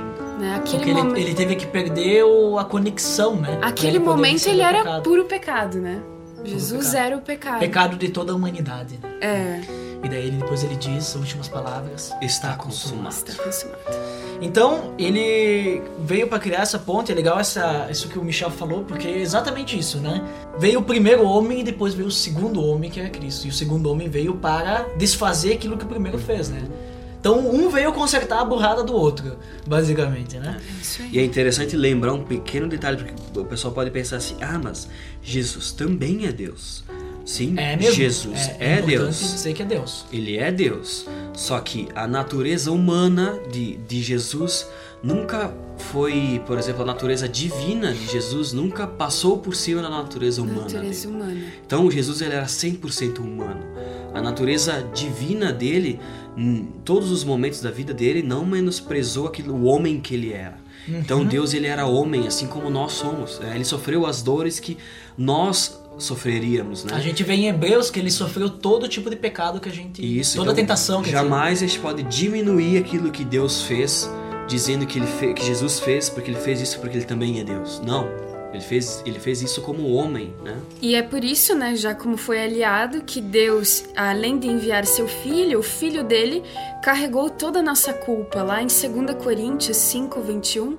Né? 0.40 0.54
Aquele 0.56 0.76
Porque 0.78 0.90
ele, 0.90 1.02
momento. 1.02 1.16
ele 1.18 1.34
teve 1.34 1.56
que 1.56 1.66
perder 1.66 2.24
o- 2.24 2.58
a 2.58 2.64
conexão, 2.64 3.36
né? 3.36 3.58
Aquele 3.60 3.98
momento 3.98 4.46
ele 4.48 4.62
era 4.62 4.78
pecado. 4.78 5.02
puro 5.02 5.24
pecado, 5.26 5.78
né? 5.78 6.00
Jesus 6.42 6.86
pecado. 6.88 7.04
era 7.06 7.16
o 7.16 7.20
pecado. 7.20 7.58
Pecado 7.60 7.96
de 7.96 8.08
toda 8.08 8.32
a 8.32 8.34
humanidade. 8.34 8.98
né? 9.02 9.10
É, 9.20 9.83
E 10.04 10.08
daí 10.08 10.26
ele, 10.26 10.36
depois 10.36 10.62
ele 10.62 10.76
diz 10.76 11.08
as 11.08 11.14
últimas 11.16 11.48
palavras. 11.48 12.12
Está 12.20 12.54
consumado. 12.54 13.08
está 13.08 13.42
consumado. 13.42 13.78
Então, 14.40 14.92
ele 14.98 15.82
veio 16.00 16.28
para 16.28 16.38
criar 16.38 16.60
essa 16.60 16.78
ponte. 16.78 17.10
É 17.10 17.14
legal 17.14 17.40
essa, 17.40 17.88
isso 17.90 18.08
que 18.08 18.18
o 18.18 18.24
Michel 18.24 18.50
falou, 18.50 18.84
porque 18.84 19.08
é 19.08 19.18
exatamente 19.18 19.78
isso, 19.78 19.98
né? 19.98 20.22
Veio 20.58 20.80
o 20.80 20.82
primeiro 20.82 21.24
homem 21.24 21.60
e 21.60 21.64
depois 21.64 21.94
veio 21.94 22.08
o 22.08 22.12
segundo 22.12 22.62
homem, 22.62 22.90
que 22.90 23.00
é 23.00 23.08
Cristo. 23.08 23.46
E 23.46 23.50
o 23.50 23.52
segundo 23.52 23.90
homem 23.90 24.08
veio 24.08 24.34
para 24.34 24.86
desfazer 24.98 25.54
aquilo 25.54 25.78
que 25.78 25.84
o 25.84 25.88
primeiro 25.88 26.18
fez, 26.18 26.50
né? 26.50 26.62
Então, 27.18 27.38
um 27.38 27.70
veio 27.70 27.90
consertar 27.90 28.40
a 28.40 28.44
burrada 28.44 28.84
do 28.84 28.94
outro, 28.94 29.38
basicamente, 29.66 30.36
né? 30.36 30.60
É 30.60 30.82
isso 30.82 31.00
aí. 31.00 31.08
E 31.10 31.18
é 31.18 31.24
interessante 31.24 31.74
lembrar 31.74 32.12
um 32.12 32.22
pequeno 32.22 32.68
detalhe, 32.68 32.98
porque 32.98 33.40
o 33.40 33.44
pessoal 33.46 33.72
pode 33.72 33.90
pensar 33.90 34.16
assim: 34.16 34.36
ah, 34.42 34.60
mas 34.62 34.86
Jesus 35.22 35.72
também 35.72 36.26
é 36.26 36.32
Deus. 36.32 36.84
Sim, 37.24 37.54
É 37.56 37.76
mesmo. 37.76 37.94
Jesus 37.94 38.38
é, 38.38 38.56
é, 38.60 38.72
é 38.78 38.82
Deus. 38.82 39.18
dizer 39.18 39.54
que 39.54 39.62
é 39.62 39.64
Deus. 39.64 40.04
Ele 40.12 40.36
é 40.36 40.52
Deus. 40.52 41.06
Só 41.32 41.58
que 41.60 41.88
a 41.94 42.06
natureza 42.06 42.70
humana 42.70 43.38
de, 43.50 43.76
de 43.78 44.02
Jesus 44.02 44.66
nunca 45.02 45.52
foi, 45.76 46.40
por 46.46 46.58
exemplo, 46.58 46.82
a 46.82 46.86
natureza 46.86 47.28
divina 47.28 47.92
de 47.92 48.06
Jesus 48.06 48.52
nunca 48.52 48.86
passou 48.86 49.38
por 49.38 49.54
cima 49.54 49.82
da 49.82 49.88
natureza 49.90 50.42
humana. 50.42 50.62
Natureza 50.62 51.08
dele. 51.08 51.16
humana. 51.16 51.46
Então 51.66 51.90
Jesus 51.90 52.20
ele 52.20 52.34
era 52.34 52.46
100% 52.46 53.18
humano. 53.18 53.60
A 54.12 54.22
natureza 54.22 54.86
divina 54.94 55.52
dele, 55.52 55.98
em 56.36 56.68
todos 56.84 57.10
os 57.10 57.24
momentos 57.24 57.60
da 57.60 57.70
vida 57.70 57.92
dele, 57.92 58.22
não 58.22 58.46
menosprezou 58.46 59.26
aquilo, 59.26 59.54
o 59.54 59.64
homem 59.64 59.98
que 60.00 60.14
ele 60.14 60.32
era. 60.32 60.62
Então 60.86 61.24
Deus 61.24 61.54
ele 61.54 61.66
era 61.66 61.86
homem, 61.86 62.26
assim 62.26 62.46
como 62.46 62.68
nós 62.68 62.92
somos. 62.92 63.40
É, 63.42 63.54
Ele 63.54 63.64
sofreu 63.64 64.04
as 64.04 64.20
dores 64.22 64.60
que 64.60 64.76
nós 65.16 65.80
sofreríamos, 65.98 66.84
né? 66.84 66.92
A 66.94 67.00
gente 67.00 67.22
vê 67.22 67.34
em 67.34 67.48
Hebreus 67.48 67.90
que 67.90 67.98
ele 67.98 68.10
sofreu 68.10 68.48
todo 68.50 68.88
tipo 68.88 69.08
de 69.10 69.16
pecado 69.16 69.60
que 69.60 69.68
a 69.68 69.72
gente. 69.72 70.00
Isso, 70.02 70.36
toda 70.36 70.52
então, 70.52 70.62
tentação 70.62 71.02
que 71.02 71.10
Jamais 71.10 71.62
a 71.62 71.66
gente 71.66 71.78
pode 71.78 72.02
diminuir 72.04 72.78
aquilo 72.78 73.10
que 73.10 73.24
Deus 73.24 73.62
fez, 73.62 74.10
dizendo 74.48 74.86
que, 74.86 74.98
ele 74.98 75.06
fe- 75.06 75.32
que 75.34 75.44
Jesus 75.44 75.80
fez, 75.80 76.08
porque 76.08 76.30
ele 76.30 76.40
fez 76.40 76.60
isso 76.60 76.78
porque 76.80 76.96
ele 76.96 77.04
também 77.06 77.40
é 77.40 77.44
Deus. 77.44 77.80
Não. 77.84 78.08
Ele 78.52 78.62
fez, 78.62 79.02
ele 79.04 79.18
fez 79.18 79.42
isso 79.42 79.60
como 79.62 79.92
homem, 79.94 80.32
né? 80.44 80.56
E 80.80 80.94
é 80.94 81.02
por 81.02 81.24
isso, 81.24 81.56
né, 81.56 81.74
já 81.74 81.92
como 81.92 82.16
foi 82.16 82.40
aliado, 82.40 83.02
que 83.02 83.20
Deus, 83.20 83.82
além 83.96 84.38
de 84.38 84.46
enviar 84.46 84.86
seu 84.86 85.08
filho, 85.08 85.58
o 85.58 85.62
filho 85.62 86.04
dele, 86.04 86.40
carregou 86.80 87.28
toda 87.28 87.58
a 87.58 87.62
nossa 87.62 87.92
culpa. 87.92 88.44
Lá 88.44 88.62
em 88.62 88.66
2 88.68 89.16
Coríntios 89.20 89.76
5, 89.76 90.20
21, 90.20 90.78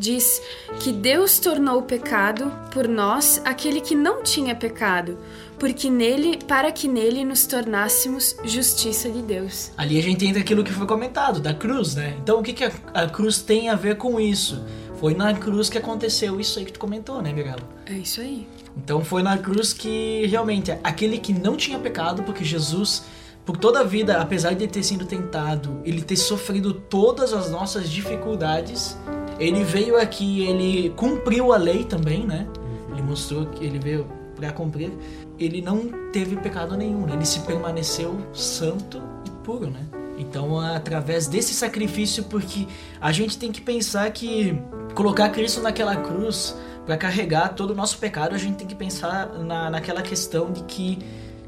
diz 0.00 0.40
que 0.80 0.90
Deus 0.90 1.38
tornou 1.38 1.78
o 1.78 1.82
pecado 1.82 2.50
por 2.72 2.88
nós 2.88 3.40
aquele 3.44 3.82
que 3.82 3.94
não 3.94 4.22
tinha 4.22 4.54
pecado, 4.54 5.18
porque 5.58 5.90
nele, 5.90 6.38
para 6.38 6.72
que 6.72 6.88
nele 6.88 7.22
nos 7.22 7.46
tornássemos 7.46 8.34
justiça 8.42 9.10
de 9.10 9.20
Deus. 9.20 9.70
Ali 9.76 9.98
a 9.98 10.02
gente 10.02 10.26
entra 10.26 10.40
aquilo 10.40 10.64
que 10.64 10.72
foi 10.72 10.86
comentado, 10.86 11.38
da 11.38 11.52
cruz, 11.52 11.94
né? 11.94 12.16
Então 12.22 12.40
o 12.40 12.42
que, 12.42 12.54
que 12.54 12.64
a, 12.64 12.72
a 12.94 13.06
cruz 13.06 13.42
tem 13.42 13.68
a 13.68 13.76
ver 13.76 13.98
com 13.98 14.18
isso? 14.18 14.64
Foi 14.98 15.14
na 15.14 15.34
cruz 15.34 15.68
que 15.68 15.76
aconteceu 15.76 16.40
isso 16.40 16.58
aí 16.58 16.64
que 16.64 16.72
tu 16.72 16.80
comentou, 16.80 17.20
né, 17.20 17.32
Mirella? 17.32 17.62
É 17.84 17.92
isso 17.92 18.20
aí. 18.22 18.48
Então 18.76 19.04
foi 19.04 19.22
na 19.22 19.36
cruz 19.36 19.72
que 19.74 20.26
realmente 20.26 20.72
aquele 20.82 21.18
que 21.18 21.32
não 21.32 21.56
tinha 21.56 21.78
pecado, 21.78 22.22
porque 22.22 22.44
Jesus, 22.44 23.04
por 23.44 23.56
toda 23.56 23.80
a 23.80 23.84
vida, 23.84 24.18
apesar 24.18 24.54
de 24.54 24.66
ter 24.66 24.82
sido 24.82 25.04
tentado, 25.04 25.80
ele 25.84 26.00
ter 26.00 26.16
sofrido 26.16 26.72
todas 26.72 27.34
as 27.34 27.50
nossas 27.50 27.90
dificuldades, 27.90 28.96
ele 29.40 29.64
veio 29.64 29.96
aqui, 29.96 30.46
ele 30.46 30.90
cumpriu 30.90 31.52
a 31.52 31.56
lei 31.56 31.82
também, 31.82 32.26
né? 32.26 32.46
Ele 32.92 33.02
mostrou 33.02 33.46
que 33.46 33.64
ele 33.64 33.78
veio 33.78 34.06
para 34.36 34.52
cumprir. 34.52 34.92
Ele 35.38 35.62
não 35.62 35.88
teve 36.12 36.36
pecado 36.36 36.76
nenhum, 36.76 37.06
né? 37.06 37.14
ele 37.14 37.24
se 37.24 37.40
permaneceu 37.40 38.18
santo 38.34 39.02
e 39.26 39.30
puro, 39.42 39.70
né? 39.70 39.86
Então, 40.18 40.60
através 40.60 41.26
desse 41.26 41.54
sacrifício, 41.54 42.24
porque 42.24 42.66
a 43.00 43.10
gente 43.10 43.38
tem 43.38 43.50
que 43.50 43.62
pensar 43.62 44.10
que 44.10 44.60
colocar 44.94 45.30
Cristo 45.30 45.62
naquela 45.62 45.96
cruz 45.96 46.54
para 46.84 46.98
carregar 46.98 47.54
todo 47.54 47.70
o 47.70 47.74
nosso 47.74 47.96
pecado, 47.96 48.34
a 48.34 48.38
gente 48.38 48.56
tem 48.56 48.66
que 48.66 48.74
pensar 48.74 49.28
na, 49.38 49.70
naquela 49.70 50.02
questão 50.02 50.52
de 50.52 50.62
que 50.64 50.98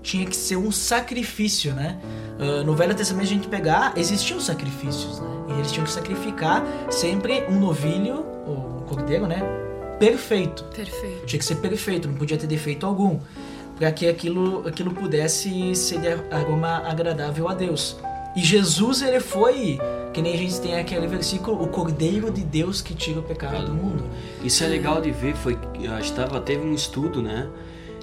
tinha 0.03 0.27
que 0.27 0.37
ser 0.37 0.57
um 0.57 0.73
sacrifício, 0.73 1.73
né? 1.73 1.99
Ah, 2.39 2.65
no 2.65 2.75
Velho 2.75 2.95
Testamento, 2.95 3.27
a 3.27 3.29
gente 3.29 3.49
pegar, 3.49 3.93
existiam 3.97 4.41
sacrifícios, 4.41 5.21
né? 5.21 5.29
E 5.49 5.53
eles 5.53 5.71
tinham 5.71 5.85
que 5.85 5.93
sacrificar 5.93 6.65
sempre 6.91 7.45
um 7.49 7.59
novilho, 7.59 8.25
ou 8.47 8.81
um 8.81 8.87
cordeiro, 8.87 9.27
né? 9.27 9.43
Perfeito. 9.99 10.65
Perfeito. 10.75 11.27
Tinha 11.27 11.39
que 11.39 11.45
ser 11.45 11.57
perfeito, 11.57 12.09
não 12.09 12.17
podia 12.17 12.37
ter 12.37 12.47
defeito 12.47 12.85
algum. 12.85 13.21
Para 13.77 13.91
que 13.93 14.09
aquilo, 14.09 14.67
aquilo 14.67 14.93
pudesse 14.93 15.75
ser 15.75 16.01
de 16.01 16.09
aroma 16.35 16.83
agradável 16.87 17.49
a 17.49 17.55
Deus. 17.55 17.97
E 18.35 18.43
Jesus, 18.43 19.03
ele 19.03 19.21
foi, 19.21 19.79
que 20.13 20.23
nem 20.23 20.35
a 20.35 20.37
gente 20.37 20.61
tem 20.61 20.79
aquele 20.79 21.07
versículo, 21.07 21.63
o 21.63 21.69
Cordeiro 21.69 22.31
de 22.31 22.43
Deus 22.43 22.81
que 22.81 22.95
tira 22.95 23.21
o 23.21 23.23
pecado 23.23 23.67
do 23.67 23.75
mundo. 23.75 24.05
Isso 24.43 24.65
é 24.65 24.67
legal 24.67 25.01
de 25.01 25.11
ver, 25.11 25.37
foi 25.37 25.59
a 25.91 26.01
gente 26.01 26.13
tava, 26.15 26.41
teve 26.41 26.67
um 26.67 26.73
estudo, 26.73 27.21
né, 27.21 27.49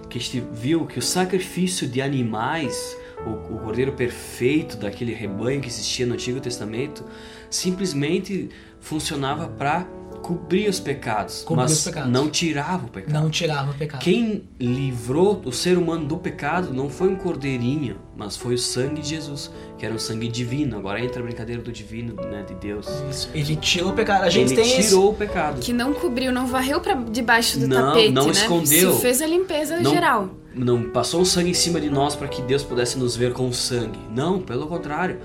que 0.10 0.18
a 0.18 0.22
gente 0.22 0.44
viu 0.52 0.86
que 0.86 1.00
o 1.00 1.02
sacrifício 1.02 1.88
de 1.88 2.02
animais, 2.02 2.98
o, 3.26 3.56
o 3.56 3.60
cordeiro 3.60 3.94
perfeito 3.94 4.76
daquele 4.78 5.14
rebanho 5.14 5.62
que 5.62 5.68
existia 5.68 6.06
no 6.06 6.14
Antigo 6.14 6.40
Testamento, 6.40 7.06
simplesmente 7.50 8.50
funcionava 8.80 9.48
para 9.48 9.88
cobria 10.30 10.70
os 10.70 10.80
pecados, 10.80 11.42
Cobria 11.42 11.64
mas 11.64 11.72
os 11.80 11.84
pecados. 11.86 12.12
não 12.12 12.30
tirava 12.30 12.86
o 12.86 12.90
pecado. 12.90 13.14
Não 13.14 13.30
tirava 13.32 13.72
o 13.72 13.74
pecado. 13.74 14.00
Quem 14.00 14.44
livrou 14.60 15.42
o 15.44 15.52
ser 15.52 15.76
humano 15.76 16.06
do 16.06 16.18
pecado 16.18 16.72
não 16.72 16.88
foi 16.88 17.08
um 17.10 17.16
cordeirinho, 17.16 17.98
mas 18.16 18.38
foi 18.38 18.54
o 18.54 18.58
sangue 18.60 19.02
de 19.02 19.10
Jesus, 19.10 19.50
que 19.78 19.84
era 19.86 19.96
um 19.96 19.98
sangue 19.98 20.28
divino. 20.28 20.78
Agora 20.78 21.04
entra 21.04 21.20
a 21.20 21.24
brincadeira 21.26 21.64
do 21.64 21.72
divino, 21.72 22.14
né, 22.30 22.44
de 22.48 22.54
Deus. 22.54 22.88
Isso. 23.10 23.30
Ele 23.34 23.56
tirou 23.56 23.90
o 23.90 23.94
pecado. 23.94 24.24
A 24.24 24.30
gente 24.30 24.54
Ele 24.54 24.62
tem 24.62 24.78
esse- 24.80 24.90
tirou 24.90 25.10
o 25.10 25.14
pecado. 25.16 25.60
Que 25.62 25.74
não 25.74 25.94
cobriu, 25.94 26.32
não 26.32 26.46
varreu 26.46 26.80
pra 26.80 26.94
debaixo 26.94 27.60
do 27.60 27.68
Não, 27.68 27.88
tapete, 27.94 28.12
não 28.12 28.26
né? 28.28 28.32
escondeu. 28.32 28.94
Se 28.94 29.02
fez 29.02 29.22
a 29.24 29.26
limpeza 29.26 29.80
Não- 29.80 29.90
geral. 29.92 30.30
Não 30.54 30.90
passou 30.92 31.22
o 31.22 31.26
sangue 31.26 31.50
em 31.50 31.54
cima 31.56 31.82
de 31.82 31.90
nós 31.90 32.16
para 32.16 32.28
que 32.28 32.42
Deus 32.44 32.62
pudesse 32.62 33.00
nos 33.00 33.16
ver 33.16 33.34
com 33.34 33.48
o 33.50 33.54
sangue. 33.54 34.00
Não, 34.14 34.40
pelo 34.40 34.68
contrário. 34.68 35.20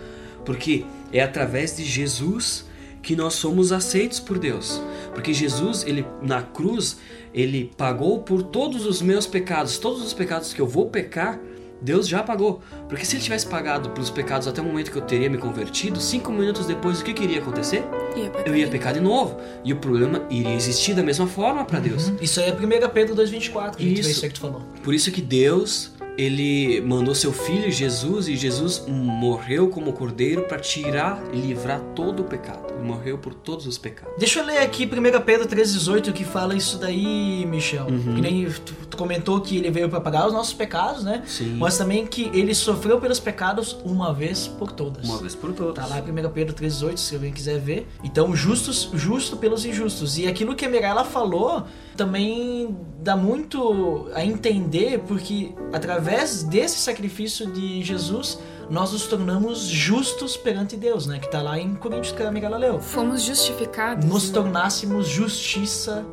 Porque 0.47 0.85
é 1.13 1.21
através 1.23 1.77
de 1.77 1.85
Jesus 1.85 2.65
que 3.05 3.15
nós 3.15 3.35
somos 3.35 3.71
aceitos 3.71 4.19
por 4.19 4.39
Deus. 4.39 4.81
Porque 5.13 5.33
Jesus, 5.33 5.85
ele 5.87 6.05
na 6.23 6.43
cruz, 6.43 6.97
ele 7.33 7.71
pagou 7.77 8.21
por 8.21 8.43
todos 8.43 8.87
os 8.87 9.01
meus 9.03 9.27
pecados, 9.27 9.79
todos 9.79 10.03
os 10.03 10.15
pecados 10.15 10.53
que 10.53 10.61
eu 10.61 10.67
vou 10.67 10.89
pecar, 10.89 11.39
Deus 11.83 12.09
já 12.09 12.23
pagou. 12.23 12.63
Porque 12.89 13.05
se 13.05 13.17
ele 13.17 13.23
tivesse 13.23 13.47
pagado 13.47 13.91
pelos 13.91 14.09
pecados 14.09 14.49
até 14.49 14.63
o 14.63 14.65
momento 14.65 14.91
que 14.91 14.97
eu 14.97 15.03
teria 15.03 15.29
me 15.29 15.37
convertido, 15.37 16.01
cinco 16.01 16.33
minutos 16.33 16.67
depois, 16.67 17.01
o 17.01 17.05
que, 17.05 17.13
que 17.13 17.25
iria 17.25 17.41
acontecer? 17.41 17.85
Ia 18.17 18.33
Eu 18.47 18.57
ia 18.57 18.67
pecar 18.69 18.95
de 18.95 19.01
novo. 19.01 19.39
E 19.63 19.73
o 19.73 19.77
problema 19.77 20.23
iria 20.31 20.55
existir 20.55 20.95
da 20.95 21.03
mesma 21.03 21.27
forma 21.27 21.63
para 21.65 21.81
Deus. 21.81 22.11
Isso 22.23 22.41
aí 22.41 22.49
é 22.49 22.53
1 22.53 22.89
Pedro 22.89 23.15
2,24, 23.15 23.77
que 23.77 23.85
a 23.85 23.89
gente 23.89 23.95
vê 23.97 24.01
Isso. 24.01 24.11
isso 24.11 24.25
aí 24.25 24.31
que 24.31 24.35
tu 24.35 24.41
falou. 24.41 24.63
Por 24.83 24.95
isso 24.95 25.13
que 25.13 25.21
Deus, 25.21 25.93
ele 26.17 26.81
mandou 26.81 27.15
seu 27.15 27.33
filho 27.33 27.71
Jesus 27.71 28.29
e 28.29 28.37
Jesus 28.37 28.85
morreu 28.87 29.69
como 29.69 29.93
cordeiro 29.93 30.43
para 30.43 30.59
tirar 30.59 31.23
e 31.33 31.37
livrar 31.37 31.81
todo 31.95 32.21
o 32.21 32.25
pecado. 32.25 32.73
Ele 32.73 32.87
morreu 32.87 33.19
por 33.19 33.35
todos 33.35 33.67
os 33.67 33.77
pecados. 33.77 34.15
Deixa 34.19 34.41
eu 34.41 34.47
ler 34.47 34.59
aqui 34.59 34.85
1 34.85 35.21
Pedro 35.23 35.49
3,18 35.49 36.12
que 36.12 36.25
fala 36.25 36.55
isso 36.55 36.79
daí, 36.79 37.45
Michel. 37.47 37.87
Uhum. 37.87 38.15
Que 38.15 38.21
nem 38.21 38.45
tu, 38.51 38.75
tu 38.91 38.97
comentou 38.97 39.41
que 39.41 39.57
ele 39.57 39.71
veio 39.71 39.89
para 39.89 40.01
pagar 40.01 40.27
os 40.27 40.33
nossos 40.33 40.55
pecados, 40.55 41.03
né? 41.03 41.23
Sim. 41.27 41.57
Mas 41.59 41.77
também 41.77 42.07
que 42.07 42.31
ele 42.33 42.55
sofreu 42.55 43.01
pelos 43.01 43.19
pecados 43.19 43.77
uma 43.85 44.12
vez 44.12 44.47
por 44.47 44.71
todas. 44.71 45.09
Uma 45.09 45.19
vez 45.19 45.35
por 45.35 45.53
todas. 45.53 45.75
Tá 45.75 45.87
lá 45.87 45.99
em 45.99 46.27
1 46.27 46.31
Pedro 46.31 46.55
3,18, 46.55 46.97
se 46.97 47.15
alguém 47.15 47.33
quiser 47.33 47.59
ver. 47.59 47.89
Então, 48.05 48.35
justos, 48.37 48.91
justo 48.95 49.37
pelos 49.37 49.65
injustos. 49.65 50.17
E 50.19 50.27
aquilo 50.27 50.55
que 50.55 50.65
a 50.65 50.69
Mirella 50.69 51.05
falou 51.05 51.65
também 51.97 52.77
dá 53.01 53.17
muito 53.17 54.09
a 54.15 54.25
entender, 54.25 55.01
porque 55.07 55.53
através 55.73 56.04
desse 56.43 56.79
sacrifício 56.79 57.51
de 57.51 57.83
Jesus, 57.83 58.39
nós 58.71 58.93
nos 58.93 59.07
tornamos 59.07 59.61
justos 59.61 60.37
perante 60.37 60.77
Deus, 60.77 61.07
né? 61.07 61.19
Que 61.19 61.31
tá 61.31 61.43
lá 61.43 61.59
em 61.59 61.75
Coríntios 61.75 62.13
que 62.13 62.23
a 62.23 62.31
Mirella 62.31 62.57
leu. 62.57 62.81
Fomos 62.81 63.23
justificados. 63.23 64.05
Nos 64.05 64.31
tornássemos 64.31 65.09
justiça 65.09 66.05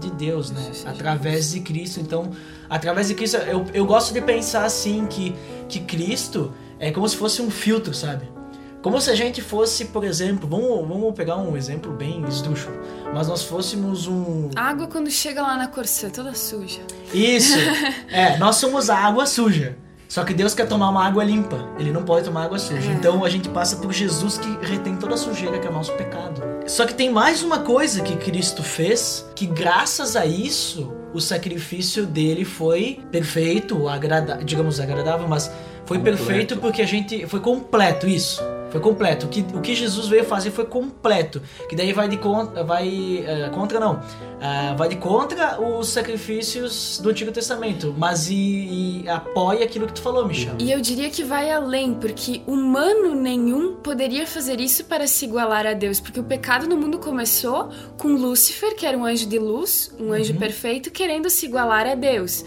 de 0.00 0.10
Deus, 0.10 0.50
né? 0.50 0.70
Através 0.86 1.52
de 1.52 1.60
Cristo. 1.60 2.00
Então, 2.00 2.30
através 2.68 3.08
de 3.08 3.14
Cristo, 3.14 3.36
eu, 3.38 3.66
eu 3.72 3.86
gosto 3.86 4.12
de 4.12 4.20
pensar 4.20 4.64
assim 4.64 5.06
que, 5.06 5.34
que 5.68 5.80
Cristo 5.80 6.52
é 6.78 6.90
como 6.90 7.08
se 7.08 7.16
fosse 7.16 7.42
um 7.42 7.50
filtro, 7.50 7.94
sabe? 7.94 8.37
Como 8.88 9.02
se 9.02 9.10
a 9.10 9.14
gente 9.14 9.42
fosse, 9.42 9.84
por 9.84 10.02
exemplo, 10.02 10.48
vamos, 10.48 10.88
vamos 10.88 11.14
pegar 11.14 11.36
um 11.36 11.54
exemplo 11.58 11.92
bem 11.92 12.24
esdrúxulo, 12.26 12.74
mas 13.12 13.28
nós 13.28 13.44
fôssemos 13.44 14.06
um. 14.06 14.48
A 14.56 14.62
água 14.62 14.86
quando 14.86 15.10
chega 15.10 15.42
lá 15.42 15.58
na 15.58 15.68
Corsã, 15.68 16.08
toda 16.08 16.34
suja. 16.34 16.80
Isso! 17.12 17.58
É, 18.10 18.38
nós 18.38 18.56
somos 18.56 18.88
a 18.88 18.96
água 18.96 19.26
suja. 19.26 19.76
Só 20.08 20.24
que 20.24 20.32
Deus 20.32 20.54
quer 20.54 20.66
tomar 20.66 20.88
uma 20.88 21.06
água 21.06 21.22
limpa. 21.22 21.68
Ele 21.78 21.92
não 21.92 22.02
pode 22.02 22.24
tomar 22.24 22.44
água 22.44 22.58
suja. 22.58 22.88
É. 22.88 22.94
Então 22.94 23.22
a 23.22 23.28
gente 23.28 23.50
passa 23.50 23.76
por 23.76 23.92
Jesus 23.92 24.38
que 24.38 24.48
retém 24.66 24.96
toda 24.96 25.14
a 25.14 25.18
sujeira 25.18 25.58
que 25.58 25.66
é 25.66 25.70
o 25.70 25.72
nosso 25.72 25.92
pecado. 25.92 26.42
Só 26.66 26.86
que 26.86 26.94
tem 26.94 27.10
mais 27.10 27.42
uma 27.42 27.58
coisa 27.58 28.02
que 28.02 28.16
Cristo 28.16 28.62
fez, 28.62 29.26
que 29.36 29.44
graças 29.44 30.16
a 30.16 30.24
isso, 30.24 30.90
o 31.12 31.20
sacrifício 31.20 32.06
dele 32.06 32.46
foi 32.46 33.00
perfeito, 33.12 33.86
agrada 33.86 34.42
digamos 34.42 34.80
agradável, 34.80 35.28
mas 35.28 35.50
foi 35.84 35.98
Completo. 35.98 36.24
perfeito 36.24 36.56
porque 36.56 36.80
a 36.80 36.86
gente 36.86 37.26
foi 37.26 37.40
completo 37.40 38.08
isso. 38.08 38.42
Foi 38.70 38.80
completo. 38.80 39.26
O 39.26 39.28
que, 39.28 39.44
o 39.54 39.60
que 39.60 39.74
Jesus 39.74 40.08
veio 40.08 40.24
fazer 40.24 40.50
foi 40.50 40.66
completo. 40.66 41.40
Que 41.68 41.76
daí 41.76 41.92
vai 41.92 42.08
de 42.08 42.16
contra. 42.16 42.64
Vai. 42.64 43.24
eh, 43.26 43.50
contra 43.54 43.80
não. 43.80 44.00
Ah, 44.40 44.74
vai 44.76 44.88
de 44.88 44.96
contra 44.96 45.60
os 45.60 45.88
sacrifícios 45.88 47.00
do 47.02 47.10
Antigo 47.10 47.32
Testamento. 47.32 47.94
Mas 47.96 48.28
e, 48.30 48.34
e 49.04 49.08
apoia 49.08 49.64
aquilo 49.64 49.86
que 49.86 49.94
tu 49.94 50.02
falou, 50.02 50.26
Michel. 50.26 50.54
E 50.58 50.70
eu 50.70 50.80
diria 50.80 51.10
que 51.10 51.24
vai 51.24 51.50
além, 51.50 51.94
porque 51.94 52.42
humano 52.46 53.14
nenhum 53.14 53.76
poderia 53.76 54.26
fazer 54.26 54.60
isso 54.60 54.84
para 54.84 55.06
se 55.06 55.24
igualar 55.24 55.66
a 55.66 55.72
Deus, 55.72 55.98
porque 56.00 56.20
o 56.20 56.24
pecado 56.24 56.68
no 56.68 56.76
mundo 56.76 56.98
começou 56.98 57.70
com 57.96 58.08
Lúcifer, 58.14 58.76
que 58.76 58.86
era 58.86 58.96
um 58.96 59.04
anjo 59.04 59.26
de 59.26 59.38
luz, 59.38 59.92
um 59.98 60.12
anjo 60.12 60.34
perfeito, 60.34 60.90
querendo 60.90 61.28
se 61.30 61.46
igualar 61.46 61.86
a 61.86 61.94
Deus. 61.94 62.44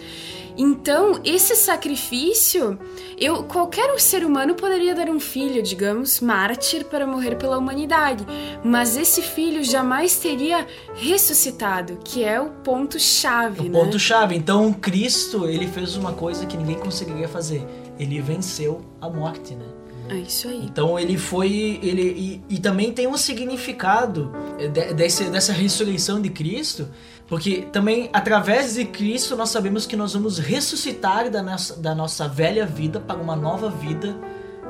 Então, 0.57 1.19
esse 1.23 1.55
sacrifício, 1.55 2.77
eu 3.17 3.43
qualquer 3.43 3.99
ser 3.99 4.25
humano 4.25 4.53
poderia 4.55 4.93
dar 4.93 5.09
um 5.09 5.19
filho, 5.19 5.61
digamos, 5.61 6.19
mártir 6.19 6.85
para 6.85 7.05
morrer 7.07 7.35
pela 7.35 7.57
humanidade, 7.57 8.25
mas 8.63 8.97
esse 8.97 9.21
filho 9.21 9.63
jamais 9.63 10.17
teria 10.17 10.67
ressuscitado, 10.93 11.99
que 12.03 12.23
é 12.23 12.39
o 12.39 12.49
ponto 12.49 12.99
chave, 12.99 13.61
O 13.61 13.63
né? 13.71 13.79
ponto 13.79 13.97
chave. 13.99 14.35
Então 14.35 14.73
Cristo, 14.73 15.45
ele 15.47 15.67
fez 15.67 15.95
uma 15.95 16.13
coisa 16.13 16.45
que 16.45 16.57
ninguém 16.57 16.75
conseguiria 16.77 17.27
fazer. 17.27 17.65
Ele 17.99 18.19
venceu 18.21 18.81
a 18.99 19.09
morte, 19.09 19.53
né? 19.53 19.65
É 20.09 20.15
isso 20.15 20.47
aí. 20.49 20.65
Então 20.65 20.99
ele 20.99 21.17
foi. 21.17 21.79
Ele, 21.81 22.01
e, 22.49 22.55
e 22.55 22.59
também 22.59 22.91
tem 22.91 23.07
um 23.07 23.15
significado 23.15 24.31
de- 24.57 24.93
desse, 24.93 25.25
dessa 25.25 25.53
ressurreição 25.53 26.21
de 26.21 26.29
Cristo, 26.29 26.89
porque 27.31 27.61
também 27.71 28.09
através 28.11 28.73
de 28.73 28.83
Cristo 28.83 29.37
nós 29.37 29.49
sabemos 29.51 29.85
que 29.85 29.95
nós 29.95 30.11
vamos 30.11 30.37
ressuscitar 30.37 31.29
da 31.29 31.41
nossa, 31.41 31.77
da 31.77 31.95
nossa 31.95 32.27
velha 32.27 32.65
vida 32.65 32.99
para 32.99 33.15
uma 33.15 33.37
nova 33.37 33.69
vida 33.69 34.13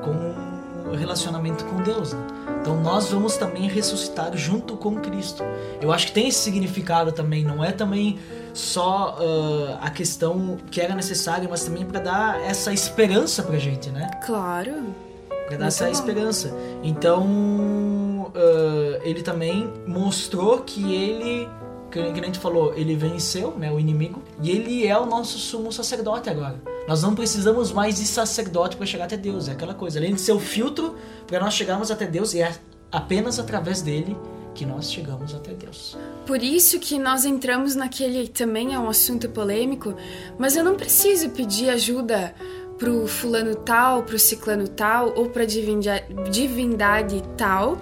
com 0.03 0.11
um 0.91 0.95
relacionamento 0.95 1.65
com 1.65 1.81
Deus. 1.81 2.13
né? 2.13 2.27
Então 2.61 2.79
nós 2.79 3.09
vamos 3.09 3.35
também 3.35 3.67
ressuscitar 3.67 4.37
junto 4.37 4.77
com 4.77 4.97
Cristo. 4.97 5.43
Eu 5.81 5.91
acho 5.91 6.05
que 6.05 6.11
tem 6.11 6.27
esse 6.27 6.37
significado 6.37 7.11
também, 7.11 7.43
não 7.43 7.63
é 7.63 7.71
também 7.71 8.19
só 8.53 9.17
ah, 9.19 9.79
a 9.81 9.89
questão 9.89 10.59
que 10.69 10.79
era 10.79 10.93
necessária, 10.93 11.47
mas 11.49 11.63
também 11.63 11.83
para 11.83 11.99
dar 11.99 12.41
essa 12.41 12.71
esperança 12.71 13.41
pra 13.41 13.57
gente, 13.57 13.89
né? 13.89 14.11
Claro. 14.23 14.93
Pra 15.47 15.57
dar 15.57 15.65
essa 15.65 15.85
bom. 15.85 15.91
esperança. 15.91 16.55
Então, 16.83 18.31
ah, 18.35 18.99
ele 19.03 19.23
também 19.23 19.67
mostrou 19.87 20.59
que 20.59 20.93
ele, 20.93 21.49
que, 21.91 21.99
a 21.99 22.25
gente 22.25 22.39
falou, 22.39 22.73
ele 22.75 22.95
venceu 22.95 23.51
né, 23.57 23.71
o 23.71 23.79
inimigo 23.79 24.21
e 24.41 24.49
ele 24.49 24.87
é 24.87 24.97
o 24.97 25.05
nosso 25.05 25.37
sumo 25.37 25.71
sacerdote 25.71 26.29
agora. 26.29 26.61
Nós 26.87 27.03
não 27.03 27.13
precisamos 27.13 27.71
mais 27.71 27.97
de 27.97 28.05
sacerdote 28.05 28.77
para 28.77 28.85
chegar 28.85 29.05
até 29.05 29.17
Deus, 29.17 29.47
é 29.47 29.51
aquela 29.51 29.73
coisa. 29.73 29.99
Além 29.99 30.15
de 30.15 30.21
ser 30.21 30.31
o 30.31 30.39
filtro 30.39 30.95
para 31.27 31.39
nós 31.39 31.53
chegarmos 31.53 31.91
até 31.91 32.07
Deus, 32.07 32.33
e 32.33 32.41
é 32.41 32.55
apenas 32.91 33.39
através 33.39 33.81
dele 33.81 34.17
que 34.53 34.65
nós 34.65 34.91
chegamos 34.91 35.33
até 35.33 35.53
Deus. 35.53 35.97
Por 36.25 36.41
isso 36.41 36.79
que 36.79 36.97
nós 36.97 37.25
entramos 37.25 37.75
naquele 37.75 38.27
também 38.27 38.73
é 38.73 38.79
um 38.79 38.89
assunto 38.89 39.29
polêmico, 39.29 39.95
mas 40.37 40.55
eu 40.55 40.63
não 40.63 40.75
preciso 40.75 41.29
pedir 41.29 41.69
ajuda 41.69 42.33
pro 42.77 43.07
fulano 43.07 43.55
tal, 43.55 44.03
pro 44.03 44.17
ciclano 44.17 44.67
tal 44.67 45.13
ou 45.15 45.29
pra 45.29 45.45
divindade 45.45 47.21
tal 47.37 47.77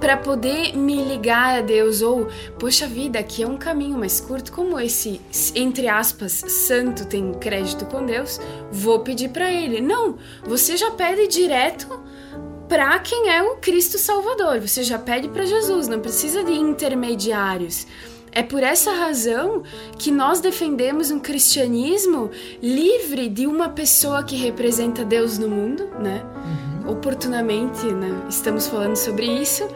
para 0.00 0.16
poder 0.16 0.74
me 0.76 0.96
ligar 1.04 1.58
a 1.58 1.60
Deus 1.60 2.00
ou 2.00 2.26
poxa 2.58 2.86
vida, 2.86 3.18
aqui 3.18 3.42
é 3.42 3.46
um 3.46 3.58
caminho 3.58 3.98
mais 3.98 4.20
curto, 4.20 4.50
como 4.50 4.80
esse 4.80 5.20
entre 5.54 5.88
aspas 5.88 6.32
santo 6.32 7.06
tem 7.06 7.34
crédito 7.34 7.84
com 7.84 8.04
Deus, 8.04 8.40
vou 8.72 9.00
pedir 9.00 9.28
para 9.28 9.52
ele. 9.52 9.80
Não, 9.80 10.16
você 10.42 10.76
já 10.76 10.90
pede 10.90 11.28
direto 11.28 12.00
para 12.66 12.98
quem 13.00 13.28
é 13.28 13.42
o 13.42 13.56
Cristo 13.56 13.98
Salvador. 13.98 14.60
Você 14.60 14.82
já 14.82 14.98
pede 14.98 15.28
para 15.28 15.44
Jesus, 15.44 15.88
não 15.88 16.00
precisa 16.00 16.42
de 16.42 16.52
intermediários. 16.52 17.86
É 18.32 18.42
por 18.42 18.62
essa 18.62 18.92
razão 18.92 19.64
que 19.98 20.10
nós 20.10 20.40
defendemos 20.40 21.10
um 21.10 21.18
cristianismo 21.18 22.30
livre 22.62 23.28
de 23.28 23.46
uma 23.46 23.68
pessoa 23.68 24.22
que 24.22 24.36
representa 24.36 25.04
Deus 25.04 25.36
no 25.36 25.48
mundo, 25.48 25.88
né? 26.00 26.22
Oportunamente, 26.86 27.86
né? 27.86 28.26
Estamos 28.28 28.66
falando 28.66 28.96
sobre 28.96 29.26
isso. 29.26 29.68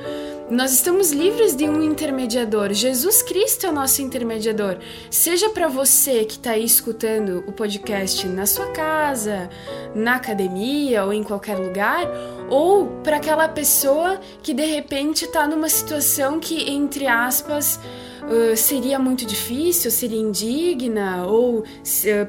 Nós 0.51 0.73
estamos 0.73 1.11
livres 1.11 1.57
de 1.57 1.65
um 1.65 1.83
intermediador. 1.83 2.73
Jesus 2.75 3.23
Cristo 3.23 3.65
é 3.65 3.71
o 3.71 3.73
nosso 3.73 4.03
intermediador. 4.03 4.77
Seja 5.11 5.49
para 5.49 5.69
você 5.69 6.25
que 6.27 6.35
está 6.35 6.51
aí 6.51 6.65
escutando 6.65 7.43
o 7.47 7.53
podcast 7.53 8.27
na 8.29 8.45
sua 8.45 8.67
casa, 8.67 9.49
na 9.95 10.17
academia 10.17 11.03
ou 11.05 11.15
em 11.15 11.23
qualquer 11.23 11.57
lugar, 11.57 12.07
ou 12.51 12.87
para 13.03 13.17
aquela 13.17 13.49
pessoa 13.49 14.21
que 14.43 14.53
de 14.53 14.67
repente 14.67 15.25
está 15.25 15.47
numa 15.47 15.69
situação 15.69 16.39
que, 16.39 16.71
entre 16.71 17.07
aspas, 17.07 17.81
uh, 18.29 18.57
seria 18.57 18.99
muito 18.99 19.27
difícil, 19.27 19.91
seria 19.91 20.18
indigna, 20.18 21.27
ou 21.27 21.61
uh, 21.61 21.64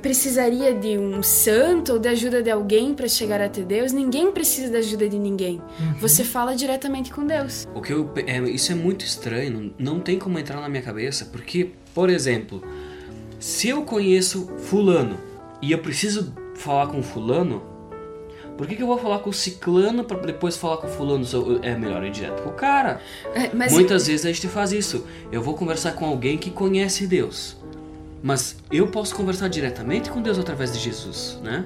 precisaria 0.01 0.73
de 0.73 0.97
um 0.97 1.21
santo 1.21 1.93
ou 1.93 1.99
da 1.99 2.11
ajuda 2.11 2.41
de 2.41 2.49
alguém 2.49 2.93
para 2.93 3.07
chegar 3.07 3.41
até 3.41 3.61
Deus. 3.61 3.91
Ninguém 3.91 4.31
precisa 4.31 4.71
da 4.71 4.79
ajuda 4.79 5.07
de 5.07 5.17
ninguém. 5.17 5.61
Uhum. 5.79 5.93
Você 5.99 6.23
fala 6.23 6.55
diretamente 6.55 7.11
com 7.11 7.25
Deus. 7.25 7.67
O 7.73 7.81
que 7.81 7.93
eu, 7.93 8.09
é, 8.25 8.39
isso 8.49 8.71
é 8.71 8.75
muito 8.75 9.05
estranho, 9.05 9.73
não 9.77 9.99
tem 9.99 10.17
como 10.17 10.37
entrar 10.39 10.61
na 10.61 10.69
minha 10.69 10.83
cabeça, 10.83 11.25
porque, 11.25 11.71
por 11.93 12.09
exemplo, 12.09 12.63
se 13.39 13.69
eu 13.69 13.83
conheço 13.83 14.47
Fulano 14.57 15.17
e 15.61 15.71
eu 15.71 15.79
preciso 15.79 16.33
falar 16.55 16.87
com 16.87 17.01
Fulano, 17.03 17.74
por 18.57 18.67
que, 18.67 18.75
que 18.75 18.83
eu 18.83 18.87
vou 18.87 18.97
falar 18.97 19.19
com 19.19 19.29
o 19.29 19.33
ciclano 19.33 20.03
para 20.03 20.17
depois 20.19 20.55
falar 20.55 20.77
com 20.77 20.87
o 20.87 20.89
fulano? 20.89 21.25
É 21.61 21.75
melhor 21.75 22.03
ir 22.03 22.11
direto 22.11 22.41
com 22.41 22.49
o 22.49 22.53
cara. 22.53 23.01
É, 23.33 23.53
Muitas 23.69 24.07
vezes 24.07 24.25
a 24.25 24.31
gente 24.31 24.47
faz 24.47 24.71
isso. 24.71 25.05
Eu 25.31 25.41
vou 25.41 25.55
conversar 25.55 25.93
com 25.93 26.05
alguém 26.05 26.37
que 26.37 26.49
conhece 26.49 27.05
Deus. 27.05 27.57
Mas 28.23 28.57
eu 28.71 28.87
posso 28.87 29.13
conversar 29.13 29.49
diretamente 29.49 30.09
com 30.09 30.21
Deus 30.21 30.39
através 30.39 30.73
de 30.73 30.79
Jesus, 30.79 31.39
né? 31.43 31.65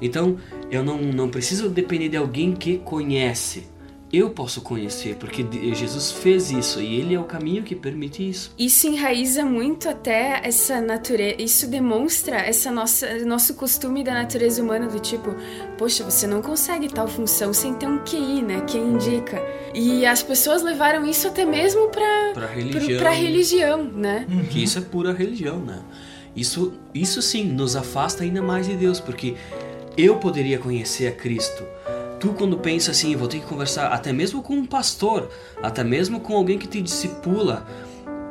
Então, 0.00 0.36
eu 0.70 0.84
não, 0.84 0.98
não 0.98 1.28
preciso 1.28 1.68
depender 1.68 2.10
de 2.10 2.16
alguém 2.16 2.52
que 2.52 2.78
conhece 2.78 3.66
eu 4.12 4.30
posso 4.30 4.60
conhecer, 4.60 5.16
porque 5.16 5.44
Jesus 5.74 6.12
fez 6.12 6.50
isso 6.50 6.80
e 6.80 7.00
ele 7.00 7.14
é 7.14 7.20
o 7.20 7.24
caminho 7.24 7.64
que 7.64 7.74
permite 7.74 8.28
isso. 8.28 8.52
Isso 8.56 8.86
enraiza 8.86 9.44
muito 9.44 9.88
até 9.88 10.40
essa 10.44 10.80
natureza, 10.80 11.42
isso 11.42 11.66
demonstra 11.66 12.36
essa 12.36 12.70
nossa 12.70 13.24
nosso 13.24 13.54
costume 13.54 14.04
da 14.04 14.14
natureza 14.14 14.62
humana 14.62 14.86
do 14.86 15.00
tipo, 15.00 15.34
poxa, 15.76 16.04
você 16.04 16.26
não 16.26 16.40
consegue 16.40 16.88
tal 16.88 17.08
função 17.08 17.52
sem 17.52 17.74
ter 17.74 17.86
um 17.86 17.98
QI, 17.98 18.42
né, 18.42 18.60
que 18.60 18.78
indica. 18.78 19.42
E 19.74 20.06
as 20.06 20.22
pessoas 20.22 20.62
levaram 20.62 21.04
isso 21.04 21.26
até 21.26 21.44
mesmo 21.44 21.88
para 21.88 22.32
para 22.32 22.46
religião, 22.46 23.00
pra 23.00 23.10
religião, 23.10 23.82
né? 23.82 24.26
Uhum. 24.28 24.44
Que 24.44 24.62
isso 24.62 24.78
é 24.78 24.82
pura 24.82 25.12
religião, 25.12 25.58
né? 25.58 25.80
Isso 26.34 26.74
isso 26.94 27.20
sim 27.20 27.44
nos 27.44 27.74
afasta 27.74 28.22
ainda 28.22 28.40
mais 28.40 28.66
de 28.66 28.76
Deus, 28.76 29.00
porque 29.00 29.34
eu 29.96 30.16
poderia 30.16 30.58
conhecer 30.58 31.08
a 31.08 31.12
Cristo 31.12 31.64
Tu, 32.18 32.32
quando 32.32 32.58
pensa 32.58 32.90
assim, 32.92 33.14
vou 33.14 33.28
ter 33.28 33.40
que 33.40 33.46
conversar 33.46 33.88
até 33.88 34.12
mesmo 34.12 34.42
com 34.42 34.54
um 34.54 34.66
pastor, 34.66 35.28
até 35.62 35.84
mesmo 35.84 36.20
com 36.20 36.34
alguém 36.34 36.58
que 36.58 36.66
te 36.66 36.80
discipula, 36.80 37.66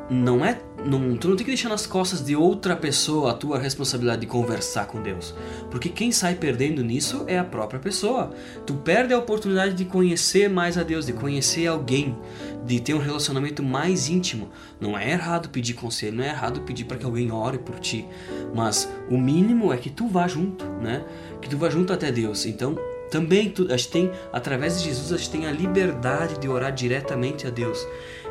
não 0.10 0.46
é. 0.46 0.60
Não, 0.86 1.18
tu 1.18 1.30
não 1.30 1.36
tem 1.36 1.44
que 1.44 1.52
deixar 1.52 1.70
nas 1.70 1.88
costas 1.88 2.24
de 2.24 2.36
outra 2.36 2.76
pessoa 2.76 3.32
a 3.32 3.34
tua 3.34 3.58
responsabilidade 3.58 4.22
de 4.22 4.28
conversar 4.28 4.86
com 4.86 5.02
Deus. 5.02 5.34
Porque 5.72 5.90
quem 5.90 6.12
sai 6.12 6.36
perdendo 6.36 6.84
nisso 6.84 7.24
é 7.26 7.40
a 7.40 7.44
própria 7.44 7.80
pessoa. 7.80 8.30
Tu 8.68 8.74
perde 8.76 9.12
a 9.12 9.18
oportunidade 9.18 9.74
de 9.74 9.84
conhecer 9.84 10.48
mais 10.48 10.78
a 10.78 10.84
Deus, 10.84 11.08
de 11.08 11.14
conhecer 11.14 11.66
alguém, 11.66 12.16
de 12.64 12.80
ter 12.80 12.94
um 12.94 13.00
relacionamento 13.00 13.64
mais 13.64 14.08
íntimo. 14.08 14.50
Não 14.80 14.96
é 14.96 15.10
errado 15.10 15.50
pedir 15.50 15.74
conselho, 15.74 16.18
não 16.18 16.24
é 16.24 16.30
errado 16.30 16.62
pedir 16.62 16.84
para 16.84 16.98
que 16.98 17.06
alguém 17.06 17.32
ore 17.32 17.58
por 17.58 17.80
ti. 17.80 18.06
Mas 18.54 18.88
o 19.10 19.18
mínimo 19.18 19.74
é 19.74 19.78
que 19.78 19.90
tu 19.90 20.08
vá 20.08 20.28
junto, 20.28 20.66
né? 20.66 21.04
Que 21.42 21.50
tu 21.50 21.58
vá 21.58 21.68
junto 21.68 21.92
até 21.92 22.12
Deus. 22.12 22.46
Então 22.46 22.78
também 23.16 23.54
a 23.70 23.78
gente 23.78 23.90
tem, 23.90 24.12
através 24.34 24.78
de 24.78 24.90
Jesus, 24.90 25.14
a 25.14 25.18
gente 25.18 25.30
tem 25.30 25.46
a 25.48 25.52
liberdade 25.52 26.38
de 26.38 26.50
orar 26.50 26.74
diretamente 26.74 27.48
a 27.48 27.50
Deus. 27.50 27.88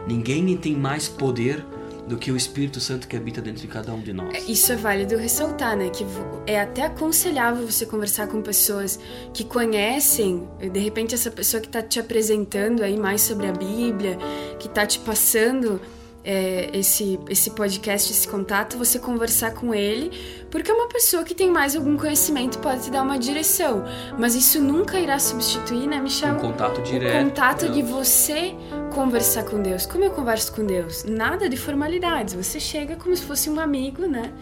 Ninguém 0.07 0.55
tem 0.59 0.76
mais 0.76 1.09
poder 1.09 1.64
do 2.07 2.18
que 2.18 2.30
o 2.30 2.37
Espírito 2.37 2.78
Santo 2.80 3.09
que 3.09 3.16
habita 3.16 3.41
dentro 3.41 3.62
de 3.62 3.66
cada 3.66 3.95
um 3.95 4.01
de 4.03 4.12
nós. 4.12 4.35
É, 4.35 4.41
isso 4.41 4.70
é 4.70 4.76
válido 4.76 5.16
ressaltar, 5.16 5.74
né? 5.74 5.89
Que 5.89 6.05
é 6.47 6.61
até 6.61 6.82
aconselhável 6.82 7.66
você 7.66 7.87
conversar 7.87 8.28
com 8.28 8.43
pessoas 8.43 9.01
que 9.32 9.43
conhecem, 9.43 10.47
de 10.61 10.80
repente 10.80 11.14
essa 11.14 11.30
pessoa 11.30 11.62
que 11.62 11.68
está 11.68 11.80
te 11.80 11.99
apresentando 11.99 12.82
aí 12.82 12.99
mais 12.99 13.22
sobre 13.22 13.47
a 13.47 13.53
Bíblia, 13.53 14.18
que 14.59 14.66
está 14.66 14.85
te 14.85 14.99
passando 14.99 15.80
é, 16.24 16.70
esse, 16.72 17.20
esse 17.28 17.50
podcast, 17.50 18.10
esse 18.10 18.26
contato, 18.26 18.78
você 18.78 18.98
conversar 18.98 19.52
com 19.52 19.74
ele, 19.74 20.10
porque 20.50 20.72
uma 20.72 20.88
pessoa 20.88 21.22
que 21.22 21.34
tem 21.34 21.50
mais 21.50 21.76
algum 21.76 21.96
conhecimento 21.96 22.58
pode 22.58 22.84
te 22.84 22.90
dar 22.90 23.02
uma 23.02 23.18
direção. 23.18 23.84
Mas 24.18 24.34
isso 24.34 24.60
nunca 24.60 24.98
irá 24.98 25.18
substituir, 25.18 25.86
né, 25.86 26.00
Michel? 26.00 26.34
Um 26.34 26.38
contato 26.38 26.80
direto. 26.82 27.14
O 27.14 27.28
contato 27.28 27.68
de 27.68 27.82
você 27.82 28.54
conversar 28.94 29.44
com 29.44 29.60
Deus. 29.60 29.84
Como 29.84 30.02
eu 30.02 30.10
converso 30.10 30.52
com 30.54 30.64
Deus? 30.64 31.04
Nada 31.04 31.48
de 31.48 31.56
formalidades. 31.56 32.34
Você 32.34 32.58
chega 32.58 32.96
como 32.96 33.14
se 33.14 33.22
fosse 33.22 33.50
um 33.50 33.60
amigo, 33.60 34.06
né? 34.06 34.32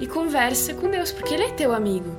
E 0.00 0.06
conversa 0.06 0.74
com 0.74 0.90
Deus, 0.90 1.12
porque 1.12 1.34
Ele 1.34 1.44
é 1.44 1.50
teu 1.50 1.72
amigo. 1.72 2.10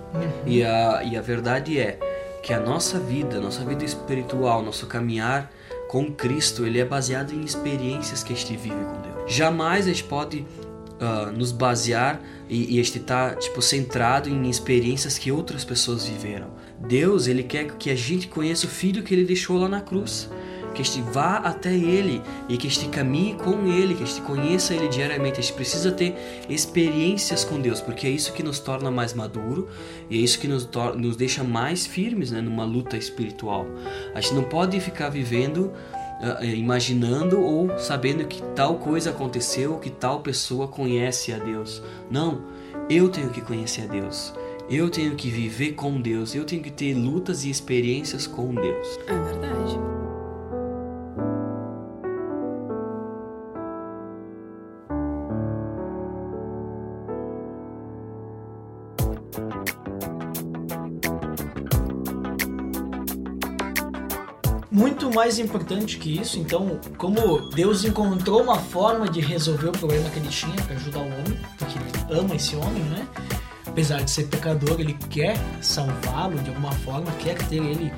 E 0.45 0.63
a, 0.63 1.03
e 1.03 1.17
a 1.17 1.21
verdade 1.21 1.79
é 1.79 1.99
que 2.41 2.53
a 2.53 2.59
nossa 2.59 2.99
vida, 2.99 3.39
nossa 3.39 3.63
vida 3.65 3.83
espiritual, 3.83 4.63
nosso 4.63 4.87
caminhar 4.87 5.51
com 5.89 6.11
Cristo, 6.11 6.65
ele 6.65 6.79
é 6.79 6.85
baseado 6.85 7.33
em 7.33 7.41
experiências 7.41 8.23
que 8.23 8.31
a 8.31 8.35
gente 8.35 8.55
vive 8.55 8.75
com 8.75 9.01
Deus. 9.01 9.08
Jamais 9.29 9.85
a 9.85 9.89
gente 9.89 10.03
pode 10.03 10.39
uh, 10.39 11.31
nos 11.31 11.51
basear 11.51 12.19
e, 12.49 12.77
e 12.77 12.83
gente 12.83 12.99
tá 12.99 13.35
tipo 13.35 13.61
centrado 13.61 14.27
em 14.27 14.49
experiências 14.49 15.17
que 15.17 15.31
outras 15.31 15.63
pessoas 15.63 16.05
viveram. 16.05 16.47
Deus, 16.79 17.27
ele 17.27 17.43
quer 17.43 17.67
que 17.77 17.89
a 17.89 17.95
gente 17.95 18.27
conheça 18.27 18.65
o 18.65 18.69
filho 18.69 19.03
que 19.03 19.13
ele 19.13 19.23
deixou 19.23 19.57
lá 19.57 19.69
na 19.69 19.81
cruz 19.81 20.29
que 20.73 20.81
a 20.81 20.85
gente 20.85 21.01
vá 21.11 21.37
até 21.37 21.73
Ele 21.73 22.21
e 22.47 22.57
que 22.57 22.67
a 22.67 22.69
gente 22.69 22.87
caminhe 22.89 23.33
com 23.35 23.67
Ele, 23.67 23.95
que 23.95 24.03
a 24.03 24.05
gente 24.05 24.21
conheça 24.21 24.73
Ele 24.73 24.87
diariamente. 24.87 25.39
A 25.39 25.41
gente 25.41 25.53
precisa 25.53 25.91
ter 25.91 26.15
experiências 26.49 27.43
com 27.43 27.59
Deus, 27.59 27.81
porque 27.81 28.07
é 28.07 28.09
isso 28.09 28.33
que 28.33 28.43
nos 28.43 28.59
torna 28.59 28.89
mais 28.89 29.13
maduro 29.13 29.67
e 30.09 30.17
é 30.17 30.21
isso 30.21 30.39
que 30.39 30.47
nos, 30.47 30.67
nos 30.95 31.15
deixa 31.15 31.43
mais 31.43 31.85
firmes 31.85 32.31
né, 32.31 32.41
numa 32.41 32.63
luta 32.63 32.97
espiritual. 32.97 33.65
A 34.13 34.21
gente 34.21 34.33
não 34.33 34.43
pode 34.43 34.79
ficar 34.79 35.09
vivendo 35.09 35.71
imaginando 36.41 37.39
ou 37.41 37.77
sabendo 37.79 38.25
que 38.25 38.41
tal 38.53 38.75
coisa 38.75 39.11
aconteceu, 39.11 39.77
que 39.77 39.89
tal 39.89 40.21
pessoa 40.21 40.67
conhece 40.67 41.31
a 41.31 41.37
Deus. 41.37 41.81
Não, 42.09 42.41
eu 42.89 43.09
tenho 43.09 43.29
que 43.29 43.41
conhecer 43.41 43.83
a 43.83 43.87
Deus. 43.87 44.33
Eu 44.69 44.89
tenho 44.89 45.15
que 45.15 45.29
viver 45.29 45.71
com 45.73 45.99
Deus, 45.99 46.35
eu 46.35 46.45
tenho 46.45 46.61
que 46.61 46.69
ter 46.69 46.93
lutas 46.93 47.43
e 47.43 47.49
experiências 47.49 48.27
com 48.27 48.53
Deus. 48.53 48.99
É 49.07 49.17
verdade. 49.17 49.98
Muito 64.71 65.11
mais 65.11 65.39
importante 65.39 65.97
que 65.97 66.19
isso. 66.19 66.39
Então, 66.39 66.79
como 66.97 67.49
Deus 67.49 67.83
encontrou 67.83 68.41
uma 68.41 68.57
forma 68.57 69.09
de 69.09 69.19
resolver 69.19 69.69
o 69.69 69.71
problema 69.71 70.09
que 70.09 70.19
ele 70.19 70.29
tinha 70.29 70.55
para 70.55 70.75
ajudar 70.75 70.99
o 70.99 71.03
homem, 71.03 71.39
porque 71.57 71.77
ele 71.77 72.19
ama 72.19 72.35
esse 72.35 72.55
homem, 72.55 72.83
né? 72.83 73.07
Apesar 73.65 74.01
de 74.01 74.11
ser 74.11 74.25
pecador, 74.27 74.79
ele 74.79 74.93
quer 75.09 75.37
salvá-lo 75.61 76.37
de 76.39 76.49
alguma 76.49 76.71
forma, 76.71 77.11
quer 77.19 77.37
ter 77.47 77.63
ele 77.63 77.91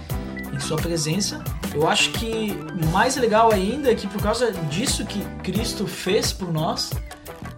em 0.53 0.59
sua 0.59 0.77
presença. 0.77 1.43
Eu 1.73 1.87
acho 1.87 2.11
que 2.11 2.53
mais 2.91 3.15
legal 3.15 3.51
ainda 3.51 3.91
é 3.91 3.95
que 3.95 4.07
por 4.07 4.21
causa 4.21 4.51
disso 4.51 5.05
que 5.05 5.23
Cristo 5.43 5.87
fez 5.87 6.33
por 6.33 6.51
nós, 6.51 6.91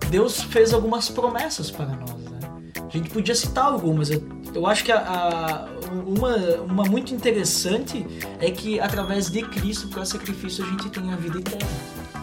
Deus 0.09 0.41
fez 0.43 0.73
algumas 0.73 1.09
promessas 1.09 1.71
para 1.71 1.87
nós. 1.87 2.11
Né? 2.11 2.39
A 2.75 2.89
gente 2.89 3.09
podia 3.09 3.33
citar 3.33 3.65
algumas. 3.65 4.09
Eu, 4.11 4.67
acho 4.67 4.83
que 4.83 4.91
a, 4.91 4.99
a 4.99 5.67
uma, 5.93 6.35
uma 6.61 6.83
muito 6.83 7.13
interessante 7.13 8.05
é 8.39 8.49
que 8.51 8.79
através 8.79 9.29
de 9.29 9.41
Cristo, 9.43 9.87
por 9.87 10.05
sacrifício, 10.05 10.65
a 10.65 10.69
gente 10.69 10.89
tem 10.89 11.11
a 11.11 11.15
vida 11.15 11.39
eterna. 11.39 11.67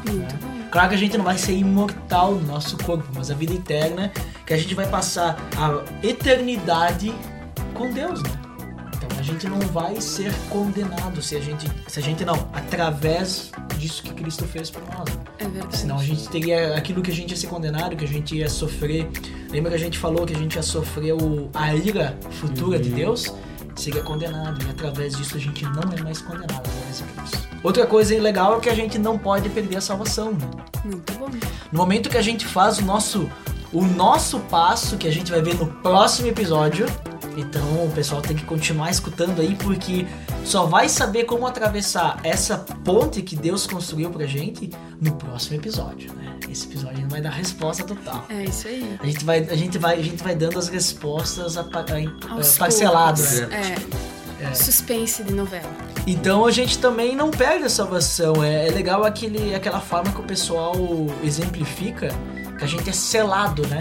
Né? 0.04 0.28
Claro 0.70 0.88
que 0.88 0.94
a 0.94 0.98
gente 0.98 1.16
não 1.16 1.24
vai 1.24 1.36
ser 1.36 1.52
imortal 1.52 2.34
no 2.34 2.46
nosso 2.46 2.76
corpo, 2.78 3.06
mas 3.14 3.30
a 3.30 3.34
vida 3.34 3.54
eterna 3.54 4.12
que 4.46 4.54
a 4.54 4.56
gente 4.56 4.74
vai 4.74 4.86
passar 4.86 5.36
a 5.56 6.06
eternidade 6.06 7.12
com 7.74 7.90
Deus, 7.92 8.22
né? 8.22 8.30
Então 8.96 9.18
a 9.18 9.22
gente 9.22 9.48
não 9.48 9.58
vai 9.60 10.00
ser 10.00 10.32
condenado 10.48 11.22
se 11.22 11.36
a 11.36 11.40
gente, 11.40 11.70
se 11.86 11.98
a 11.98 12.02
gente 12.02 12.24
não, 12.24 12.34
através 12.52 13.50
disso 13.78 14.02
que 14.02 14.12
Cristo 14.12 14.44
fez 14.44 14.70
por 14.70 14.82
nós. 14.94 15.08
É 15.38 15.48
verdade. 15.48 15.78
Senão 15.78 15.98
a 15.98 16.04
gente 16.04 16.28
teria 16.28 16.76
aquilo 16.76 17.02
que 17.02 17.10
a 17.10 17.14
gente 17.14 17.30
ia 17.30 17.36
ser 17.36 17.46
condenado, 17.46 17.96
que 17.96 18.04
a 18.04 18.08
gente 18.08 18.36
ia 18.36 18.48
sofrer. 18.48 19.08
Lembra 19.50 19.70
que 19.70 19.76
a 19.76 19.80
gente 19.80 19.98
falou 19.98 20.26
que 20.26 20.34
a 20.34 20.38
gente 20.38 20.54
ia 20.54 20.62
sofrer 20.62 21.14
o, 21.14 21.48
a 21.54 21.74
ira 21.74 22.16
futura 22.30 22.76
uhum. 22.76 22.82
de 22.82 22.90
Deus? 22.90 23.34
Seria 23.74 24.02
condenado. 24.02 24.64
E 24.64 24.70
através 24.70 25.16
disso 25.16 25.36
a 25.36 25.40
gente 25.40 25.64
não 25.64 25.82
é 25.96 26.02
mais 26.02 26.20
condenado 26.20 26.56
através 26.56 26.98
de 26.98 27.04
Cristo. 27.04 27.48
Outra 27.62 27.86
coisa 27.86 28.14
legal 28.20 28.56
é 28.56 28.60
que 28.60 28.68
a 28.68 28.74
gente 28.74 28.98
não 28.98 29.18
pode 29.18 29.48
perder 29.50 29.76
a 29.76 29.80
salvação. 29.80 30.32
Né? 30.32 30.48
Muito 30.84 31.12
bom. 31.14 31.28
No 31.70 31.78
momento 31.78 32.08
que 32.08 32.16
a 32.16 32.22
gente 32.22 32.46
faz 32.46 32.78
o 32.78 32.84
nosso, 32.84 33.30
o 33.72 33.82
nosso 33.82 34.40
passo, 34.40 34.96
que 34.96 35.06
a 35.06 35.12
gente 35.12 35.30
vai 35.30 35.42
ver 35.42 35.54
no 35.54 35.66
próximo 35.66 36.28
episódio, 36.28 36.86
então 37.36 37.84
o 37.84 37.90
pessoal 37.94 38.20
tem 38.22 38.36
que 38.36 38.44
continuar 38.44 38.90
escutando 38.90 39.40
aí, 39.40 39.54
porque 39.54 40.06
só 40.44 40.66
vai 40.66 40.88
saber 40.88 41.24
como 41.24 41.46
atravessar 41.46 42.18
essa 42.24 42.58
ponte 42.84 43.22
que 43.22 43.36
Deus 43.36 43.66
construiu 43.66 44.10
pra 44.10 44.26
gente 44.26 44.70
no 45.00 45.12
próximo 45.12 45.56
episódio, 45.56 46.12
né? 46.14 46.36
Esse 46.50 46.66
episódio 46.66 47.08
vai 47.08 47.20
dar 47.20 47.30
resposta 47.30 47.84
total. 47.84 48.24
É 48.28 48.44
isso 48.44 48.66
aí. 48.66 48.98
A 49.00 49.06
gente 49.06 49.24
vai, 49.24 49.38
a 49.38 49.54
gente 49.54 49.78
vai, 49.78 49.98
a 49.98 50.02
gente 50.02 50.22
vai 50.22 50.34
dando 50.34 50.58
as 50.58 50.68
respostas 50.68 51.56
a, 51.56 51.60
a, 51.60 51.64
a, 51.64 52.58
parceladas. 52.58 53.40
É. 53.42 53.76
É. 54.40 54.54
Suspense 54.54 55.22
de 55.22 55.34
novela. 55.34 55.70
Então 56.06 56.46
a 56.46 56.50
gente 56.50 56.78
também 56.78 57.14
não 57.14 57.30
perde 57.30 57.64
a 57.64 57.68
salvação. 57.68 58.42
É, 58.42 58.68
é 58.68 58.70
legal 58.70 59.04
aquele, 59.04 59.54
aquela 59.54 59.80
forma 59.80 60.10
que 60.10 60.20
o 60.20 60.24
pessoal 60.24 60.74
exemplifica 61.22 62.08
que 62.58 62.64
a 62.64 62.66
gente 62.66 62.88
é 62.88 62.92
selado, 62.92 63.66
né? 63.66 63.80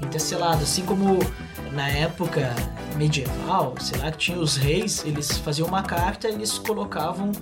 A 0.00 0.04
gente 0.04 0.16
é 0.16 0.20
selado. 0.20 0.62
Assim 0.62 0.84
como 0.84 1.18
na 1.72 1.88
época 1.88 2.54
medieval, 3.00 3.74
sei 3.80 3.98
lá, 3.98 4.10
que 4.12 4.18
tinha 4.18 4.38
os 4.38 4.56
reis, 4.56 5.02
eles 5.06 5.38
faziam 5.38 5.66
uma 5.66 5.82
carta 5.82 6.28
e 6.28 6.34
eles 6.34 6.58
colocavam 6.58 7.32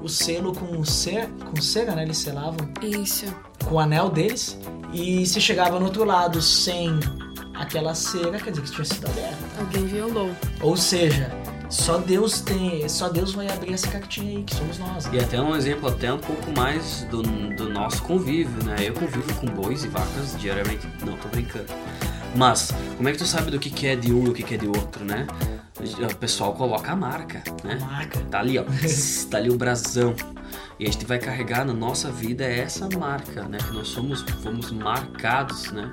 o 0.00 0.08
selo 0.08 0.54
com 0.54 0.84
cera, 0.84 1.28
com 1.44 1.60
cera, 1.60 1.96
né? 1.96 2.04
Eles 2.04 2.18
selavam 2.18 2.68
Isso. 2.80 3.26
com 3.64 3.74
o 3.74 3.80
anel 3.80 4.08
deles. 4.08 4.56
E 4.92 5.26
se 5.26 5.40
chegava 5.40 5.78
no 5.80 5.86
outro 5.86 6.04
lado 6.04 6.40
sem 6.40 7.00
aquela 7.54 7.94
cera, 7.96 8.38
quer 8.38 8.50
dizer 8.50 8.62
que 8.62 8.70
tinha 8.70 8.84
sido 8.84 9.06
aberta. 9.08 9.36
Alguém 9.58 9.86
violou. 9.86 10.30
Ou 10.62 10.76
seja, 10.76 11.30
só 11.68 11.98
Deus 11.98 12.40
tem, 12.40 12.88
só 12.88 13.08
Deus 13.08 13.32
vai 13.34 13.48
abrir 13.50 13.74
essa 13.74 13.88
cartinha 13.88 14.38
aí, 14.38 14.44
que 14.44 14.54
somos 14.54 14.78
nós. 14.78 15.06
né? 15.06 15.18
E 15.18 15.20
até 15.20 15.40
um 15.40 15.54
exemplo 15.56 15.88
até 15.88 16.12
um 16.12 16.18
pouco 16.18 16.50
mais 16.56 17.02
do, 17.10 17.22
do 17.22 17.68
nosso 17.68 18.02
convívio, 18.04 18.64
né? 18.64 18.76
Eu 18.80 18.94
convivo 18.94 19.34
com 19.34 19.46
bois 19.48 19.82
e 19.82 19.88
vacas 19.88 20.38
diariamente. 20.38 20.86
Não, 21.04 21.16
tô 21.16 21.28
brincando. 21.28 21.66
Mas, 22.38 22.70
como 22.96 23.08
é 23.08 23.12
que 23.12 23.18
tu 23.18 23.26
sabe 23.26 23.50
do 23.50 23.58
que, 23.58 23.68
que 23.68 23.88
é 23.88 23.96
de 23.96 24.12
um 24.12 24.26
e 24.26 24.28
o 24.28 24.32
que, 24.32 24.44
que 24.44 24.54
é 24.54 24.56
de 24.56 24.68
outro, 24.68 25.04
né? 25.04 25.26
O 26.08 26.14
pessoal 26.14 26.54
coloca 26.54 26.92
a 26.92 26.94
marca, 26.96 27.42
né? 27.64 27.78
Marca. 27.80 28.20
Tá 28.30 28.38
ali, 28.38 28.56
ó. 28.56 28.62
tá 29.28 29.38
ali 29.38 29.50
o 29.50 29.56
brasão. 29.56 30.14
E 30.78 30.86
a 30.86 30.90
gente 30.90 31.04
vai 31.04 31.18
carregar 31.18 31.64
na 31.64 31.72
nossa 31.74 32.12
vida 32.12 32.44
essa 32.44 32.88
marca, 32.96 33.42
né? 33.42 33.58
Que 33.58 33.72
nós 33.72 33.88
somos, 33.88 34.22
fomos 34.40 34.70
marcados, 34.70 35.72
né? 35.72 35.90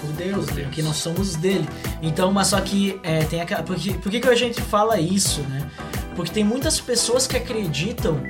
Por 0.00 0.10
Deus, 0.14 0.46
Por 0.46 0.54
né? 0.54 0.62
Deus. 0.62 0.74
Que 0.74 0.82
nós 0.82 0.96
somos 0.96 1.36
dele. 1.36 1.68
Então, 2.02 2.32
mas 2.32 2.48
só 2.48 2.60
que 2.60 2.98
é, 3.04 3.24
tem 3.24 3.40
aquela. 3.40 3.62
Por 3.62 3.76
que, 3.76 3.94
por 3.94 4.10
que, 4.10 4.18
que 4.18 4.28
a 4.28 4.34
gente 4.34 4.60
fala 4.60 4.98
isso, 4.98 5.40
né? 5.42 5.70
Porque 6.16 6.32
tem 6.32 6.42
muitas 6.42 6.80
pessoas 6.80 7.28
que 7.28 7.36
acreditam 7.36 8.20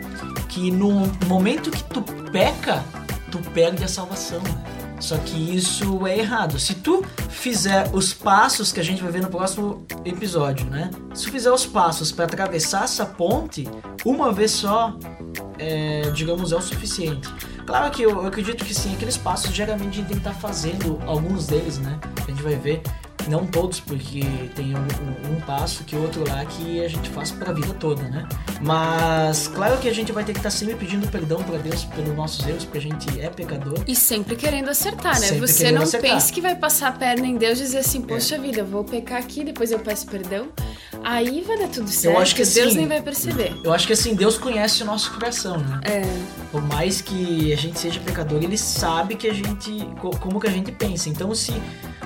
que 0.51 0.71
no 0.71 1.11
momento 1.27 1.71
que 1.71 1.83
tu 1.85 2.03
peca, 2.31 2.85
tu 3.31 3.39
perde 3.53 3.83
a 3.83 3.89
salvação. 3.89 4.43
né? 4.43 4.76
Só 4.99 5.17
que 5.19 5.57
isso 5.57 6.07
é 6.07 6.19
errado. 6.19 6.59
Se 6.59 6.75
tu 6.75 7.05
fizer 7.29 7.91
os 7.93 8.13
passos 8.13 8.73
que 8.73 8.81
a 8.81 8.83
gente 8.83 9.03
vai 9.03 9.13
ver 9.13 9.23
no 9.23 9.29
próximo 9.29 9.87
episódio, 10.05 10.67
né? 10.67 10.91
Se 11.15 11.25
tu 11.25 11.33
fizer 11.33 11.51
os 11.51 11.67
passos 11.67 12.11
para 12.11 12.25
atravessar 12.25 12.85
essa 12.85 13.05
ponte, 13.05 13.69
uma 14.05 14.33
vez 14.33 14.51
só, 14.53 14.97
é, 15.59 16.11
digamos, 16.13 16.53
é 16.53 16.57
o 16.57 16.63
suficiente. 16.63 17.29
Claro 17.67 17.91
que 17.91 18.03
eu, 18.03 18.11
eu 18.11 18.27
acredito 18.27 18.65
que 18.65 18.73
sim, 18.73 18.95
aqueles 18.95 19.17
passos 19.17 19.51
geralmente 19.55 19.89
a 19.89 19.93
gente 19.97 20.07
tem 20.07 20.21
que 20.21 20.29
estar 20.29 20.35
fazendo 20.35 21.01
alguns 21.07 21.47
deles, 21.47 21.79
né? 21.79 21.99
A 22.17 22.31
gente 22.31 22.43
vai 22.43 22.55
ver, 22.55 22.83
não 23.29 23.47
todos, 23.47 23.81
porque 23.81 24.21
tem 24.55 24.75
um, 24.75 24.79
um- 24.79 25.37
um 25.37 25.41
passo 25.41 25.85
que 25.85 25.97
outro 25.97 26.29
lá 26.29 26.45
que 26.45 26.85
a 26.85 26.89
gente 26.89 27.09
faz 27.11 27.31
pra 27.31 27.53
vida 27.53 27.75
toda, 27.75 28.03
né? 28.05 28.27
Mas 28.61 29.49
claro 29.49 29.79
que 29.79 29.89
a 29.89 29.95
gente 29.95 30.13
vai 30.13 30.25
ter 30.25 30.33
que 30.33 30.39
estar 30.39 30.51
sempre 30.51 30.75
pedindo 30.77 31.07
perdão 31.09 31.43
pra 31.43 31.59
Deus 31.59 31.85
pelos 31.85 32.15
nossos 32.17 32.47
erros, 32.47 32.65
porque 32.65 32.79
a 32.79 32.83
gente 32.83 33.21
é 33.21 33.29
pecador. 33.29 33.79
E 33.87 33.95
sempre 33.95 34.37
querendo 34.37 34.69
acertar, 34.69 35.15
né? 35.21 35.27
Sempre 35.27 35.47
Você 35.47 35.71
não 35.73 35.83
acertar. 35.83 36.11
É. 36.11 36.15
pense 36.15 36.33
que 36.33 36.41
vai 36.41 36.55
passar 36.57 36.89
a 36.89 36.93
perna 36.93 37.27
em 37.27 37.37
Deus 37.37 37.59
e 37.59 37.63
dizer 37.63 37.79
assim, 37.79 38.01
poxa 38.03 38.39
vida, 38.39 38.61
eu 38.61 38.67
vou 38.67 38.85
pecar 38.85 39.19
aqui, 39.19 39.45
depois 39.45 39.71
eu 39.71 39.79
peço 39.79 40.07
perdão. 40.07 40.49
Aí 41.03 41.43
vai 41.43 41.59
dar 41.59 41.69
tudo 41.69 41.89
certo. 41.89 42.19
acho 42.19 42.35
que 42.35 42.45
Deus 42.45 42.73
sim. 42.73 42.79
nem 42.79 42.89
vai 42.89 43.01
perceber. 43.01 43.55
Eu 43.63 43.73
acho 43.73 43.87
que 43.87 43.93
assim, 43.93 44.15
Deus 44.15 44.37
conhece 44.39 44.83
o 44.83 44.87
nosso 44.87 45.13
coração, 45.13 45.59
né? 45.59 45.81
É. 45.85 46.03
Por 46.51 46.63
mais 46.63 47.01
que 47.01 47.53
a 47.53 47.57
gente 47.57 47.79
seja 47.79 48.01
pecador, 48.01 48.43
ele 48.43 48.57
sabe 48.59 49.15
que 49.15 49.29
a 49.29 49.35
gente 49.35 49.87
co- 50.01 50.11
como 50.19 50.41
que 50.41 50.47
a 50.49 50.51
gente 50.51 50.73
pensa. 50.73 51.09
Então, 51.09 51.33
se 51.35 51.53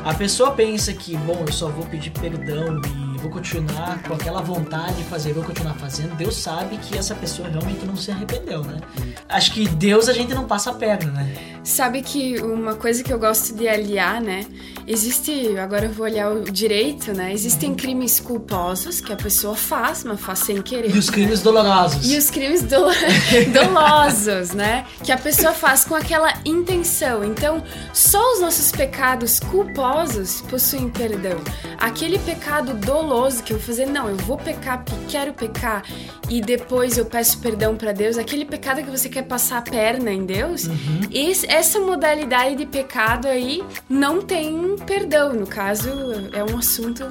a 0.04 0.14
pessoa 0.14 0.52
pensa 0.52 0.92
que, 0.92 1.16
bom, 1.18 1.44
eu 1.46 1.52
só 1.52 1.68
vou 1.68 1.84
pedir 1.86 2.10
perdão 2.10 2.80
e 2.86 3.18
vou 3.18 3.30
continuar 3.30 4.02
com 4.02 4.14
aquela 4.14 4.40
vontade 4.40 4.94
de 4.94 5.04
fazer, 5.04 5.32
vou 5.34 5.44
continuar 5.44 5.74
fazendo, 5.74 6.16
Deus 6.16 6.36
sabe 6.36 6.78
que 6.78 6.96
essa 6.96 7.14
pessoa 7.14 7.48
realmente 7.48 7.84
não 7.84 7.94
se 7.94 8.10
arrependeu, 8.10 8.64
né? 8.64 8.80
Acho 9.28 9.52
que 9.52 9.68
Deus 9.68 10.08
a 10.08 10.12
gente 10.12 10.34
não 10.34 10.46
passa 10.46 10.70
a 10.70 10.74
perna, 10.74 11.12
né? 11.12 11.34
Sabe 11.62 12.00
que 12.02 12.40
uma 12.40 12.74
coisa 12.74 13.04
que 13.04 13.12
eu 13.12 13.18
gosto 13.18 13.54
de 13.54 13.68
aliar, 13.68 14.20
né? 14.22 14.46
Existe, 14.92 15.56
agora 15.56 15.86
eu 15.86 15.92
vou 15.92 16.04
olhar 16.04 16.32
o 16.32 16.42
direito, 16.50 17.12
né? 17.12 17.32
Existem 17.32 17.74
crimes 17.76 18.18
culposos 18.18 19.00
que 19.00 19.12
a 19.12 19.16
pessoa 19.16 19.54
faz, 19.54 20.02
mas 20.02 20.20
faz 20.20 20.40
sem 20.40 20.60
querer. 20.60 20.92
E 20.94 20.98
os 20.98 21.08
crimes 21.08 21.40
dolorosos. 21.42 22.10
E 22.10 22.16
os 22.18 22.28
crimes 22.28 22.62
dolo- 22.62 22.90
dolosos, 23.54 24.50
né? 24.50 24.84
Que 25.04 25.12
a 25.12 25.16
pessoa 25.16 25.52
faz 25.52 25.84
com 25.84 25.94
aquela 25.94 26.32
intenção. 26.44 27.24
Então, 27.24 27.62
só 27.92 28.20
os 28.34 28.40
nossos 28.40 28.72
pecados 28.72 29.38
culposos 29.38 30.40
possuem 30.50 30.88
perdão. 30.88 31.38
Aquele 31.78 32.18
pecado 32.18 32.74
doloso 32.74 33.42
que 33.44 33.52
eu 33.52 33.58
vou 33.58 33.66
fazer, 33.66 33.86
não, 33.86 34.08
eu 34.08 34.16
vou 34.16 34.36
pecar 34.36 34.84
porque 34.84 35.00
quero 35.10 35.32
pecar 35.32 35.82
e 36.28 36.40
depois 36.40 36.96
eu 36.96 37.04
peço 37.04 37.38
perdão 37.38 37.74
pra 37.76 37.90
Deus, 37.92 38.16
aquele 38.16 38.44
pecado 38.44 38.82
que 38.82 38.90
você 38.90 39.08
quer 39.08 39.22
passar 39.22 39.58
a 39.58 39.62
perna 39.62 40.12
em 40.12 40.24
Deus, 40.24 40.68
esse- 41.10 41.46
essa 41.48 41.80
modalidade 41.80 42.54
de 42.56 42.66
pecado 42.66 43.26
aí 43.26 43.62
não 43.88 44.20
tem 44.22 44.76
perdão. 44.86 45.32
No 45.32 45.46
caso, 45.46 45.90
é 46.32 46.44
um 46.44 46.58
assunto 46.58 47.10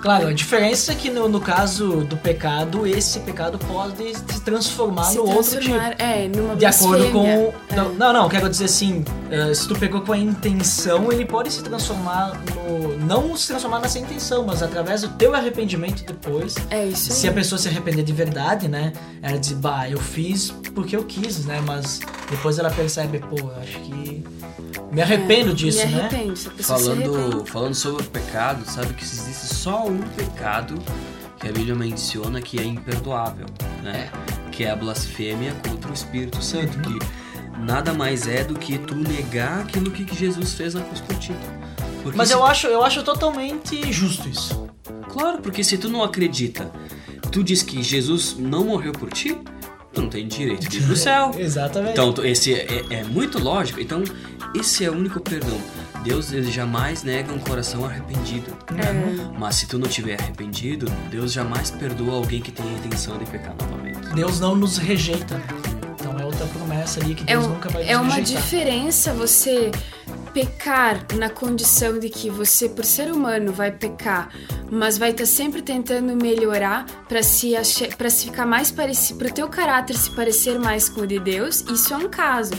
Claro, 0.00 0.28
a 0.28 0.32
diferença 0.32 0.92
é 0.92 0.94
que 0.94 1.10
no, 1.10 1.28
no 1.28 1.40
caso 1.40 2.04
do 2.04 2.16
pecado, 2.16 2.86
esse 2.86 3.20
pecado 3.20 3.58
pode 3.58 4.14
se 4.14 4.40
transformar 4.42 5.04
se 5.04 5.16
no 5.16 5.24
outro 5.24 5.60
tipo. 5.60 5.74
transformar, 5.74 5.94
é, 5.98 6.28
numa 6.28 6.56
De 6.56 6.66
acordo 6.66 7.10
com. 7.10 7.26
É. 7.26 7.52
Não, 7.74 7.92
não, 7.94 8.12
não, 8.12 8.28
quero 8.28 8.48
dizer 8.48 8.66
assim, 8.66 9.04
eh, 9.30 9.54
se 9.54 9.66
tu 9.66 9.76
pegou 9.76 10.02
com 10.02 10.12
a 10.12 10.18
intenção, 10.18 11.10
ele 11.10 11.24
pode 11.24 11.52
se 11.52 11.62
transformar 11.62 12.40
no. 12.54 12.96
Não 13.06 13.36
se 13.36 13.48
transformar 13.48 13.80
nessa 13.80 13.98
intenção, 13.98 14.44
mas 14.44 14.62
através 14.62 15.02
do 15.02 15.08
teu 15.10 15.34
arrependimento 15.34 16.04
depois. 16.04 16.54
É 16.70 16.86
isso 16.86 17.12
aí. 17.12 17.18
Se 17.18 17.28
a 17.28 17.32
pessoa 17.32 17.58
se 17.58 17.68
arrepender 17.68 18.04
de 18.04 18.12
verdade, 18.12 18.68
né? 18.68 18.92
Ela 19.22 19.38
diz, 19.38 19.52
bah, 19.52 19.88
eu 19.88 19.98
fiz 19.98 20.50
porque 20.74 20.94
eu 20.94 21.04
quis, 21.04 21.44
né? 21.46 21.62
Mas 21.66 22.00
depois 22.30 22.58
ela 22.58 22.70
percebe, 22.70 23.18
pô, 23.18 23.36
eu 23.38 23.52
acho 23.60 23.80
que. 23.80 24.24
Me 24.92 25.02
arrependo 25.02 25.52
disso, 25.54 25.80
É, 25.80 25.86
Me 25.86 25.92
né? 25.94 26.00
arrependo, 26.06 26.36
se 26.36 26.48
Falando, 26.62 27.44
falando 27.46 27.74
sobre 27.74 28.02
o 28.02 28.06
pecado, 28.06 28.64
sabe 28.70 28.94
que 28.94 29.04
existe 29.04 29.54
só 29.54 29.86
um 29.86 29.98
pecado 29.98 30.74
que 31.38 31.48
a 31.48 31.52
Bíblia 31.52 31.74
menciona 31.74 32.40
que 32.40 32.58
é 32.58 32.64
imperdoável, 32.64 33.46
né? 33.82 34.10
Que 34.52 34.64
é 34.64 34.70
a 34.70 34.76
blasfêmia 34.76 35.54
contra 35.68 35.90
o 35.90 35.94
Espírito 35.94 36.42
Santo, 36.42 36.78
que 36.80 36.98
nada 37.60 37.92
mais 37.92 38.26
é 38.26 38.42
do 38.44 38.54
que 38.54 38.78
tu 38.78 38.94
negar 38.94 39.60
aquilo 39.60 39.90
que 39.90 40.06
Jesus 40.16 40.54
fez 40.54 40.74
na 40.74 40.80
cruz 40.82 41.00
por 41.00 41.16
ti. 41.18 41.32
Porque 42.02 42.16
Mas 42.16 42.28
se- 42.28 42.34
eu 42.34 42.44
acho, 42.44 42.66
eu 42.68 42.82
acho 42.84 43.02
totalmente 43.02 43.92
justo 43.92 44.28
isso. 44.28 44.66
Claro, 45.10 45.38
porque 45.42 45.62
se 45.64 45.76
tu 45.76 45.88
não 45.88 46.02
acredita, 46.02 46.70
tu 47.32 47.42
diz 47.42 47.62
que 47.62 47.82
Jesus 47.82 48.36
não 48.38 48.64
morreu 48.64 48.92
por 48.92 49.10
ti, 49.12 49.36
tu 49.96 50.02
não 50.02 50.08
tem 50.08 50.28
direito 50.28 50.68
de 50.68 50.78
ir 50.78 50.82
pro 50.86 50.96
céu. 50.96 51.32
Exatamente. 51.38 51.92
Então, 51.92 52.14
esse 52.24 52.54
é, 52.54 52.84
é 52.90 53.04
muito 53.04 53.38
lógico. 53.42 53.80
Então, 53.80 54.04
esse 54.54 54.84
é 54.84 54.90
o 54.90 54.92
único 54.94 55.18
perdão. 55.20 55.58
Deus 56.04 56.30
ele 56.32 56.50
jamais 56.52 57.02
nega 57.02 57.32
um 57.32 57.38
coração 57.38 57.84
arrependido. 57.84 58.56
É. 58.76 59.36
Mas 59.38 59.56
se 59.56 59.66
tu 59.66 59.76
não 59.78 59.88
tiver 59.88 60.20
arrependido, 60.20 60.86
Deus 61.10 61.32
jamais 61.32 61.70
perdoa 61.70 62.14
alguém 62.14 62.40
que 62.40 62.52
tem 62.52 62.64
a 62.64 62.72
intenção 62.78 63.18
de 63.18 63.24
pecar 63.24 63.54
novamente. 63.60 64.14
Deus 64.14 64.38
não 64.38 64.54
nos 64.54 64.78
rejeita. 64.78 65.34
né? 65.36 65.44
Então 65.98 66.16
é 66.20 66.24
outra 66.24 66.46
promessa 66.46 67.00
ali 67.00 67.14
que 67.16 67.24
É, 67.24 67.34
Deus 67.34 67.46
um- 67.46 67.48
nunca 67.50 67.68
vai 67.70 67.82
nos 67.82 67.90
é 67.90 67.98
uma 67.98 68.14
rejeitar. 68.14 68.42
diferença 68.42 69.12
você 69.14 69.72
pecar 70.36 71.06
na 71.14 71.30
condição 71.30 71.98
de 71.98 72.10
que 72.10 72.28
você, 72.28 72.68
por 72.68 72.84
ser 72.84 73.10
humano, 73.10 73.54
vai 73.54 73.72
pecar, 73.72 74.28
mas 74.70 74.98
vai 74.98 75.10
estar 75.12 75.24
sempre 75.24 75.62
tentando 75.62 76.14
melhorar 76.14 76.84
para 77.08 77.22
se 77.22 77.54
para 77.96 78.10
se 78.10 78.26
ficar 78.26 78.44
mais 78.44 78.70
parecido, 78.70 79.18
para 79.18 79.28
o 79.28 79.32
teu 79.32 79.48
caráter 79.48 79.96
se 79.96 80.10
parecer 80.10 80.58
mais 80.58 80.90
com 80.90 81.00
o 81.00 81.06
de 81.06 81.18
Deus. 81.18 81.62
Isso 81.70 81.94
é 81.94 81.96
um 81.96 82.10
caso 82.10 82.52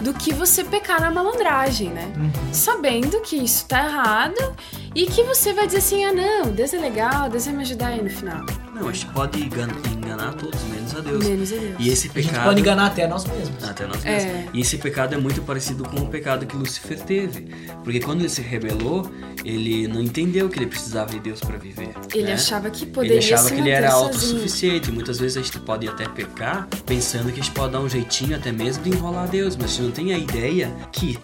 do 0.00 0.12
que 0.12 0.32
você 0.32 0.64
pecar 0.64 1.00
na 1.00 1.08
malandragem, 1.08 1.90
né? 1.90 2.12
Uhum. 2.16 2.52
Sabendo 2.52 3.20
que 3.20 3.36
isso 3.36 3.64
tá 3.68 3.84
errado 3.86 4.56
e 4.92 5.06
que 5.06 5.22
você 5.22 5.52
vai 5.52 5.66
dizer 5.66 5.78
assim: 5.78 6.04
"Ah, 6.04 6.12
não, 6.12 6.50
Deus 6.50 6.74
é 6.74 6.78
legal, 6.80 7.30
Deus 7.30 7.44
vai 7.44 7.54
me 7.54 7.62
ajudar 7.62 7.88
aí 7.88 8.02
no 8.02 8.10
final". 8.10 8.44
Não, 8.74 8.88
a 8.88 8.92
gente 8.92 9.06
pode 9.12 9.40
engan- 9.40 9.68
enganar 10.12 10.32
todos, 10.34 10.60
menos 10.64 10.94
a 10.94 11.00
Deus. 11.00 11.24
Menos 11.24 11.52
a 11.52 11.56
Deus. 11.56 11.74
E 11.78 11.88
esse 11.88 12.08
A 12.08 12.12
gente 12.20 12.28
pecado. 12.28 12.44
pode 12.44 12.60
enganar 12.60 12.86
até 12.86 13.06
nós 13.06 13.24
mesmos. 13.24 13.62
Até 13.64 13.86
nós 13.86 14.04
É. 14.04 14.10
mesmos. 14.34 14.50
E 14.54 14.60
esse 14.60 14.78
pecado 14.78 15.14
é 15.14 15.18
muito 15.18 15.42
parecido 15.42 15.84
com 15.84 16.00
o 16.00 16.06
pecado 16.08 16.46
que 16.46 16.56
Lúcifer 16.56 16.98
teve. 17.00 17.46
Porque 17.84 18.00
quando 18.00 18.20
ele 18.20 18.28
se 18.28 18.42
rebelou, 18.42 19.10
ele 19.44 19.86
não 19.88 20.00
entendeu 20.02 20.48
que 20.48 20.58
ele 20.58 20.66
precisava 20.66 21.10
de 21.10 21.20
Deus 21.20 21.40
para 21.40 21.56
viver. 21.58 21.90
Ele 22.14 22.24
né? 22.24 22.32
achava 22.34 22.70
que 22.70 22.84
poderia 22.86 23.16
Ele 23.18 23.24
achava 23.24 23.48
se 23.48 23.54
que 23.54 23.60
ele 23.60 23.70
era 23.70 23.90
sozinho. 23.90 24.06
autossuficiente. 24.08 24.90
Muitas 24.92 25.18
vezes 25.18 25.36
a 25.36 25.42
gente 25.42 25.58
pode 25.60 25.88
até 25.88 26.08
pecar 26.08 26.66
pensando 26.86 27.26
que 27.32 27.40
a 27.40 27.42
gente 27.42 27.52
pode 27.54 27.72
dar 27.72 27.80
um 27.80 27.88
jeitinho 27.88 28.36
até 28.36 28.50
mesmo 28.52 28.82
de 28.82 28.90
enrolar 28.90 29.28
Deus. 29.28 29.56
Mas 29.56 29.66
a 29.66 29.68
gente 29.74 29.82
não 29.82 29.90
tem 29.92 30.12
a 30.12 30.18
ideia 30.18 30.72
que 30.92 31.18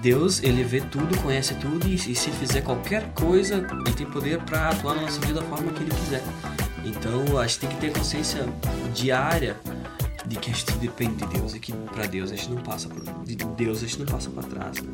Deus, 0.00 0.42
ele 0.42 0.64
vê 0.64 0.80
tudo, 0.80 1.16
conhece 1.22 1.54
tudo 1.54 1.86
e, 1.86 1.94
e 1.94 1.98
se 1.98 2.30
fizer 2.32 2.62
qualquer 2.62 3.12
coisa, 3.14 3.64
ele 3.86 3.94
tem 3.94 4.06
poder 4.06 4.38
para 4.40 4.70
atuar 4.70 4.94
na 4.96 5.02
nossa 5.02 5.20
vida 5.20 5.40
da 5.40 5.46
forma 5.46 5.70
que 5.72 5.82
ele 5.82 5.90
quiser. 5.94 6.22
Então 6.84 7.38
a 7.38 7.46
gente 7.46 7.60
tem 7.60 7.68
que 7.70 7.76
ter 7.76 7.92
consciência 7.92 8.11
diária 8.94 9.56
de 10.26 10.36
que 10.36 10.50
a 10.50 10.54
gente 10.54 10.72
depende 10.72 11.16
de 11.16 11.26
Deus 11.26 11.54
e 11.54 11.60
que 11.60 11.72
para 11.72 12.06
Deus 12.06 12.30
a 12.30 12.36
gente 12.36 12.50
não 12.50 12.62
passa 12.62 12.88
de 13.24 13.36
Deus 13.36 13.78
a 13.78 13.86
gente 13.86 13.98
não 13.98 14.06
passa 14.06 14.30
para 14.30 14.42
trás, 14.42 14.82
né? 14.82 14.92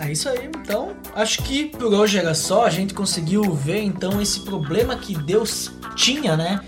É 0.00 0.10
isso 0.10 0.30
aí, 0.30 0.46
então. 0.46 0.96
Acho 1.14 1.42
que 1.42 1.66
por 1.66 1.92
hoje 1.92 2.18
era 2.18 2.34
só. 2.34 2.64
A 2.64 2.70
gente 2.70 2.94
conseguiu 2.94 3.42
ver 3.52 3.82
então 3.82 4.20
esse 4.20 4.40
problema 4.40 4.96
que 4.96 5.14
Deus 5.14 5.70
tinha, 5.94 6.38
né? 6.38 6.60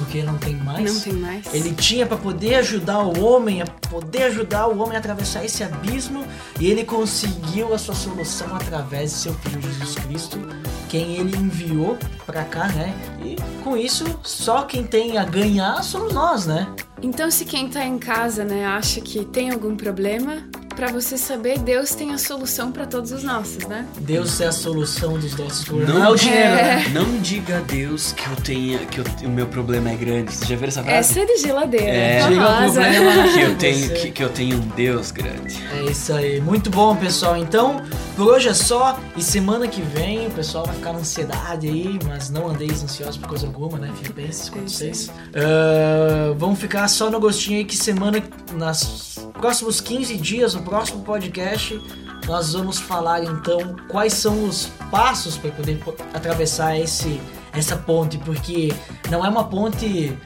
Porque 0.00 0.22
não 0.22 0.38
tem 0.38 0.56
mais. 0.56 0.94
Não 0.94 1.00
tem 1.00 1.12
mais. 1.12 1.54
Ele 1.54 1.74
tinha 1.74 2.06
para 2.06 2.16
poder 2.16 2.56
ajudar 2.56 3.00
o 3.00 3.22
homem, 3.22 3.60
a 3.60 3.66
poder 3.66 4.24
ajudar 4.24 4.66
o 4.66 4.78
homem 4.78 4.96
a 4.96 4.98
atravessar 4.98 5.44
esse 5.44 5.62
abismo, 5.62 6.24
e 6.58 6.70
ele 6.70 6.84
conseguiu 6.84 7.74
a 7.74 7.78
sua 7.78 7.94
solução 7.94 8.54
através 8.56 9.10
de 9.10 9.16
seu 9.18 9.34
filho 9.34 9.60
Jesus 9.60 9.94
Cristo, 9.96 10.38
quem 10.88 11.16
ele 11.16 11.36
enviou 11.36 11.98
para 12.24 12.44
cá, 12.44 12.68
né? 12.68 12.94
E 13.22 13.36
com 13.62 13.76
isso, 13.76 14.04
só 14.22 14.62
quem 14.62 14.84
tem 14.84 15.18
a 15.18 15.24
ganhar 15.24 15.82
somos 15.84 16.12
nós, 16.12 16.46
né? 16.46 16.66
Então, 17.02 17.30
se 17.30 17.44
quem 17.44 17.68
tá 17.68 17.84
em 17.84 17.98
casa, 17.98 18.44
né, 18.44 18.66
acha 18.66 19.00
que 19.00 19.24
tem 19.24 19.50
algum 19.50 19.74
problema, 19.74 20.42
para 20.80 20.90
você 20.92 21.18
saber, 21.18 21.58
Deus 21.58 21.94
tem 21.94 22.14
a 22.14 22.16
solução 22.16 22.72
para 22.72 22.86
todos 22.86 23.12
os 23.12 23.22
nossos, 23.22 23.66
né? 23.66 23.84
Deus 24.00 24.40
é 24.40 24.46
a 24.46 24.52
solução 24.52 25.18
dos 25.18 25.36
nossos 25.36 25.62
problemas. 25.62 25.92
Não, 25.92 26.00
Não 26.00 26.06
é 26.06 26.10
o 26.10 26.16
dinheiro, 26.16 26.40
é. 26.54 26.62
né? 26.76 26.84
Não 26.94 27.18
diga 27.18 27.58
a 27.58 27.60
Deus 27.60 28.12
que 28.12 28.26
eu 28.26 28.36
tenha, 28.36 28.78
que 28.86 28.98
eu- 29.00 29.04
o 29.24 29.28
meu 29.28 29.46
problema 29.46 29.90
é 29.90 29.94
grande. 29.94 30.32
Você 30.34 30.46
já 30.46 30.56
viu 30.56 30.68
essa 30.68 30.82
frase? 30.82 30.96
Essa 30.96 31.20
é 31.20 31.24
de 31.26 31.36
geladeira, 31.36 31.84
É. 31.86 32.26
Diga 32.26 32.42
o 32.42 32.46
famosa. 32.46 32.80
problema 32.80 33.28
Que 33.34 33.40
eu 33.42 33.54
tenho, 33.56 33.90
que, 33.90 34.10
que 34.10 34.24
eu 34.24 34.28
tenho 34.30 34.56
um 34.56 34.68
Deus 34.68 35.10
grande. 35.10 35.62
É 35.70 35.82
isso 35.90 36.14
aí, 36.14 36.40
muito 36.40 36.70
bom 36.70 36.96
pessoal. 36.96 37.36
Então, 37.36 37.82
por 38.16 38.28
hoje 38.28 38.48
é 38.48 38.54
só. 38.54 38.98
E 39.14 39.22
semana 39.22 39.68
que 39.68 39.82
vem 39.82 40.28
o 40.28 40.30
pessoal 40.30 40.64
vai 40.64 40.74
ficar 40.76 40.94
na 40.94 41.00
ansiedade 41.00 41.68
aí, 41.68 41.98
mas 42.06 42.30
não 42.30 42.48
andeis 42.48 42.82
ansiosos 42.82 43.18
por 43.18 43.28
coisa 43.28 43.46
alguma, 43.46 43.78
né? 43.78 43.92
Fiquem 43.96 44.14
bem 44.14 44.30
esses 44.30 44.48
quanto 44.48 44.70
vocês. 44.70 45.10
Ah, 45.34 46.32
vamos 46.38 46.58
ficar 46.58 46.88
só 46.88 47.10
no 47.10 47.20
gostinho 47.20 47.58
aí 47.58 47.64
que 47.66 47.76
semana, 47.76 48.22
nas 48.54 49.18
próximos 49.38 49.78
15 49.80 50.16
dias, 50.16 50.54
no 50.54 50.62
próximo 50.70 51.02
podcast, 51.02 51.82
nós 52.28 52.52
vamos 52.52 52.78
falar 52.78 53.24
então 53.24 53.74
quais 53.88 54.12
são 54.12 54.44
os 54.44 54.66
passos 54.88 55.36
para 55.36 55.50
poder 55.50 55.78
po- 55.80 55.96
atravessar 56.14 56.78
esse, 56.78 57.20
essa 57.52 57.76
ponte, 57.76 58.16
porque 58.18 58.72
não 59.10 59.26
é 59.26 59.28
uma 59.28 59.42
ponte 59.42 60.16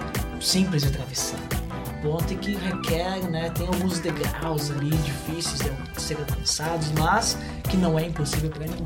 simples 0.43 0.83
de 0.83 0.89
atravessar. 0.89 1.39
É 1.51 1.57
uma 1.65 2.19
ponte 2.19 2.35
que 2.35 2.55
requer, 2.57 3.23
né, 3.31 3.49
tem 3.55 3.67
alguns 3.67 4.01
degraus 4.01 4.71
ali 4.71 4.91
difíceis 4.99 5.61
de 5.61 6.03
serem 6.03 6.23
alcançados, 6.29 6.93
mas 6.93 7.39
que 7.71 7.79
não 7.79 7.99
é 7.99 8.05
impossível 8.05 8.51
para 8.51 8.67
ninguém. 8.67 8.85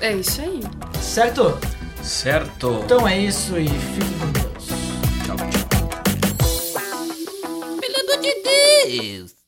É 0.00 0.12
isso 0.14 0.40
aí. 0.40 0.60
Certo? 1.00 1.58
Certo. 2.00 2.80
Então 2.84 3.08
é 3.08 3.18
isso 3.18 3.58
e 3.58 3.68
fiquem 3.68 4.18
com 4.20 4.30
Deus. 4.30 4.66
Tchau, 5.26 5.36
tchau. 5.36 5.48
Pelo 7.80 7.96
amor 8.00 8.20
de 8.22 8.34
Deus. 8.44 9.41